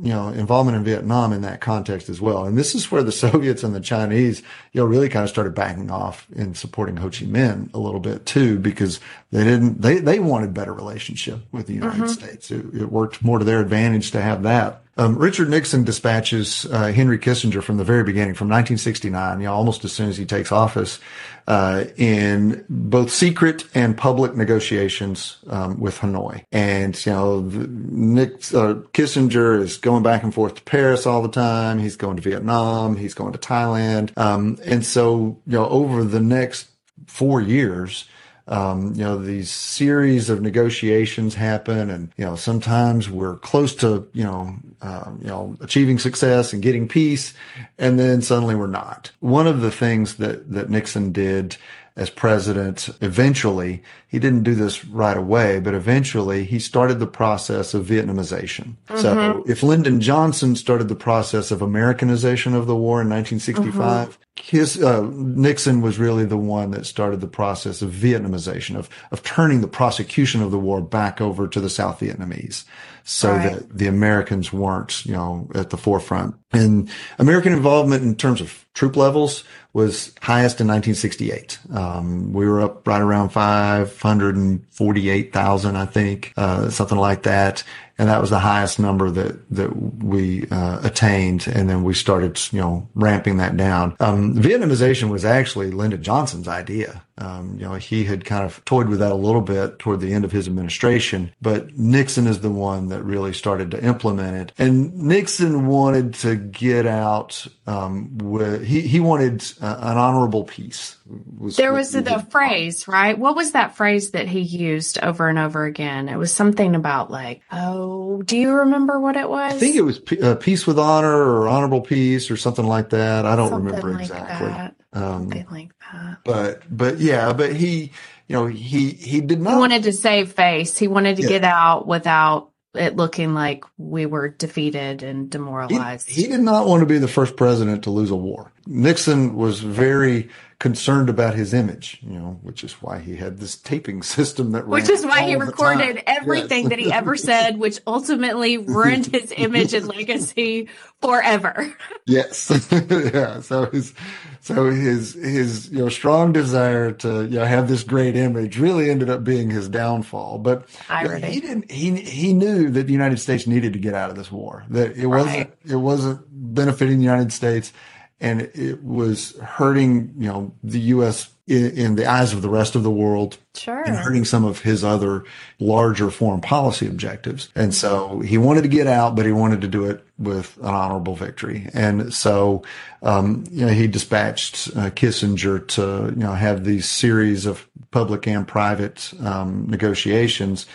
you 0.00 0.12
know, 0.12 0.28
involvement 0.28 0.76
in 0.76 0.84
Vietnam 0.84 1.32
in 1.32 1.42
that 1.42 1.60
context 1.60 2.08
as 2.08 2.20
well. 2.20 2.44
And 2.44 2.56
this 2.56 2.74
is 2.74 2.90
where 2.90 3.02
the 3.02 3.12
Soviets 3.28 3.64
and 3.64 3.74
the 3.74 3.80
Chinese, 3.80 4.42
you 4.72 4.80
know, 4.80 4.86
really 4.86 5.08
kind 5.08 5.24
of 5.24 5.30
started 5.30 5.54
backing 5.54 5.90
off 5.90 6.26
in 6.34 6.54
supporting 6.54 6.98
Ho 6.98 7.08
Chi 7.08 7.26
Minh 7.26 7.72
a 7.74 7.78
little 7.78 8.00
bit 8.00 8.24
too, 8.24 8.58
because 8.58 9.00
they 9.30 9.44
didn't, 9.44 9.80
they, 9.80 9.98
they 9.98 10.18
wanted 10.18 10.54
better 10.54 10.72
relationship 10.72 11.40
with 11.52 11.66
the 11.66 11.74
United 11.74 12.02
mm-hmm. 12.02 12.06
States. 12.06 12.50
It, 12.50 12.64
it 12.74 12.92
worked 12.92 13.22
more 13.22 13.38
to 13.38 13.44
their 13.44 13.60
advantage 13.60 14.10
to 14.12 14.20
have 14.20 14.42
that 14.44 14.82
um, 14.98 15.16
Richard 15.16 15.48
Nixon 15.48 15.84
dispatches 15.84 16.66
uh, 16.66 16.92
Henry 16.92 17.18
Kissinger 17.18 17.62
from 17.62 17.76
the 17.76 17.84
very 17.84 18.02
beginning, 18.02 18.34
from 18.34 18.48
1969, 18.48 19.40
you 19.40 19.46
know, 19.46 19.54
almost 19.54 19.84
as 19.84 19.92
soon 19.92 20.08
as 20.08 20.16
he 20.16 20.26
takes 20.26 20.50
office, 20.50 20.98
uh, 21.46 21.84
in 21.96 22.64
both 22.68 23.12
secret 23.12 23.64
and 23.74 23.96
public 23.96 24.34
negotiations 24.34 25.38
um, 25.46 25.78
with 25.78 25.98
Hanoi. 25.98 26.42
And 26.50 27.06
you 27.06 27.12
know, 27.12 27.40
Nick 27.40 28.32
uh, 28.52 28.82
Kissinger 28.92 29.60
is 29.60 29.76
going 29.76 30.02
back 30.02 30.24
and 30.24 30.34
forth 30.34 30.56
to 30.56 30.62
Paris 30.62 31.06
all 31.06 31.22
the 31.22 31.28
time. 31.28 31.78
He's 31.78 31.96
going 31.96 32.16
to 32.16 32.22
Vietnam. 32.22 32.96
He's 32.96 33.14
going 33.14 33.32
to 33.32 33.38
Thailand. 33.38 34.18
Um, 34.18 34.58
and 34.64 34.84
so, 34.84 35.40
you 35.46 35.52
know, 35.52 35.68
over 35.68 36.02
the 36.02 36.20
next 36.20 36.70
four 37.06 37.40
years, 37.40 38.08
um, 38.48 38.94
you 38.94 39.04
know, 39.04 39.18
these 39.18 39.50
series 39.50 40.30
of 40.30 40.40
negotiations 40.40 41.34
happen 41.34 41.90
and, 41.90 42.10
you 42.16 42.24
know, 42.24 42.34
sometimes 42.34 43.08
we're 43.10 43.36
close 43.36 43.74
to, 43.76 44.08
you 44.14 44.24
know, 44.24 44.54
uh, 44.80 45.10
you 45.20 45.26
know, 45.26 45.56
achieving 45.60 45.98
success 45.98 46.54
and 46.54 46.62
getting 46.62 46.88
peace. 46.88 47.34
And 47.78 47.98
then 47.98 48.22
suddenly 48.22 48.54
we're 48.54 48.66
not. 48.66 49.10
One 49.20 49.46
of 49.46 49.60
the 49.60 49.70
things 49.70 50.16
that, 50.16 50.50
that 50.50 50.70
Nixon 50.70 51.12
did 51.12 51.58
as 51.98 52.10
president, 52.10 52.88
eventually, 53.00 53.82
he 54.06 54.20
didn't 54.20 54.44
do 54.44 54.54
this 54.54 54.84
right 54.84 55.16
away, 55.16 55.58
but 55.58 55.74
eventually 55.74 56.44
he 56.44 56.60
started 56.60 57.00
the 57.00 57.08
process 57.08 57.74
of 57.74 57.84
Vietnamization. 57.86 58.76
Mm-hmm. 58.88 58.98
So 58.98 59.44
if 59.48 59.64
Lyndon 59.64 60.00
Johnson 60.00 60.54
started 60.54 60.86
the 60.86 60.94
process 60.94 61.50
of 61.50 61.60
Americanization 61.60 62.54
of 62.54 62.68
the 62.68 62.76
war 62.76 63.02
in 63.02 63.08
1965, 63.08 64.08
mm-hmm. 64.08 64.56
his, 64.56 64.80
uh, 64.80 65.08
Nixon 65.12 65.80
was 65.80 65.98
really 65.98 66.24
the 66.24 66.36
one 66.36 66.70
that 66.70 66.86
started 66.86 67.20
the 67.20 67.26
process 67.26 67.82
of 67.82 67.90
Vietnamization, 67.90 68.76
of, 68.76 68.88
of 69.10 69.24
turning 69.24 69.60
the 69.60 69.66
prosecution 69.66 70.40
of 70.40 70.52
the 70.52 70.58
war 70.58 70.80
back 70.80 71.20
over 71.20 71.48
to 71.48 71.60
the 71.60 71.68
South 71.68 71.98
Vietnamese 71.98 72.64
so 73.08 73.32
right. 73.32 73.54
that 73.54 73.76
the 73.76 73.86
Americans 73.86 74.52
weren't, 74.52 75.06
you 75.06 75.14
know, 75.14 75.48
at 75.54 75.70
the 75.70 75.78
forefront. 75.78 76.34
And 76.52 76.90
American 77.18 77.54
involvement 77.54 78.02
in 78.02 78.14
terms 78.14 78.42
of 78.42 78.66
troop 78.74 78.96
levels 78.96 79.44
was 79.72 80.12
highest 80.20 80.60
in 80.60 80.66
1968. 80.66 81.58
Um, 81.72 82.34
we 82.34 82.46
were 82.46 82.60
up 82.60 82.86
right 82.86 83.00
around 83.00 83.30
548,000, 83.30 85.76
I 85.76 85.86
think, 85.86 86.34
uh, 86.36 86.68
something 86.68 86.98
like 86.98 87.22
that 87.22 87.64
and 87.98 88.08
that 88.08 88.20
was 88.20 88.30
the 88.30 88.38
highest 88.38 88.78
number 88.78 89.10
that 89.10 89.50
that 89.50 89.74
we 90.02 90.46
uh, 90.50 90.80
attained. 90.82 91.46
And 91.48 91.68
then 91.68 91.82
we 91.82 91.94
started, 91.94 92.40
you 92.52 92.60
know, 92.60 92.88
ramping 92.94 93.38
that 93.38 93.56
down. 93.56 93.96
Um, 94.00 94.34
Vietnamization 94.34 95.10
was 95.10 95.24
actually 95.24 95.70
Lyndon 95.70 96.02
Johnson's 96.02 96.48
idea. 96.48 97.02
Um, 97.18 97.56
you 97.58 97.66
know, 97.66 97.74
he 97.74 98.04
had 98.04 98.24
kind 98.24 98.44
of 98.44 98.64
toyed 98.64 98.88
with 98.88 99.00
that 99.00 99.10
a 99.10 99.16
little 99.16 99.40
bit 99.40 99.80
toward 99.80 100.00
the 100.00 100.14
end 100.14 100.24
of 100.24 100.30
his 100.30 100.46
administration, 100.46 101.32
but 101.42 101.76
Nixon 101.76 102.28
is 102.28 102.40
the 102.40 102.50
one 102.50 102.88
that 102.88 103.02
really 103.02 103.32
started 103.32 103.72
to 103.72 103.84
implement 103.84 104.36
it. 104.36 104.52
And 104.56 104.94
Nixon 104.96 105.66
wanted 105.66 106.14
to 106.14 106.36
get 106.36 106.86
out 106.86 107.44
um, 107.66 108.16
with 108.18 108.64
he 108.64 108.82
he 108.82 109.00
wanted 109.00 109.44
uh, 109.60 109.78
an 109.80 109.98
honorable 109.98 110.44
peace. 110.44 110.96
Was 111.38 111.56
there 111.56 111.72
was 111.72 111.92
the 111.92 112.26
phrase, 112.30 112.86
right? 112.86 113.18
What 113.18 113.34
was 113.34 113.52
that 113.52 113.76
phrase 113.76 114.10
that 114.10 114.28
he 114.28 114.40
used 114.40 114.98
over 114.98 115.28
and 115.28 115.38
over 115.38 115.64
again? 115.64 116.08
It 116.08 116.16
was 116.16 116.32
something 116.32 116.74
about 116.74 117.10
like, 117.10 117.40
oh 117.50 118.20
do 118.22 118.36
you 118.36 118.52
remember 118.52 119.00
what 119.00 119.16
it 119.16 119.28
was? 119.28 119.54
I 119.54 119.56
think 119.56 119.76
it 119.76 119.82
was 119.82 120.00
uh, 120.22 120.34
Peace 120.34 120.66
with 120.66 120.78
Honor 120.78 121.10
or 121.16 121.48
Honorable 121.48 121.80
Peace 121.80 122.30
or 122.30 122.36
something 122.36 122.66
like 122.66 122.90
that. 122.90 123.24
I 123.24 123.36
don't 123.36 123.48
Something 123.50 123.66
remember 123.66 123.92
like 123.92 124.02
exactly. 124.02 124.48
that. 124.48 124.74
Um, 124.92 125.02
Something 125.30 125.46
like 125.50 125.70
that. 125.92 126.18
but 126.24 126.62
but 126.70 126.98
yeah, 126.98 127.32
but 127.32 127.54
he, 127.54 127.92
you 128.26 128.36
know, 128.36 128.46
he 128.46 128.90
he 128.90 129.20
did 129.20 129.40
not 129.40 129.54
He 129.54 129.58
wanted 129.58 129.82
to 129.84 129.92
save 129.92 130.32
face. 130.32 130.76
He 130.76 130.88
wanted 130.88 131.16
to 131.16 131.22
Yeah. 131.22 131.28
get 131.28 131.44
out 131.44 131.86
without 131.86 132.50
it 132.74 132.96
looking 132.96 133.32
like 133.34 133.64
we 133.78 134.04
were 134.06 134.28
defeated 134.28 135.02
and 135.02 135.24
he, 135.24 135.30
demoralized. 135.30 136.08
he 136.08 136.26
did 136.26 136.40
not 136.40 136.66
want 136.66 136.80
to 136.80 136.86
be 136.86 136.98
the 136.98 137.08
first 137.08 137.36
president 137.36 137.84
to 137.84 137.90
lose 137.90 138.10
a 138.10 138.16
war. 138.16 138.52
Nixon 138.70 139.34
was 139.34 139.60
very 139.60 140.28
concerned 140.58 141.08
about 141.08 141.34
his 141.34 141.54
image, 141.54 142.00
you 142.02 142.18
know, 142.18 142.38
which 142.42 142.64
is 142.64 142.72
why 142.82 142.98
he 142.98 143.14
had 143.16 143.38
this 143.38 143.56
taping 143.56 144.02
system 144.16 144.50
that 144.52 144.66
which 144.66 144.88
is 144.90 145.06
why 145.06 145.22
he 145.22 145.36
recorded 145.36 146.02
everything 146.06 146.64
Yes. 146.64 146.70
that 146.70 146.78
he 146.80 146.92
ever 146.92 147.16
said, 147.16 147.58
which 147.58 147.80
ultimately 147.86 148.58
ruined 148.76 149.06
his 149.06 149.32
image 149.36 149.72
and 149.72 149.86
legacy 149.86 150.68
forever. 151.00 151.74
Yes. 152.06 152.50
yeah. 152.90 153.40
So 153.42 153.66
his, 153.66 153.92
so 154.40 154.70
his, 154.70 155.12
his, 155.12 155.68
you 155.70 155.80
know, 155.80 155.88
strong 155.90 156.32
desire 156.32 156.90
to, 156.92 157.24
you 157.24 157.38
know, 157.38 157.44
have 157.44 157.68
this 157.68 157.82
great 157.84 158.16
image 158.16 158.58
really 158.58 158.88
ended 158.90 159.10
up 159.10 159.24
being 159.24 159.50
his 159.50 159.68
downfall. 159.68 160.38
But 160.38 160.60
you 160.70 161.04
know, 161.04 161.10
Irony. 161.10 161.30
he 161.30 161.40
didn't, 161.40 161.70
he, 161.70 161.94
he 162.00 162.32
knew 162.32 162.70
that 162.70 162.86
the 162.86 162.92
United 162.94 163.18
States 163.20 163.46
needed 163.46 163.74
to 163.74 163.78
get 163.78 163.92
out 163.94 164.08
of 164.08 164.16
this 164.16 164.32
war, 164.32 164.64
that 164.70 164.96
it 164.96 165.06
wasn't, 165.06 165.36
Right. 165.36 165.52
it 165.68 165.76
wasn't 165.76 166.20
benefiting 166.30 166.96
the 166.98 167.04
United 167.04 167.30
States 167.32 167.72
and 168.20 168.42
it 168.54 168.82
was 168.82 169.36
hurting, 169.38 170.14
you 170.18 170.28
know, 170.28 170.52
the 170.64 170.80
U.S. 170.80 171.30
in, 171.46 171.70
in 171.78 171.94
the 171.94 172.06
eyes 172.06 172.32
of 172.32 172.42
the 172.42 172.48
rest 172.48 172.74
of 172.74 172.82
the 172.82 172.90
world 172.90 173.38
Sure. 173.54 173.80
and 173.82 173.96
hurting 173.96 174.24
some 174.24 174.44
of 174.44 174.60
his 174.60 174.82
other 174.84 175.24
larger 175.60 176.10
foreign 176.10 176.40
policy 176.40 176.86
objectives. 176.86 177.48
And 177.54 177.74
so 177.74 178.20
he 178.20 178.38
wanted 178.38 178.62
to 178.62 178.68
get 178.68 178.86
out, 178.86 179.14
but 179.16 179.26
he 179.26 179.32
wanted 179.32 179.60
to 179.62 179.68
do 179.68 179.84
it 179.86 180.04
with 180.18 180.56
an 180.58 180.66
honorable 180.66 181.14
victory. 181.14 181.68
And 181.74 182.12
so, 182.12 182.62
um, 183.02 183.44
you 183.50 183.66
know, 183.66 183.72
he 183.72 183.86
dispatched 183.86 184.68
uh, 184.76 184.90
Kissinger 184.90 185.66
to, 185.68 186.12
you 186.14 186.20
know, 186.22 186.32
have 186.34 186.64
these 186.64 186.88
series 186.88 187.46
of 187.46 187.66
public 187.90 188.26
and 188.26 188.46
private 188.46 189.12
um, 189.24 189.66
negotiations. 189.68 190.66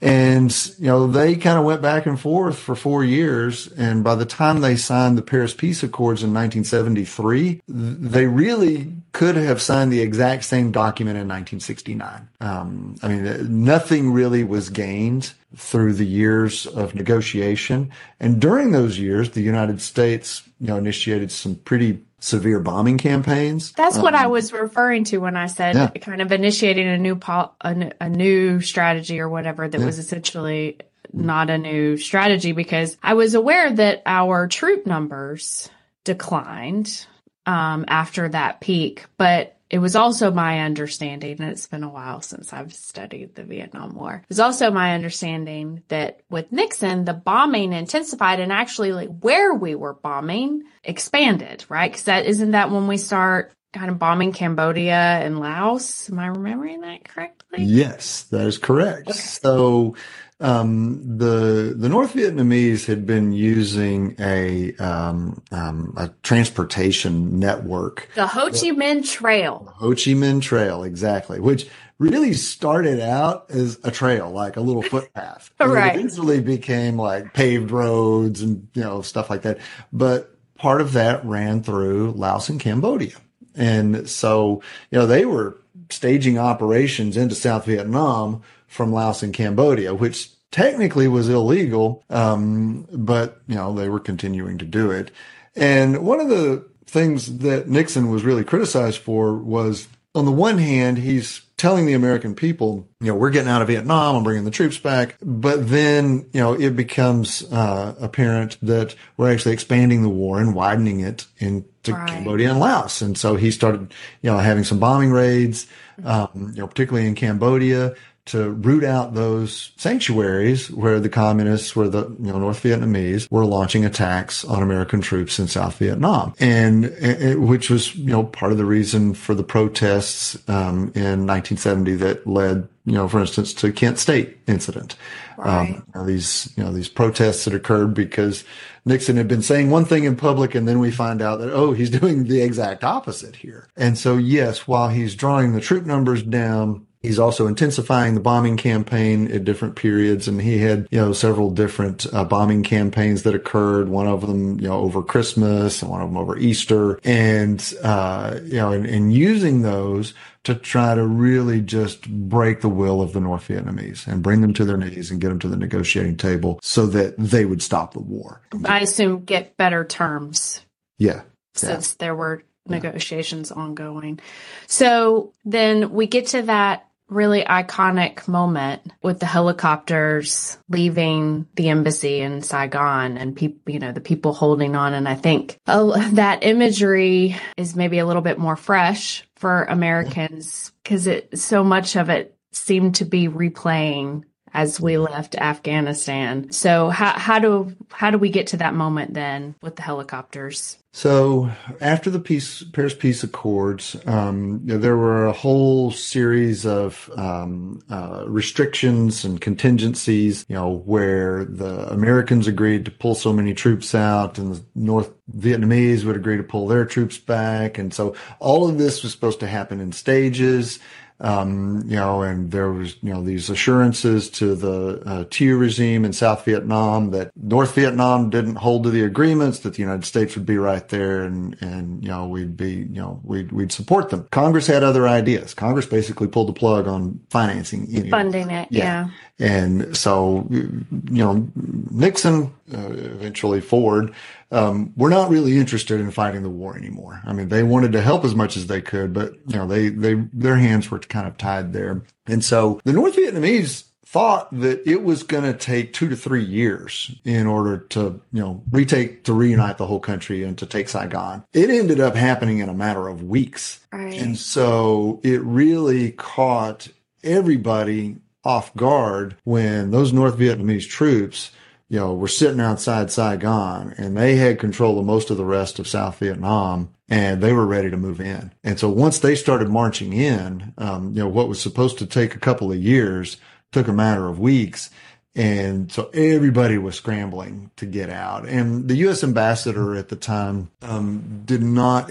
And, 0.00 0.54
you 0.78 0.86
know, 0.86 1.08
they 1.08 1.34
kind 1.34 1.58
of 1.58 1.64
went 1.64 1.82
back 1.82 2.06
and 2.06 2.18
forth 2.18 2.58
for 2.58 2.76
four 2.76 3.04
years. 3.04 3.66
And 3.72 4.04
by 4.04 4.14
the 4.14 4.24
time 4.24 4.60
they 4.60 4.76
signed 4.76 5.18
the 5.18 5.22
Paris 5.22 5.54
Peace 5.54 5.82
Accords 5.82 6.22
in 6.22 6.32
1973, 6.32 7.62
they 7.66 8.26
really 8.26 8.92
could 9.12 9.34
have 9.34 9.60
signed 9.60 9.92
the 9.92 10.00
exact 10.00 10.44
same 10.44 10.70
document 10.70 11.16
in 11.16 11.26
1969. 11.26 12.28
Um, 12.40 12.94
I 13.02 13.08
mean, 13.08 13.26
uh, 13.26 13.38
nothing 13.48 14.12
really 14.12 14.44
was 14.44 14.70
gained 14.70 15.32
through 15.56 15.94
the 15.94 16.06
years 16.06 16.66
of 16.66 16.94
negotiation. 16.94 17.90
And 18.20 18.40
during 18.40 18.70
those 18.70 18.98
years, 18.98 19.30
the 19.30 19.40
United 19.40 19.80
States, 19.80 20.42
you 20.60 20.68
know, 20.68 20.76
initiated 20.76 21.32
some 21.32 21.56
pretty 21.56 21.98
severe 22.20 22.60
bombing 22.60 22.98
campaigns. 22.98 23.72
That's 23.72 23.98
what 23.98 24.14
I 24.14 24.26
was 24.26 24.52
referring 24.52 25.04
to 25.04 25.18
when 25.18 25.36
I 25.36 25.46
said 25.46 25.74
Yeah. 25.76 25.88
kind 25.88 26.20
of 26.22 26.32
initiating 26.32 26.88
a 26.88 26.98
new 26.98 27.16
pol- 27.16 27.54
a, 27.60 27.92
a 28.00 28.08
new 28.08 28.60
strategy 28.60 29.20
or 29.20 29.28
whatever 29.28 29.68
that 29.68 29.80
was 29.80 29.98
essentially 29.98 30.78
not 31.12 31.48
a 31.50 31.58
new 31.58 31.96
strategy 31.96 32.52
because 32.52 32.96
I 33.02 33.14
was 33.14 33.34
aware 33.34 33.70
that 33.72 34.02
our 34.04 34.46
troop 34.48 34.86
numbers 34.86 35.70
declined 36.04 37.06
um, 37.46 37.84
after 37.88 38.28
that 38.28 38.60
peak, 38.60 39.06
but 39.16 39.57
it 39.70 39.78
was 39.80 39.96
also 39.96 40.30
my 40.30 40.60
understanding, 40.60 41.40
and 41.40 41.50
it's 41.50 41.66
been 41.66 41.84
a 41.84 41.90
while 41.90 42.22
since 42.22 42.52
I've 42.52 42.72
studied 42.72 43.34
the 43.34 43.44
Vietnam 43.44 43.94
War. 43.94 44.14
It 44.22 44.28
was 44.28 44.40
also 44.40 44.70
my 44.70 44.94
understanding 44.94 45.82
that 45.88 46.20
with 46.30 46.50
Nixon, 46.52 47.04
the 47.04 47.12
bombing 47.12 47.72
intensified 47.72 48.40
and 48.40 48.52
actually 48.52 48.92
like 48.92 49.10
where 49.20 49.52
we 49.52 49.74
were 49.74 49.94
bombing 49.94 50.62
expanded, 50.84 51.66
right? 51.68 51.92
Cause 51.92 52.04
that 52.04 52.24
isn't 52.26 52.52
that 52.52 52.70
when 52.70 52.86
we 52.86 52.96
start 52.96 53.52
kind 53.74 53.90
of 53.90 53.98
bombing 53.98 54.32
Cambodia 54.32 54.94
and 54.94 55.38
Laos? 55.38 56.08
Am 56.10 56.18
I 56.18 56.28
remembering 56.28 56.80
that 56.80 57.06
correctly? 57.06 57.64
Yes, 57.64 58.22
that 58.24 58.46
is 58.46 58.56
correct. 58.58 59.14
So, 59.14 59.96
um, 60.40 61.18
the 61.18 61.74
the 61.76 61.88
North 61.88 62.14
Vietnamese 62.14 62.86
had 62.86 63.06
been 63.06 63.32
using 63.32 64.14
a 64.20 64.74
um, 64.76 65.42
um, 65.50 65.94
a 65.96 66.10
transportation 66.22 67.38
network, 67.40 68.08
The 68.14 68.26
Ho 68.26 68.46
Chi 68.46 68.70
Minh 68.70 69.08
Trail. 69.08 69.72
Ho 69.78 69.90
Chi 69.90 70.12
Minh 70.14 70.40
Trail, 70.40 70.84
exactly, 70.84 71.40
which 71.40 71.68
really 71.98 72.32
started 72.32 73.00
out 73.00 73.50
as 73.50 73.80
a 73.82 73.90
trail, 73.90 74.30
like 74.30 74.56
a 74.56 74.60
little 74.60 74.82
footpath. 74.94 75.50
And 75.58 75.70
it 75.72 75.74
Right. 75.74 75.96
eventually 75.96 76.40
became 76.40 76.96
like 76.96 77.34
paved 77.34 77.72
roads 77.72 78.40
and 78.40 78.68
you 78.74 78.82
know 78.82 79.02
stuff 79.02 79.30
like 79.30 79.42
that. 79.42 79.58
But 79.92 80.32
part 80.56 80.80
of 80.80 80.92
that 80.92 81.24
ran 81.24 81.62
through 81.64 82.12
Laos 82.12 82.48
and 82.48 82.60
Cambodia, 82.60 83.16
and 83.56 84.08
so 84.08 84.62
you 84.92 84.98
know 85.00 85.06
they 85.06 85.24
were 85.24 85.56
staging 85.90 86.38
operations 86.38 87.16
into 87.16 87.34
South 87.34 87.64
Vietnam 87.64 88.42
from 88.68 88.92
Laos 88.92 89.22
and 89.22 89.34
Cambodia, 89.34 89.94
which 89.94 90.30
technically 90.50 91.08
was 91.08 91.28
illegal, 91.28 92.04
um, 92.10 92.86
but 92.92 93.40
you 93.48 93.56
know 93.56 93.74
they 93.74 93.88
were 93.88 94.00
continuing 94.00 94.58
to 94.58 94.64
do 94.64 94.90
it. 94.90 95.10
And 95.56 96.04
one 96.06 96.20
of 96.20 96.28
the 96.28 96.64
things 96.86 97.38
that 97.38 97.68
Nixon 97.68 98.10
was 98.10 98.24
really 98.24 98.44
criticized 98.44 98.98
for 99.00 99.34
was, 99.34 99.88
on 100.14 100.24
the 100.24 100.32
one 100.32 100.58
hand, 100.58 100.98
he's 100.98 101.42
telling 101.56 101.86
the 101.86 101.92
American 101.92 102.34
people, 102.34 102.88
you 103.00 103.08
know, 103.08 103.16
we're 103.16 103.30
getting 103.30 103.50
out 103.50 103.60
of 103.60 103.68
Vietnam, 103.68 104.16
I'm 104.16 104.22
bringing 104.22 104.44
the 104.44 104.50
troops 104.50 104.78
back. 104.78 105.16
But 105.20 105.68
then, 105.68 106.30
you 106.32 106.40
know, 106.40 106.52
it 106.54 106.76
becomes 106.76 107.42
uh, 107.52 107.96
apparent 108.00 108.56
that 108.62 108.94
we're 109.16 109.32
actually 109.32 109.54
expanding 109.54 110.02
the 110.02 110.08
war 110.08 110.40
and 110.40 110.54
widening 110.54 111.00
it 111.00 111.26
into 111.38 111.92
Right. 111.92 112.08
Cambodia 112.08 112.50
and 112.50 112.60
Laos. 112.60 113.02
And 113.02 113.18
so 113.18 113.34
he 113.36 113.50
started, 113.50 113.92
you 114.22 114.30
know, 114.30 114.38
having 114.38 114.62
some 114.62 114.78
bombing 114.78 115.10
raids, 115.10 115.66
um, 116.04 116.28
you 116.54 116.60
know, 116.60 116.68
particularly 116.68 117.08
in 117.08 117.14
Cambodia 117.14 117.94
to 118.28 118.50
root 118.50 118.84
out 118.84 119.14
those 119.14 119.72
sanctuaries 119.76 120.70
where 120.70 121.00
the 121.00 121.08
communists, 121.08 121.74
where 121.74 121.88
the 121.88 122.04
you 122.20 122.32
know 122.32 122.38
North 122.38 122.62
Vietnamese 122.62 123.30
were 123.30 123.44
launching 123.44 123.84
attacks 123.84 124.44
on 124.44 124.62
American 124.62 125.00
troops 125.00 125.38
in 125.38 125.48
South 125.48 125.76
Vietnam, 125.78 126.34
and 126.38 126.86
uh, 126.86 127.40
which 127.40 127.70
was 127.70 127.94
you 127.94 128.10
know 128.10 128.24
part 128.24 128.52
of 128.52 128.58
the 128.58 128.64
reason 128.64 129.14
for 129.14 129.34
the 129.34 129.42
protests 129.42 130.36
um, 130.48 130.92
in 130.94 131.26
1970 131.26 131.94
that 131.96 132.26
led 132.26 132.68
you 132.84 132.92
know 132.92 133.08
for 133.08 133.20
instance 133.20 133.52
to 133.54 133.72
Kent 133.72 133.98
State 133.98 134.38
incident. 134.46 134.96
Right. 135.36 135.60
Um, 135.60 135.66
you 135.68 135.82
know, 135.94 136.06
these 136.06 136.52
you 136.56 136.64
know 136.64 136.72
these 136.72 136.88
protests 136.88 137.44
that 137.44 137.54
occurred 137.54 137.94
because 137.94 138.44
Nixon 138.84 139.16
had 139.16 139.28
been 139.28 139.42
saying 139.42 139.70
one 139.70 139.84
thing 139.84 140.04
in 140.04 140.16
public, 140.16 140.54
and 140.54 140.66
then 140.66 140.80
we 140.80 140.90
find 140.90 141.22
out 141.22 141.38
that 141.40 141.52
oh 141.52 141.72
he's 141.72 141.90
doing 142.00 142.24
the 142.24 142.42
exact 142.42 142.84
opposite 142.84 143.36
here. 143.36 143.68
And 143.76 143.96
so 143.96 144.16
yes, 144.16 144.66
while 144.66 144.88
he's 144.88 145.14
drawing 145.14 145.52
the 145.52 145.60
troop 145.60 145.86
numbers 145.86 146.22
down. 146.22 146.86
He's 147.08 147.18
also 147.18 147.46
intensifying 147.46 148.12
the 148.12 148.20
bombing 148.20 148.58
campaign 148.58 149.32
at 149.32 149.42
different 149.42 149.76
periods, 149.76 150.28
and 150.28 150.42
he 150.42 150.58
had, 150.58 150.86
you 150.90 150.98
know, 150.98 151.14
several 151.14 151.50
different 151.50 152.06
uh, 152.12 152.22
bombing 152.22 152.62
campaigns 152.62 153.22
that 153.22 153.34
occurred. 153.34 153.88
One 153.88 154.06
of 154.06 154.20
them, 154.20 154.60
you 154.60 154.68
know, 154.68 154.78
over 154.78 155.02
Christmas, 155.02 155.80
and 155.80 155.90
one 155.90 156.02
of 156.02 156.10
them 156.10 156.18
over 156.18 156.36
Easter, 156.36 157.00
and 157.04 157.64
uh, 157.82 158.40
you 158.44 158.56
know, 158.56 158.72
and, 158.72 158.84
and 158.84 159.10
using 159.10 159.62
those 159.62 160.12
to 160.44 160.54
try 160.54 160.94
to 160.94 161.06
really 161.06 161.62
just 161.62 162.06
break 162.10 162.60
the 162.60 162.68
will 162.68 163.00
of 163.00 163.14
the 163.14 163.20
North 163.20 163.48
Vietnamese 163.48 164.06
and 164.06 164.22
bring 164.22 164.42
them 164.42 164.52
to 164.52 164.66
their 164.66 164.76
knees 164.76 165.10
and 165.10 165.18
get 165.18 165.28
them 165.28 165.38
to 165.38 165.48
the 165.48 165.56
negotiating 165.56 166.18
table 166.18 166.60
so 166.62 166.84
that 166.88 167.14
they 167.16 167.46
would 167.46 167.62
stop 167.62 167.94
the 167.94 168.02
war. 168.02 168.42
I 168.66 168.80
assume 168.80 169.24
get 169.24 169.56
better 169.56 169.82
terms 169.82 170.60
Yeah, 170.98 171.22
since 171.54 171.94
there 171.94 172.14
were 172.14 172.42
negotiations 172.66 173.50
ongoing. 173.50 174.20
So 174.66 175.32
then 175.46 175.92
we 175.92 176.06
get 176.06 176.26
to 176.28 176.42
that 176.42 176.87
really 177.08 177.42
iconic 177.42 178.28
moment 178.28 178.82
with 179.02 179.18
the 179.18 179.26
helicopters 179.26 180.58
leaving 180.68 181.46
the 181.54 181.68
embassy 181.68 182.20
in 182.20 182.42
Saigon 182.42 183.16
and 183.16 183.34
people, 183.34 183.72
you 183.72 183.78
know, 183.78 183.92
the 183.92 184.00
people 184.00 184.32
holding 184.32 184.76
on. 184.76 184.94
And 184.94 185.08
I 185.08 185.14
think 185.14 185.58
oh, 185.66 185.98
that 186.12 186.44
imagery 186.44 187.36
is 187.56 187.74
maybe 187.74 187.98
a 187.98 188.06
little 188.06 188.22
bit 188.22 188.38
more 188.38 188.56
fresh 188.56 189.26
for 189.36 189.64
Americans 189.64 190.72
because 190.82 191.06
it, 191.06 191.38
so 191.38 191.64
much 191.64 191.96
of 191.96 192.10
it 192.10 192.36
seemed 192.52 192.96
to 192.96 193.04
be 193.04 193.28
replaying 193.28 194.24
as 194.54 194.80
we 194.80 194.98
left 194.98 195.34
Afghanistan. 195.34 196.50
So 196.52 196.90
how, 196.90 197.18
how 197.18 197.38
do, 197.38 197.74
how 197.90 198.10
do 198.10 198.18
we 198.18 198.30
get 198.30 198.48
to 198.48 198.56
that 198.58 198.74
moment 198.74 199.14
then 199.14 199.54
with 199.62 199.76
the 199.76 199.82
helicopters? 199.82 200.78
So 200.92 201.50
after 201.80 202.10
the 202.10 202.18
peace, 202.18 202.64
Paris 202.72 202.94
Peace 202.94 203.22
Accords, 203.22 203.94
um, 204.06 204.60
there 204.64 204.96
were 204.96 205.26
a 205.26 205.32
whole 205.32 205.92
series 205.92 206.66
of 206.66 207.08
um, 207.16 207.80
uh, 207.90 208.24
restrictions 208.26 209.24
and 209.24 209.40
contingencies. 209.40 210.44
You 210.48 210.56
know, 210.56 210.82
where 210.86 211.44
the 211.44 211.88
Americans 211.92 212.48
agreed 212.48 212.84
to 212.86 212.90
pull 212.90 213.14
so 213.14 213.32
many 213.32 213.54
troops 213.54 213.94
out, 213.94 214.38
and 214.38 214.56
the 214.56 214.64
North 214.74 215.12
Vietnamese 215.30 216.04
would 216.04 216.16
agree 216.16 216.38
to 216.38 216.42
pull 216.42 216.66
their 216.66 216.86
troops 216.86 217.18
back, 217.18 217.78
and 217.78 217.92
so 217.94 218.16
all 218.40 218.68
of 218.68 218.78
this 218.78 219.02
was 219.02 219.12
supposed 219.12 219.40
to 219.40 219.46
happen 219.46 219.80
in 219.80 219.92
stages. 219.92 220.80
Um, 221.20 221.82
you 221.86 221.96
know, 221.96 222.22
and 222.22 222.52
there 222.52 222.70
was, 222.70 222.96
you 223.02 223.12
know, 223.12 223.24
these 223.24 223.50
assurances 223.50 224.30
to 224.30 224.54
the 224.54 225.02
uh, 225.04 225.24
Thieu 225.24 225.56
regime 225.56 226.04
in 226.04 226.12
South 226.12 226.44
Vietnam 226.44 227.10
that 227.10 227.32
North 227.34 227.74
Vietnam 227.74 228.30
didn't 228.30 228.54
hold 228.54 228.84
to 228.84 228.90
the 228.90 229.02
agreements, 229.02 229.58
that 229.60 229.74
the 229.74 229.82
United 229.82 230.04
States 230.04 230.36
would 230.36 230.46
be 230.46 230.58
right 230.58 230.88
there 230.90 231.24
and, 231.24 231.60
and, 231.60 232.04
you 232.04 232.08
know, 232.08 232.28
we'd 232.28 232.56
be, 232.56 232.70
you 232.70 233.00
know, 233.00 233.20
we'd, 233.24 233.50
we'd 233.50 233.72
support 233.72 234.10
them. 234.10 234.28
Congress 234.30 234.68
had 234.68 234.84
other 234.84 235.08
ideas. 235.08 235.54
Congress 235.54 235.86
basically 235.86 236.28
pulled 236.28 236.48
the 236.48 236.52
plug 236.52 236.86
on 236.86 237.18
financing. 237.30 237.88
Funding 238.10 238.50
it. 238.50 238.68
Yeah. 238.70 239.08
yeah. 239.38 239.46
And 239.58 239.96
so, 239.96 240.46
you 240.50 240.84
know, 241.24 241.48
Nixon, 241.90 242.52
uh, 242.72 242.90
eventually 242.90 243.60
Ford, 243.60 244.14
um, 244.50 244.92
we're 244.96 245.10
not 245.10 245.30
really 245.30 245.58
interested 245.58 246.00
in 246.00 246.10
fighting 246.10 246.42
the 246.42 246.50
war 246.50 246.76
anymore. 246.76 247.20
I 247.24 247.32
mean, 247.32 247.48
they 247.48 247.62
wanted 247.62 247.92
to 247.92 248.00
help 248.00 248.24
as 248.24 248.34
much 248.34 248.56
as 248.56 248.66
they 248.66 248.80
could, 248.80 249.12
but 249.12 249.34
you 249.46 249.56
know, 249.56 249.66
they, 249.66 249.88
they, 249.88 250.14
their 250.32 250.56
hands 250.56 250.90
were 250.90 250.98
kind 250.98 251.26
of 251.26 251.36
tied 251.36 251.72
there. 251.72 252.02
And 252.26 252.44
so 252.44 252.80
the 252.84 252.92
North 252.92 253.16
Vietnamese 253.16 253.84
thought 254.06 254.50
that 254.58 254.86
it 254.88 255.02
was 255.02 255.22
going 255.22 255.44
to 255.44 255.52
take 255.52 255.92
two 255.92 256.08
to 256.08 256.16
three 256.16 256.42
years 256.42 257.14
in 257.24 257.46
order 257.46 257.76
to, 257.76 258.20
you 258.32 258.40
know, 258.40 258.62
retake, 258.70 259.24
to 259.24 259.34
reunite 259.34 259.76
the 259.76 259.86
whole 259.86 260.00
country 260.00 260.42
and 260.42 260.56
to 260.56 260.64
take 260.64 260.88
Saigon. 260.88 261.44
It 261.52 261.68
ended 261.68 262.00
up 262.00 262.14
happening 262.14 262.60
in 262.60 262.70
a 262.70 262.74
matter 262.74 263.06
of 263.06 263.22
weeks. 263.22 263.80
Right. 263.92 264.18
And 264.18 264.38
so 264.38 265.20
it 265.22 265.42
really 265.42 266.12
caught 266.12 266.88
everybody 267.22 268.16
off 268.44 268.74
guard 268.74 269.36
when 269.44 269.90
those 269.90 270.14
North 270.14 270.38
Vietnamese 270.38 270.88
troops 270.88 271.50
you 271.88 271.98
know, 271.98 272.14
were 272.14 272.28
sitting 272.28 272.60
outside 272.60 273.10
Saigon 273.10 273.94
and 273.96 274.16
they 274.16 274.36
had 274.36 274.58
control 274.58 274.98
of 274.98 275.06
most 275.06 275.30
of 275.30 275.36
the 275.36 275.44
rest 275.44 275.78
of 275.78 275.88
South 275.88 276.18
Vietnam 276.18 276.92
and 277.08 277.42
they 277.42 277.52
were 277.52 277.66
ready 277.66 277.90
to 277.90 277.96
move 277.96 278.20
in. 278.20 278.52
And 278.62 278.78
so 278.78 278.90
once 278.90 279.20
they 279.20 279.34
started 279.34 279.70
marching 279.70 280.12
in, 280.12 280.74
um, 280.76 281.14
you 281.14 281.20
know, 281.20 281.28
what 281.28 281.48
was 281.48 281.60
supposed 281.60 281.98
to 281.98 282.06
take 282.06 282.34
a 282.34 282.40
couple 282.40 282.70
of 282.70 282.78
years 282.78 283.38
took 283.72 283.88
a 283.88 283.92
matter 283.92 284.28
of 284.28 284.38
weeks. 284.38 284.90
And 285.34 285.90
so 285.90 286.10
everybody 286.12 286.76
was 286.78 286.96
scrambling 286.96 287.70
to 287.76 287.86
get 287.86 288.10
out. 288.10 288.46
And 288.46 288.88
the 288.88 288.96
U.S. 288.96 289.22
ambassador 289.22 289.94
at 289.94 290.08
the 290.08 290.16
time 290.16 290.70
um, 290.82 291.42
did 291.44 291.62
not 291.62 292.10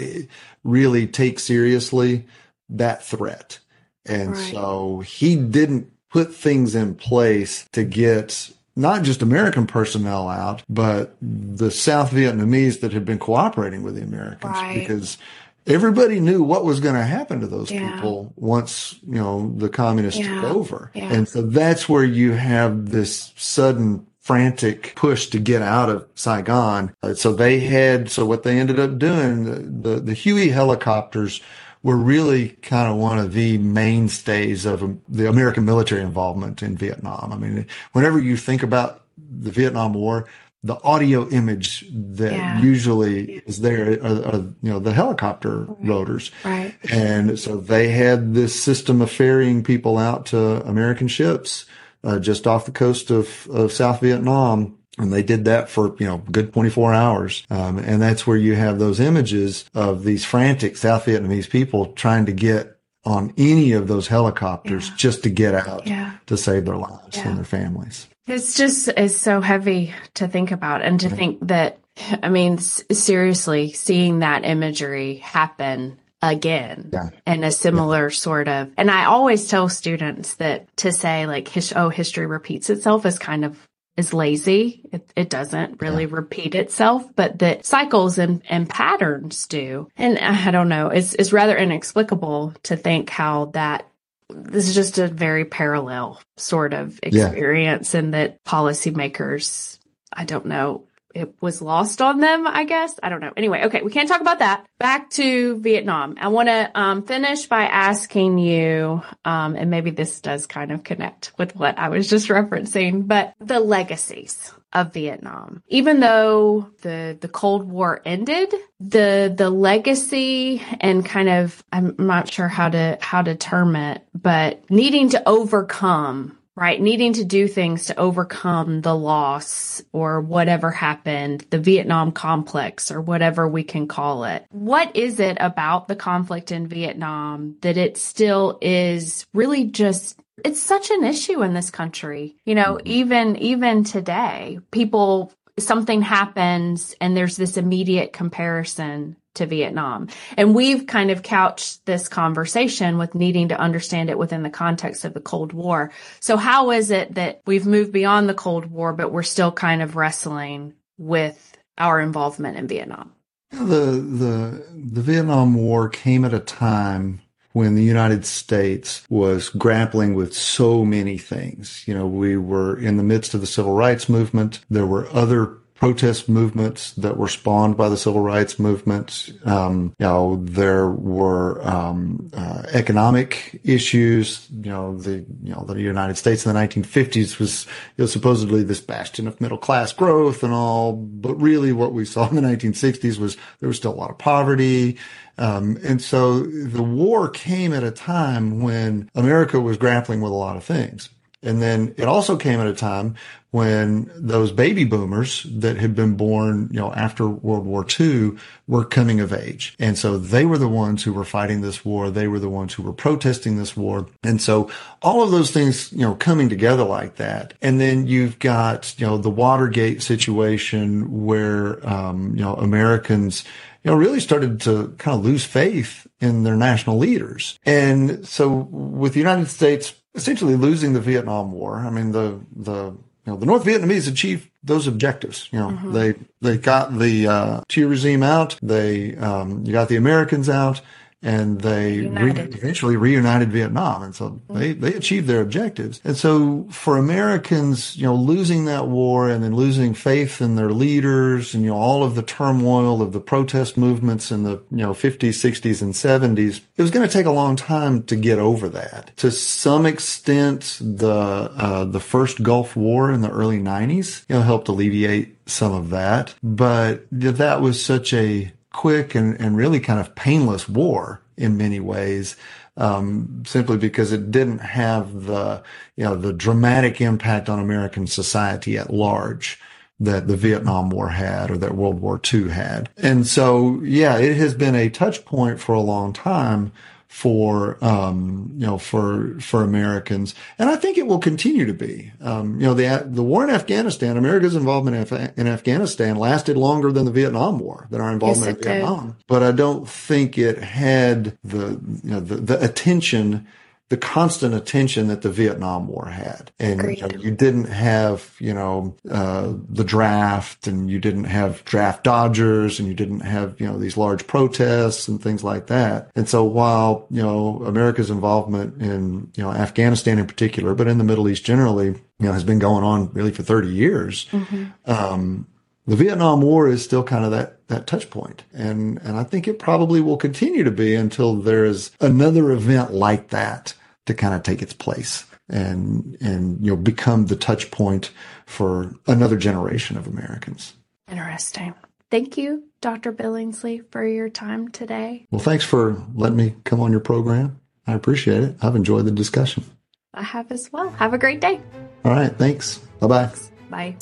really 0.64 1.08
take 1.08 1.40
seriously 1.40 2.26
that 2.70 3.04
threat. 3.04 3.60
And 4.06 4.32
right. 4.32 4.52
so 4.54 5.02
he 5.02 5.36
didn't 5.36 5.92
put 6.10 6.34
things 6.34 6.74
in 6.74 6.96
place 6.96 7.68
to 7.74 7.84
get 7.84 8.52
not 8.78 9.04
just 9.04 9.22
American 9.22 9.68
personnel 9.68 10.30
out, 10.30 10.64
but 10.70 11.16
the 11.22 11.72
South 11.72 12.12
Vietnamese 12.12 12.80
that 12.82 12.94
had 12.94 13.04
been 13.04 13.20
cooperating 13.20 13.82
with 13.82 13.96
the 13.96 14.04
Americans 14.04 14.54
right. 14.54 14.80
because 14.80 15.18
everybody 15.66 16.20
knew 16.20 16.44
what 16.44 16.64
was 16.64 16.80
going 16.80 16.96
to 16.96 17.04
happen 17.04 17.42
to 17.42 17.48
those 17.48 17.72
yeah. 17.72 17.96
people 17.96 18.32
once, 18.36 18.96
you 19.08 19.16
know, 19.16 19.54
the 19.58 19.70
communists 19.70 20.20
yeah. 20.20 20.42
took 20.42 20.44
over. 20.44 20.92
Yeah. 20.94 21.12
And 21.12 21.28
so 21.28 21.42
that's 21.42 21.90
where 21.90 22.06
you 22.06 22.34
have 22.34 22.92
this 22.92 23.34
sudden 23.36 24.06
frantic 24.20 24.94
push 24.96 25.28
to 25.28 25.40
get 25.40 25.62
out 25.62 25.90
of 25.90 26.08
Saigon. 26.16 26.94
Uh, 27.02 27.14
so 27.14 27.34
they 27.34 27.60
had, 27.62 28.12
so 28.12 28.26
what 28.26 28.44
they 28.44 28.60
ended 28.60 28.80
up 28.80 28.98
doing, 29.00 29.46
the, 29.46 29.90
the, 29.90 30.00
the 30.02 30.14
Huey 30.14 30.50
helicopters 30.50 31.42
were 31.88 31.96
really 31.96 32.50
kind 32.50 32.92
of 32.92 32.98
one 32.98 33.18
of 33.18 33.32
the 33.32 33.58
mainstays 33.60 34.66
of 34.66 35.00
the 35.08 35.30
American 35.30 35.64
military 35.64 36.02
involvement 36.02 36.62
in 36.62 36.76
Vietnam. 36.76 37.32
I 37.32 37.38
mean, 37.38 37.66
whenever 37.94 38.20
you 38.20 38.36
think 38.36 38.62
about 38.62 39.06
the 39.18 39.52
Vietnam 39.52 39.94
War, 39.94 40.28
the 40.64 40.78
audio 40.84 41.30
image 41.30 41.86
that 41.90 42.34
yeah. 42.34 42.60
usually 42.60 43.36
is 43.46 43.62
there 43.62 44.04
are, 44.04 44.26
are, 44.26 44.36
you 44.36 44.54
know 44.64 44.80
the 44.80 44.92
helicopter 44.92 45.66
rotors 45.80 46.30
right. 46.44 46.76
And 46.92 47.40
so 47.40 47.56
they 47.56 47.88
had 47.88 48.34
this 48.34 48.62
system 48.62 49.02
of 49.02 49.10
ferrying 49.10 49.64
people 49.64 49.98
out 49.98 50.26
to 50.28 50.68
american 50.68 51.08
ships 51.08 51.68
uh, 52.04 52.18
just 52.18 52.48
off 52.48 52.66
the 52.66 52.72
coast 52.72 53.12
of, 53.12 53.48
of 53.52 53.72
south 53.72 54.02
vietnam 54.02 54.78
and 54.98 55.14
they 55.14 55.24
did 55.24 55.46
that 55.46 55.70
for, 55.70 55.96
you 56.00 56.08
know, 56.08 56.18
good 56.32 56.54
24 56.54 56.94
hours. 56.94 57.46
Um, 57.50 57.78
and 57.78 58.02
that's 58.02 58.26
where 58.26 58.38
you 58.38 58.56
have 58.56 58.80
those 58.80 59.00
images 59.00 59.66
of 59.74 60.04
these 60.04 60.26
frantic 60.26 60.78
South 60.78 61.06
Vietnamese 61.06 61.50
people 61.50 61.94
trying 61.94 62.26
to 62.26 62.32
get 62.32 62.78
on 63.06 63.34
any 63.38 63.72
of 63.72 63.88
those 63.88 64.08
helicopters 64.08 64.90
yeah. 64.90 64.96
just 64.98 65.24
to 65.24 65.30
get 65.30 65.56
out 65.56 65.88
yeah. 65.88 66.14
to 66.26 66.36
save 66.36 66.66
their 66.66 66.76
lives 66.76 67.16
yeah. 67.16 67.28
and 67.28 67.38
their 67.38 67.46
families. 67.46 68.08
It's 68.26 68.58
just 68.58 68.90
is 68.90 69.16
so 69.20 69.40
heavy 69.40 69.94
to 70.16 70.28
think 70.28 70.52
about 70.52 70.82
and 70.82 71.00
to 71.00 71.10
think 71.10 71.48
that, 71.48 71.80
I 72.22 72.28
mean, 72.28 72.58
seriously, 72.58 73.72
seeing 73.72 74.20
that 74.20 74.44
imagery 74.44 75.16
happen 75.16 75.98
again 76.22 76.90
yeah. 76.92 77.10
and 77.26 77.46
a 77.46 77.52
similar 77.52 78.10
yeah. 78.10 78.16
sort 78.16 78.48
of 78.48 78.72
and 78.76 78.90
i 78.90 79.06
always 79.06 79.48
tell 79.48 79.70
students 79.70 80.34
that 80.36 80.66
to 80.76 80.92
say 80.92 81.28
like 81.28 81.48
his, 81.48 81.72
oh 81.76 81.90
history 81.90 82.26
repeats 82.26 82.72
itself 82.72 83.06
is 83.06 83.20
kind 83.20 83.46
of 83.46 83.67
is 83.98 84.14
lazy. 84.14 84.88
It, 84.94 85.12
it 85.16 85.30
doesn't 85.30 85.82
really 85.82 86.04
yeah. 86.06 86.16
repeat 86.16 86.56
itself, 86.56 87.04
but 87.16 87.40
that 87.40 87.66
cycles 87.66 88.20
and, 88.20 88.44
and 88.48 88.70
patterns 88.70 89.48
do. 89.48 89.90
And 89.98 90.18
I 90.20 90.52
don't 90.52 90.70
know, 90.70 90.90
it's, 90.90 91.16
it's 91.16 91.34
rather 91.34 91.58
inexplicable 91.58 92.54
to 92.64 92.78
think 92.78 93.10
how 93.10 93.46
that 93.48 93.88
this 94.30 94.68
is 94.68 94.76
just 94.76 94.98
a 94.98 95.08
very 95.08 95.46
parallel 95.46 96.22
sort 96.36 96.74
of 96.74 97.00
experience 97.02 97.94
yeah. 97.94 98.00
and 98.00 98.14
that 98.14 98.44
policymakers, 98.44 99.80
I 100.14 100.26
don't 100.26 100.46
know, 100.46 100.87
it 101.18 101.34
was 101.42 101.62
lost 101.62 102.02
on 102.02 102.20
them, 102.20 102.46
I 102.46 102.64
guess. 102.64 103.00
I 103.02 103.10
don't 103.10 103.22
know. 103.22 103.34
Anyway, 103.36 103.64
okay, 103.66 103.82
we 103.82 103.92
can't 103.92 104.08
talk 104.08 104.22
about 104.22 104.40
that. 104.40 104.66
Back 104.78 105.10
to 105.12 105.60
Vietnam. 105.60 106.16
I 106.20 106.28
want 106.28 106.48
to 106.48 106.72
um, 106.80 107.04
finish 107.04 107.48
by 107.48 107.64
asking 107.64 108.38
you, 108.38 109.02
um, 109.26 109.56
and 109.56 109.72
maybe 109.72 109.90
this 109.90 110.22
does 110.22 110.46
kind 110.46 110.72
of 110.72 110.84
connect 110.84 111.34
with 111.38 111.56
what 111.56 111.80
I 111.80 111.90
was 111.90 112.08
just 112.08 112.28
referencing, 112.30 113.08
but 113.08 113.34
the 113.40 113.60
legacies 113.60 114.54
of 114.74 114.94
Vietnam. 114.94 115.64
Even 115.70 116.02
though 116.02 116.70
the 116.82 117.18
the 117.20 117.28
Cold 117.28 117.64
War 117.64 118.02
ended, 118.06 118.54
the 118.80 119.34
the 119.36 119.50
legacy 119.50 120.62
and 120.80 121.06
kind 121.06 121.30
of 121.30 121.64
I'm 121.72 121.96
not 121.98 122.32
sure 122.32 122.48
how 122.48 122.70
to 122.70 122.98
how 123.02 123.24
to 123.24 123.36
term 123.36 123.76
it, 123.76 124.04
but 124.14 124.70
needing 124.70 125.10
to 125.10 125.28
overcome 125.28 126.37
right? 126.58 126.82
Needing 126.82 127.14
to 127.14 127.24
do 127.24 127.48
things 127.48 127.86
to 127.86 128.00
overcome 128.00 128.82
the 128.82 128.96
loss 128.96 129.84
or 129.94 130.20
whatever 130.20 130.72
happened, 130.72 131.46
the 131.52 131.60
Vietnam 131.60 132.12
complex 132.12 132.90
or 132.90 133.00
whatever 133.00 133.48
we 133.48 133.64
can 133.64 133.88
call 133.88 134.24
it. 134.24 134.44
What 134.50 134.96
is 134.96 135.20
it 135.20 135.38
about 135.40 135.88
the 135.88 135.96
conflict 135.96 136.52
in 136.52 136.68
Vietnam 136.68 137.58
that 137.62 137.78
it 137.78 137.96
still 137.96 138.58
is 138.60 139.28
really 139.34 139.66
just 139.66 140.20
it's 140.44 140.60
such 140.60 140.92
an 140.92 141.04
issue 141.04 141.42
in 141.42 141.54
this 141.54 141.72
country. 141.72 142.36
You 142.46 142.56
know, 142.56 142.76
mm-hmm. 142.76 142.88
even 142.88 143.36
even 143.38 143.84
today, 143.84 144.60
people 144.72 145.32
something 145.60 146.02
happens 146.02 146.96
and 147.02 147.18
there's 147.18 147.38
this 147.38 147.58
immediate 147.58 148.14
comparison 148.14 149.16
to 149.38 149.46
Vietnam. 149.46 150.10
And 150.36 150.54
we've 150.54 150.86
kind 150.86 151.10
of 151.10 151.24
couched 151.24 151.86
this 151.86 152.08
conversation 152.08 152.98
with 152.98 153.16
needing 153.16 153.50
to 153.50 153.60
understand 153.60 154.10
it 154.10 154.18
within 154.18 154.44
the 154.44 154.50
context 154.50 155.06
of 155.06 155.14
the 155.14 155.22
Cold 155.22 155.54
War. 155.54 155.92
So 156.20 156.38
how 156.38 156.72
is 156.72 156.92
it 156.92 157.16
that 157.16 157.42
we've 157.46 157.66
moved 157.66 157.92
beyond 157.92 158.30
the 158.30 158.34
Cold 158.34 158.66
War, 158.66 158.94
but 158.94 159.12
we're 159.12 159.24
still 159.24 159.52
kind 159.52 159.82
of 159.82 159.96
wrestling 159.96 160.74
with 160.98 161.58
our 161.78 162.00
involvement 162.00 162.58
in 162.58 162.68
Vietnam? 162.68 163.14
The, 163.52 163.56
the, 163.64 164.66
the 164.74 165.02
Vietnam 165.02 165.54
War 165.56 165.88
came 165.90 166.26
at 166.26 166.34
a 166.34 166.40
time 166.40 167.22
when 167.54 167.76
the 167.76 167.84
United 167.84 168.26
States 168.26 169.04
was 169.10 169.50
grappling 169.50 170.14
with 170.14 170.34
so 170.34 170.86
many 170.86 171.18
things. 171.18 171.84
You 171.88 171.96
know, 171.96 172.06
we 172.06 172.38
were 172.38 172.78
in 172.78 172.98
the 172.98 173.04
midst 173.04 173.34
of 173.34 173.42
the 173.42 173.48
civil 173.48 173.74
rights 173.74 174.08
movement. 174.08 174.60
There 174.70 174.86
were 174.86 175.08
other 175.12 175.58
protest 175.78 176.28
movements 176.28 176.94
that 176.94 177.18
were 177.18 177.28
spawned 177.28 177.78
by 177.78 177.88
the 177.90 177.98
civil 177.98 178.22
rights 178.22 178.58
movement. 178.58 179.32
Um, 179.46 179.94
you 180.00 180.06
know, 180.06 180.42
there 180.44 180.90
were 180.90 181.66
um, 181.68 182.30
uh, 182.34 182.64
economic 182.74 183.62
issues. 183.64 184.48
You 184.52 184.72
know, 184.72 184.98
the 184.98 185.26
you 185.44 185.54
know 185.54 185.66
the 185.68 185.80
United 185.80 186.18
States 186.18 186.46
in 186.46 186.54
the 186.54 186.60
1950s 186.60 187.40
was 187.40 187.66
you 187.96 188.04
know, 188.04 188.06
supposedly 188.08 188.64
this 188.64 188.82
bastion 188.82 189.28
of 189.28 189.40
middle 189.40 189.58
class 189.58 189.94
growth 189.94 190.44
and 190.44 190.54
all, 190.54 190.94
but 190.94 191.36
really 191.36 191.72
what 191.72 191.94
we 191.94 192.06
saw 192.06 192.28
in 192.28 192.36
the 192.36 192.42
1960s 192.42 193.20
was 193.20 193.38
there 193.60 193.68
was 193.68 193.78
still 193.78 193.94
a 193.94 193.96
lot 193.96 194.10
of 194.10 194.18
poverty. 194.18 194.98
Um, 195.38 195.78
and 195.84 196.02
so 196.02 196.40
the 196.40 196.82
war 196.82 197.30
came 197.30 197.72
at 197.72 197.84
a 197.84 197.92
time 197.92 198.62
when 198.62 199.10
America 199.14 199.60
was 199.60 199.78
grappling 199.78 200.22
with 200.22 200.32
a 200.32 200.36
lot 200.36 200.58
of 200.58 200.64
things. 200.64 201.10
And 201.48 201.62
then 201.62 201.96
it 201.98 202.06
also 202.06 202.38
came 202.38 202.60
at 202.60 202.68
a 202.68 202.74
time 202.74 203.16
when 203.52 204.12
those 204.14 204.52
baby 204.52 204.84
boomers 204.84 205.44
that 205.50 205.78
had 205.78 205.96
been 205.96 206.16
born, 206.16 206.68
you 206.72 206.80
know, 206.80 206.94
after 206.94 207.28
World 207.28 207.66
War 207.66 207.86
II 208.00 208.34
were 208.68 208.84
coming 208.84 209.22
of 209.22 209.32
age. 209.32 209.74
And 209.80 209.98
so 209.98 210.18
they 210.18 210.46
were 210.46 210.58
the 210.58 210.68
ones 210.68 211.04
who 211.04 211.14
were 211.14 211.24
fighting 211.24 211.62
this 211.62 211.86
war. 211.86 212.12
They 212.12 212.28
were 212.28 212.40
the 212.40 212.50
ones 212.50 212.74
who 212.74 212.84
were 212.84 212.94
protesting 212.94 213.58
this 213.58 213.78
war. 213.78 214.08
And 214.22 214.42
so 214.42 214.70
all 215.02 215.24
of 215.24 215.32
those 215.32 215.52
things, 215.52 215.92
you 215.94 216.02
know, 216.02 216.16
coming 216.16 216.50
together 216.50 216.84
like 216.84 217.16
that. 217.16 217.54
And 217.62 217.80
then 217.80 218.06
you've 218.06 218.38
got, 218.40 218.94
you 219.00 219.08
know, 219.08 219.18
the 219.18 219.30
Watergate 219.30 220.04
situation 220.04 221.26
where, 221.26 221.88
um, 221.88 222.36
you 222.36 222.44
know, 222.44 222.56
Americans, 222.56 223.46
you 223.84 223.92
know, 223.92 223.98
really 223.98 224.20
started 224.20 224.60
to 224.62 224.94
kind 224.98 225.18
of 225.18 225.24
lose 225.24 225.46
faith 225.46 226.06
in 226.20 226.44
their 226.44 226.58
national 226.58 226.98
leaders. 226.98 227.58
And 227.66 228.28
so 228.28 228.50
with 228.50 229.14
the 229.14 229.20
United 229.20 229.48
States 229.48 229.94
essentially 230.18 230.56
losing 230.56 230.94
the 230.94 231.00
Vietnam 231.00 231.52
War, 231.52 231.78
I 231.78 231.90
mean, 231.90 232.12
the, 232.12 232.40
the, 232.56 232.86
you 233.26 233.34
know, 233.34 233.38
the 233.38 233.46
North 233.46 233.64
Vietnamese 233.64 234.10
achieved 234.10 234.50
those 234.64 234.88
objectives. 234.88 235.48
You 235.52 235.60
know, 235.60 235.70
mm-hmm. 235.70 235.94
they, 235.94 236.16
they 236.42 236.58
got 236.58 236.98
the, 236.98 237.28
uh, 237.28 237.62
regime 237.76 238.24
out. 238.24 238.58
They, 238.62 239.16
um, 239.18 239.64
you 239.66 239.72
got 239.72 239.88
the 239.88 239.96
Americans 239.96 240.50
out 240.50 240.82
and 241.24 241.62
they 241.62 242.02
re- 242.02 242.32
eventually 242.32 242.96
reunited 242.96 243.52
Vietnam. 243.52 244.04
And 244.04 244.16
so 244.16 244.30
mm-hmm. 244.30 244.58
they, 244.58 244.74
they 244.74 244.94
achieved 244.94 245.28
their 245.28 245.42
objectives. 245.42 246.00
And 246.04 246.16
so 246.16 246.68
for 246.70 246.98
Americans, 246.98 247.98
you 247.98 248.04
know, 248.04 248.16
losing 248.16 248.66
that 248.66 248.88
war 248.88 249.30
and 249.30 249.44
then 249.44 249.56
losing 249.56 249.94
faith 249.94 250.42
in 250.42 250.56
their 250.56 250.72
leaders 250.72 251.56
and, 251.56 251.64
you 251.64 251.72
know, 251.72 251.78
all 251.78 252.04
of 252.04 252.16
the 252.16 252.22
turmoil 252.22 253.02
of 253.02 253.14
the 253.14 253.20
protest 253.20 253.78
movements 253.78 254.32
in 254.32 254.44
the, 254.44 254.62
you 254.70 254.78
know, 254.78 254.94
50s, 254.94 255.30
60s 255.30 255.82
and 255.82 255.94
70s, 255.94 256.62
it 256.76 256.82
was 256.82 256.92
going 256.92 257.08
to 257.08 257.12
take 257.12 257.26
a 257.26 257.32
long 257.32 257.56
time 257.56 258.04
to 258.04 258.16
get 258.16 258.38
over 258.38 258.70
that. 258.70 259.12
To 259.18 259.32
some 259.32 259.86
extent, 259.86 260.78
the, 260.80 261.10
uh, 261.10 261.86
the 261.86 262.00
first 262.00 262.44
Gulf 262.44 262.76
War 262.76 263.12
in 263.12 263.22
the 263.22 263.32
early 263.32 263.60
90s, 263.60 264.24
you 264.30 264.36
know, 264.36 264.42
helped 264.44 264.68
alleviate 264.68 265.36
some 265.50 265.74
of 265.74 265.90
that. 265.90 266.36
But 266.44 267.06
that 267.12 267.62
was 267.62 267.84
such 267.84 268.14
a 268.14 268.52
quick 268.72 269.16
and, 269.16 269.40
and 269.40 269.58
really 269.58 269.80
kind 269.80 270.00
of 270.00 270.16
painless 270.16 270.68
war 270.68 271.22
in 271.38 271.58
many 271.58 271.80
ways. 271.80 272.36
Um, 272.76 273.42
simply 273.48 273.78
because 273.78 274.12
it 274.12 274.30
didn't 274.30 274.60
have 274.60 275.24
the, 275.24 275.64
you 275.96 276.04
know, 276.04 276.16
the 276.16 276.32
dramatic 276.32 277.02
impact 277.02 277.50
on 277.50 277.58
American 277.58 278.06
society 278.06 278.78
at 278.78 278.94
large 278.94 279.60
that 280.00 280.28
the 280.28 280.38
Vietnam 280.38 280.92
War 280.92 281.10
had 281.10 281.50
or 281.50 281.58
that 281.58 281.76
World 281.76 282.00
War 282.02 282.22
II 282.32 282.50
had. 282.50 282.90
And 282.98 283.26
so, 283.26 283.82
yeah, 283.82 284.18
it 284.18 284.38
has 284.38 284.54
been 284.54 284.76
a 284.76 284.90
touch 284.90 285.26
point 285.26 285.60
for 285.60 285.74
a 285.74 285.82
long 285.82 286.14
time 286.14 286.72
for 287.08 287.84
um, 287.84 288.52
you 288.56 288.66
know 288.66 288.78
for 288.78 289.40
for 289.40 289.64
Americans, 289.64 290.36
and 290.60 290.70
I 290.70 290.76
think 290.76 290.98
it 290.98 291.08
will 291.08 291.20
continue 291.20 291.66
to 291.66 291.74
be. 291.74 292.12
Um, 292.22 292.60
you 292.60 292.68
know, 292.68 292.74
the 292.74 293.08
the 293.10 293.24
war 293.24 293.44
in 293.44 293.50
Afghanistan, 293.50 294.18
America's 294.18 294.56
involvement 294.56 294.98
in, 294.98 295.02
Af- 295.02 295.38
in, 295.38 295.48
Afghanistan 295.48 296.18
lasted 296.18 296.58
longer 296.58 296.92
than 296.92 297.06
the 297.06 297.12
Vietnam 297.12 297.60
War, 297.60 297.88
than 297.90 298.02
our 298.02 298.12
involvement 298.12 298.58
yes, 298.58 298.58
in 298.58 298.64
Vietnam. 298.64 299.08
Did. 299.08 299.28
But 299.28 299.44
I 299.44 299.52
don't 299.52 299.88
think 299.88 300.38
it 300.38 300.60
had 300.60 301.38
the 301.44 301.80
you 302.04 302.12
know 302.12 302.20
the, 302.20 302.36
the 302.36 302.64
attention 302.64 303.48
the 303.90 303.98
constant 303.98 304.54
attention 304.54 305.08
that 305.08 305.22
the 305.22 305.32
Vietnam 305.32 305.88
War 305.88 306.08
had. 306.08 306.52
And 306.60 306.98
you, 306.98 307.02
know, 307.02 307.20
you, 307.20 307.32
didn't 307.32 307.66
have, 307.66 308.36
you 308.38 308.54
know, 308.54 308.96
uh, 309.10 309.54
the 309.70 309.86
draft 309.86 310.68
and 310.68 310.90
you 310.90 311.00
didn't 311.00 311.24
have 311.24 311.64
draft 311.64 312.04
dodgers 312.04 312.80
and 312.80 312.88
you 312.88 312.94
didn't 312.94 313.22
have, 313.22 313.60
you 313.62 313.66
know, 313.66 313.78
these 313.78 313.96
large 313.96 314.28
protests 314.28 315.08
and 315.08 315.22
things 315.22 315.42
like 315.42 315.68
that. 315.68 316.12
And 316.16 316.28
so 316.28 316.44
while, 316.44 317.08
you 317.10 317.22
know, 317.22 317.64
America's 317.66 318.10
involvement 318.10 318.82
in, 318.82 319.32
you 319.38 319.44
know, 319.44 319.52
Afghanistan 319.52 320.20
in 320.20 320.28
particular, 320.28 320.76
but 320.76 320.88
in 320.88 320.98
the 320.98 321.06
Middle 321.06 321.30
East 321.30 321.46
generally, 321.46 321.88
you 321.88 322.26
know, 322.26 322.34
has 322.34 322.44
been 322.44 322.60
going 322.60 322.84
on 322.84 323.14
really 323.14 323.32
for 323.32 323.44
30 323.44 323.70
years. 323.70 324.26
Mm-hmm. 324.32 324.66
Um, 324.86 325.48
the 325.88 325.96
Vietnam 325.96 326.42
War 326.42 326.68
is 326.68 326.84
still 326.84 327.04
kind 327.04 327.26
of 327.26 327.32
that 327.32 327.68
that 327.68 327.88
touch 327.88 328.10
point, 328.10 328.44
and 328.54 329.00
and 329.00 329.18
I 329.18 329.24
think 329.24 329.48
it 329.48 329.60
probably 329.60 330.02
will 330.02 330.18
continue 330.18 330.64
to 330.64 330.72
be 330.72 330.96
until 330.96 331.36
there 331.36 331.66
is 331.66 331.92
another 332.00 332.52
event 332.52 332.94
like 332.94 333.30
that 333.30 333.74
to 334.06 334.14
kind 334.14 334.34
of 334.34 334.44
take 334.44 334.62
its 334.62 334.74
place 334.74 335.26
and 335.50 336.18
and 336.22 336.64
you 336.64 336.72
know 336.72 336.78
become 336.78 337.28
the 337.28 337.36
touch 337.36 337.72
point 337.72 338.12
for 338.46 338.94
another 339.08 339.38
generation 339.38 339.98
of 339.98 340.08
Americans. 340.08 340.74
Interesting. 341.10 341.74
Thank 342.10 342.38
you, 342.38 342.64
Dr. 342.80 343.12
Billingsley, 343.12 343.82
for 343.92 344.06
your 344.06 344.30
time 344.30 344.70
today. 344.70 345.26
Well, 345.30 345.42
thanks 345.42 345.66
for 345.66 346.02
letting 346.14 346.38
me 346.38 346.56
come 346.64 346.80
on 346.80 346.92
your 346.92 347.02
program. 347.02 347.60
I 347.86 347.94
appreciate 347.94 348.44
it. 348.44 348.56
I've 348.62 348.76
enjoyed 348.76 349.06
the 349.06 349.12
discussion. 349.12 349.66
I 350.14 350.24
have 350.24 350.52
as 350.52 350.72
well. 350.72 350.90
Have 350.92 351.14
a 351.14 351.18
great 351.18 351.42
day. 351.42 351.62
All 352.06 352.12
right. 352.12 352.34
Thanks. 352.38 352.78
Bye-bye. 353.00 353.32
Bye. 353.70 353.96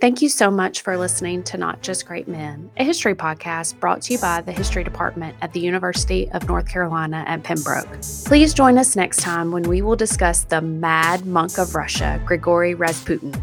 Thank 0.00 0.22
you 0.22 0.28
so 0.28 0.52
much 0.52 0.82
for 0.82 0.96
listening 0.96 1.42
to 1.42 1.58
Not 1.58 1.82
Just 1.82 2.06
Great 2.06 2.28
Men, 2.28 2.70
a 2.76 2.84
history 2.84 3.16
podcast 3.16 3.80
brought 3.80 4.02
to 4.02 4.12
you 4.12 4.20
by 4.20 4.40
the 4.40 4.52
History 4.52 4.84
Department 4.84 5.34
at 5.42 5.52
the 5.52 5.58
University 5.58 6.30
of 6.30 6.46
North 6.46 6.68
Carolina 6.68 7.24
at 7.26 7.42
Pembroke. 7.42 7.88
Please 8.24 8.54
join 8.54 8.78
us 8.78 8.94
next 8.94 9.16
time 9.16 9.50
when 9.50 9.64
we 9.64 9.82
will 9.82 9.96
discuss 9.96 10.44
the 10.44 10.60
mad 10.60 11.26
monk 11.26 11.58
of 11.58 11.74
Russia, 11.74 12.22
Grigory 12.24 12.74
Rasputin. 12.74 13.34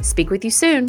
Speak 0.00 0.30
with 0.30 0.44
you 0.44 0.52
soon. 0.52 0.86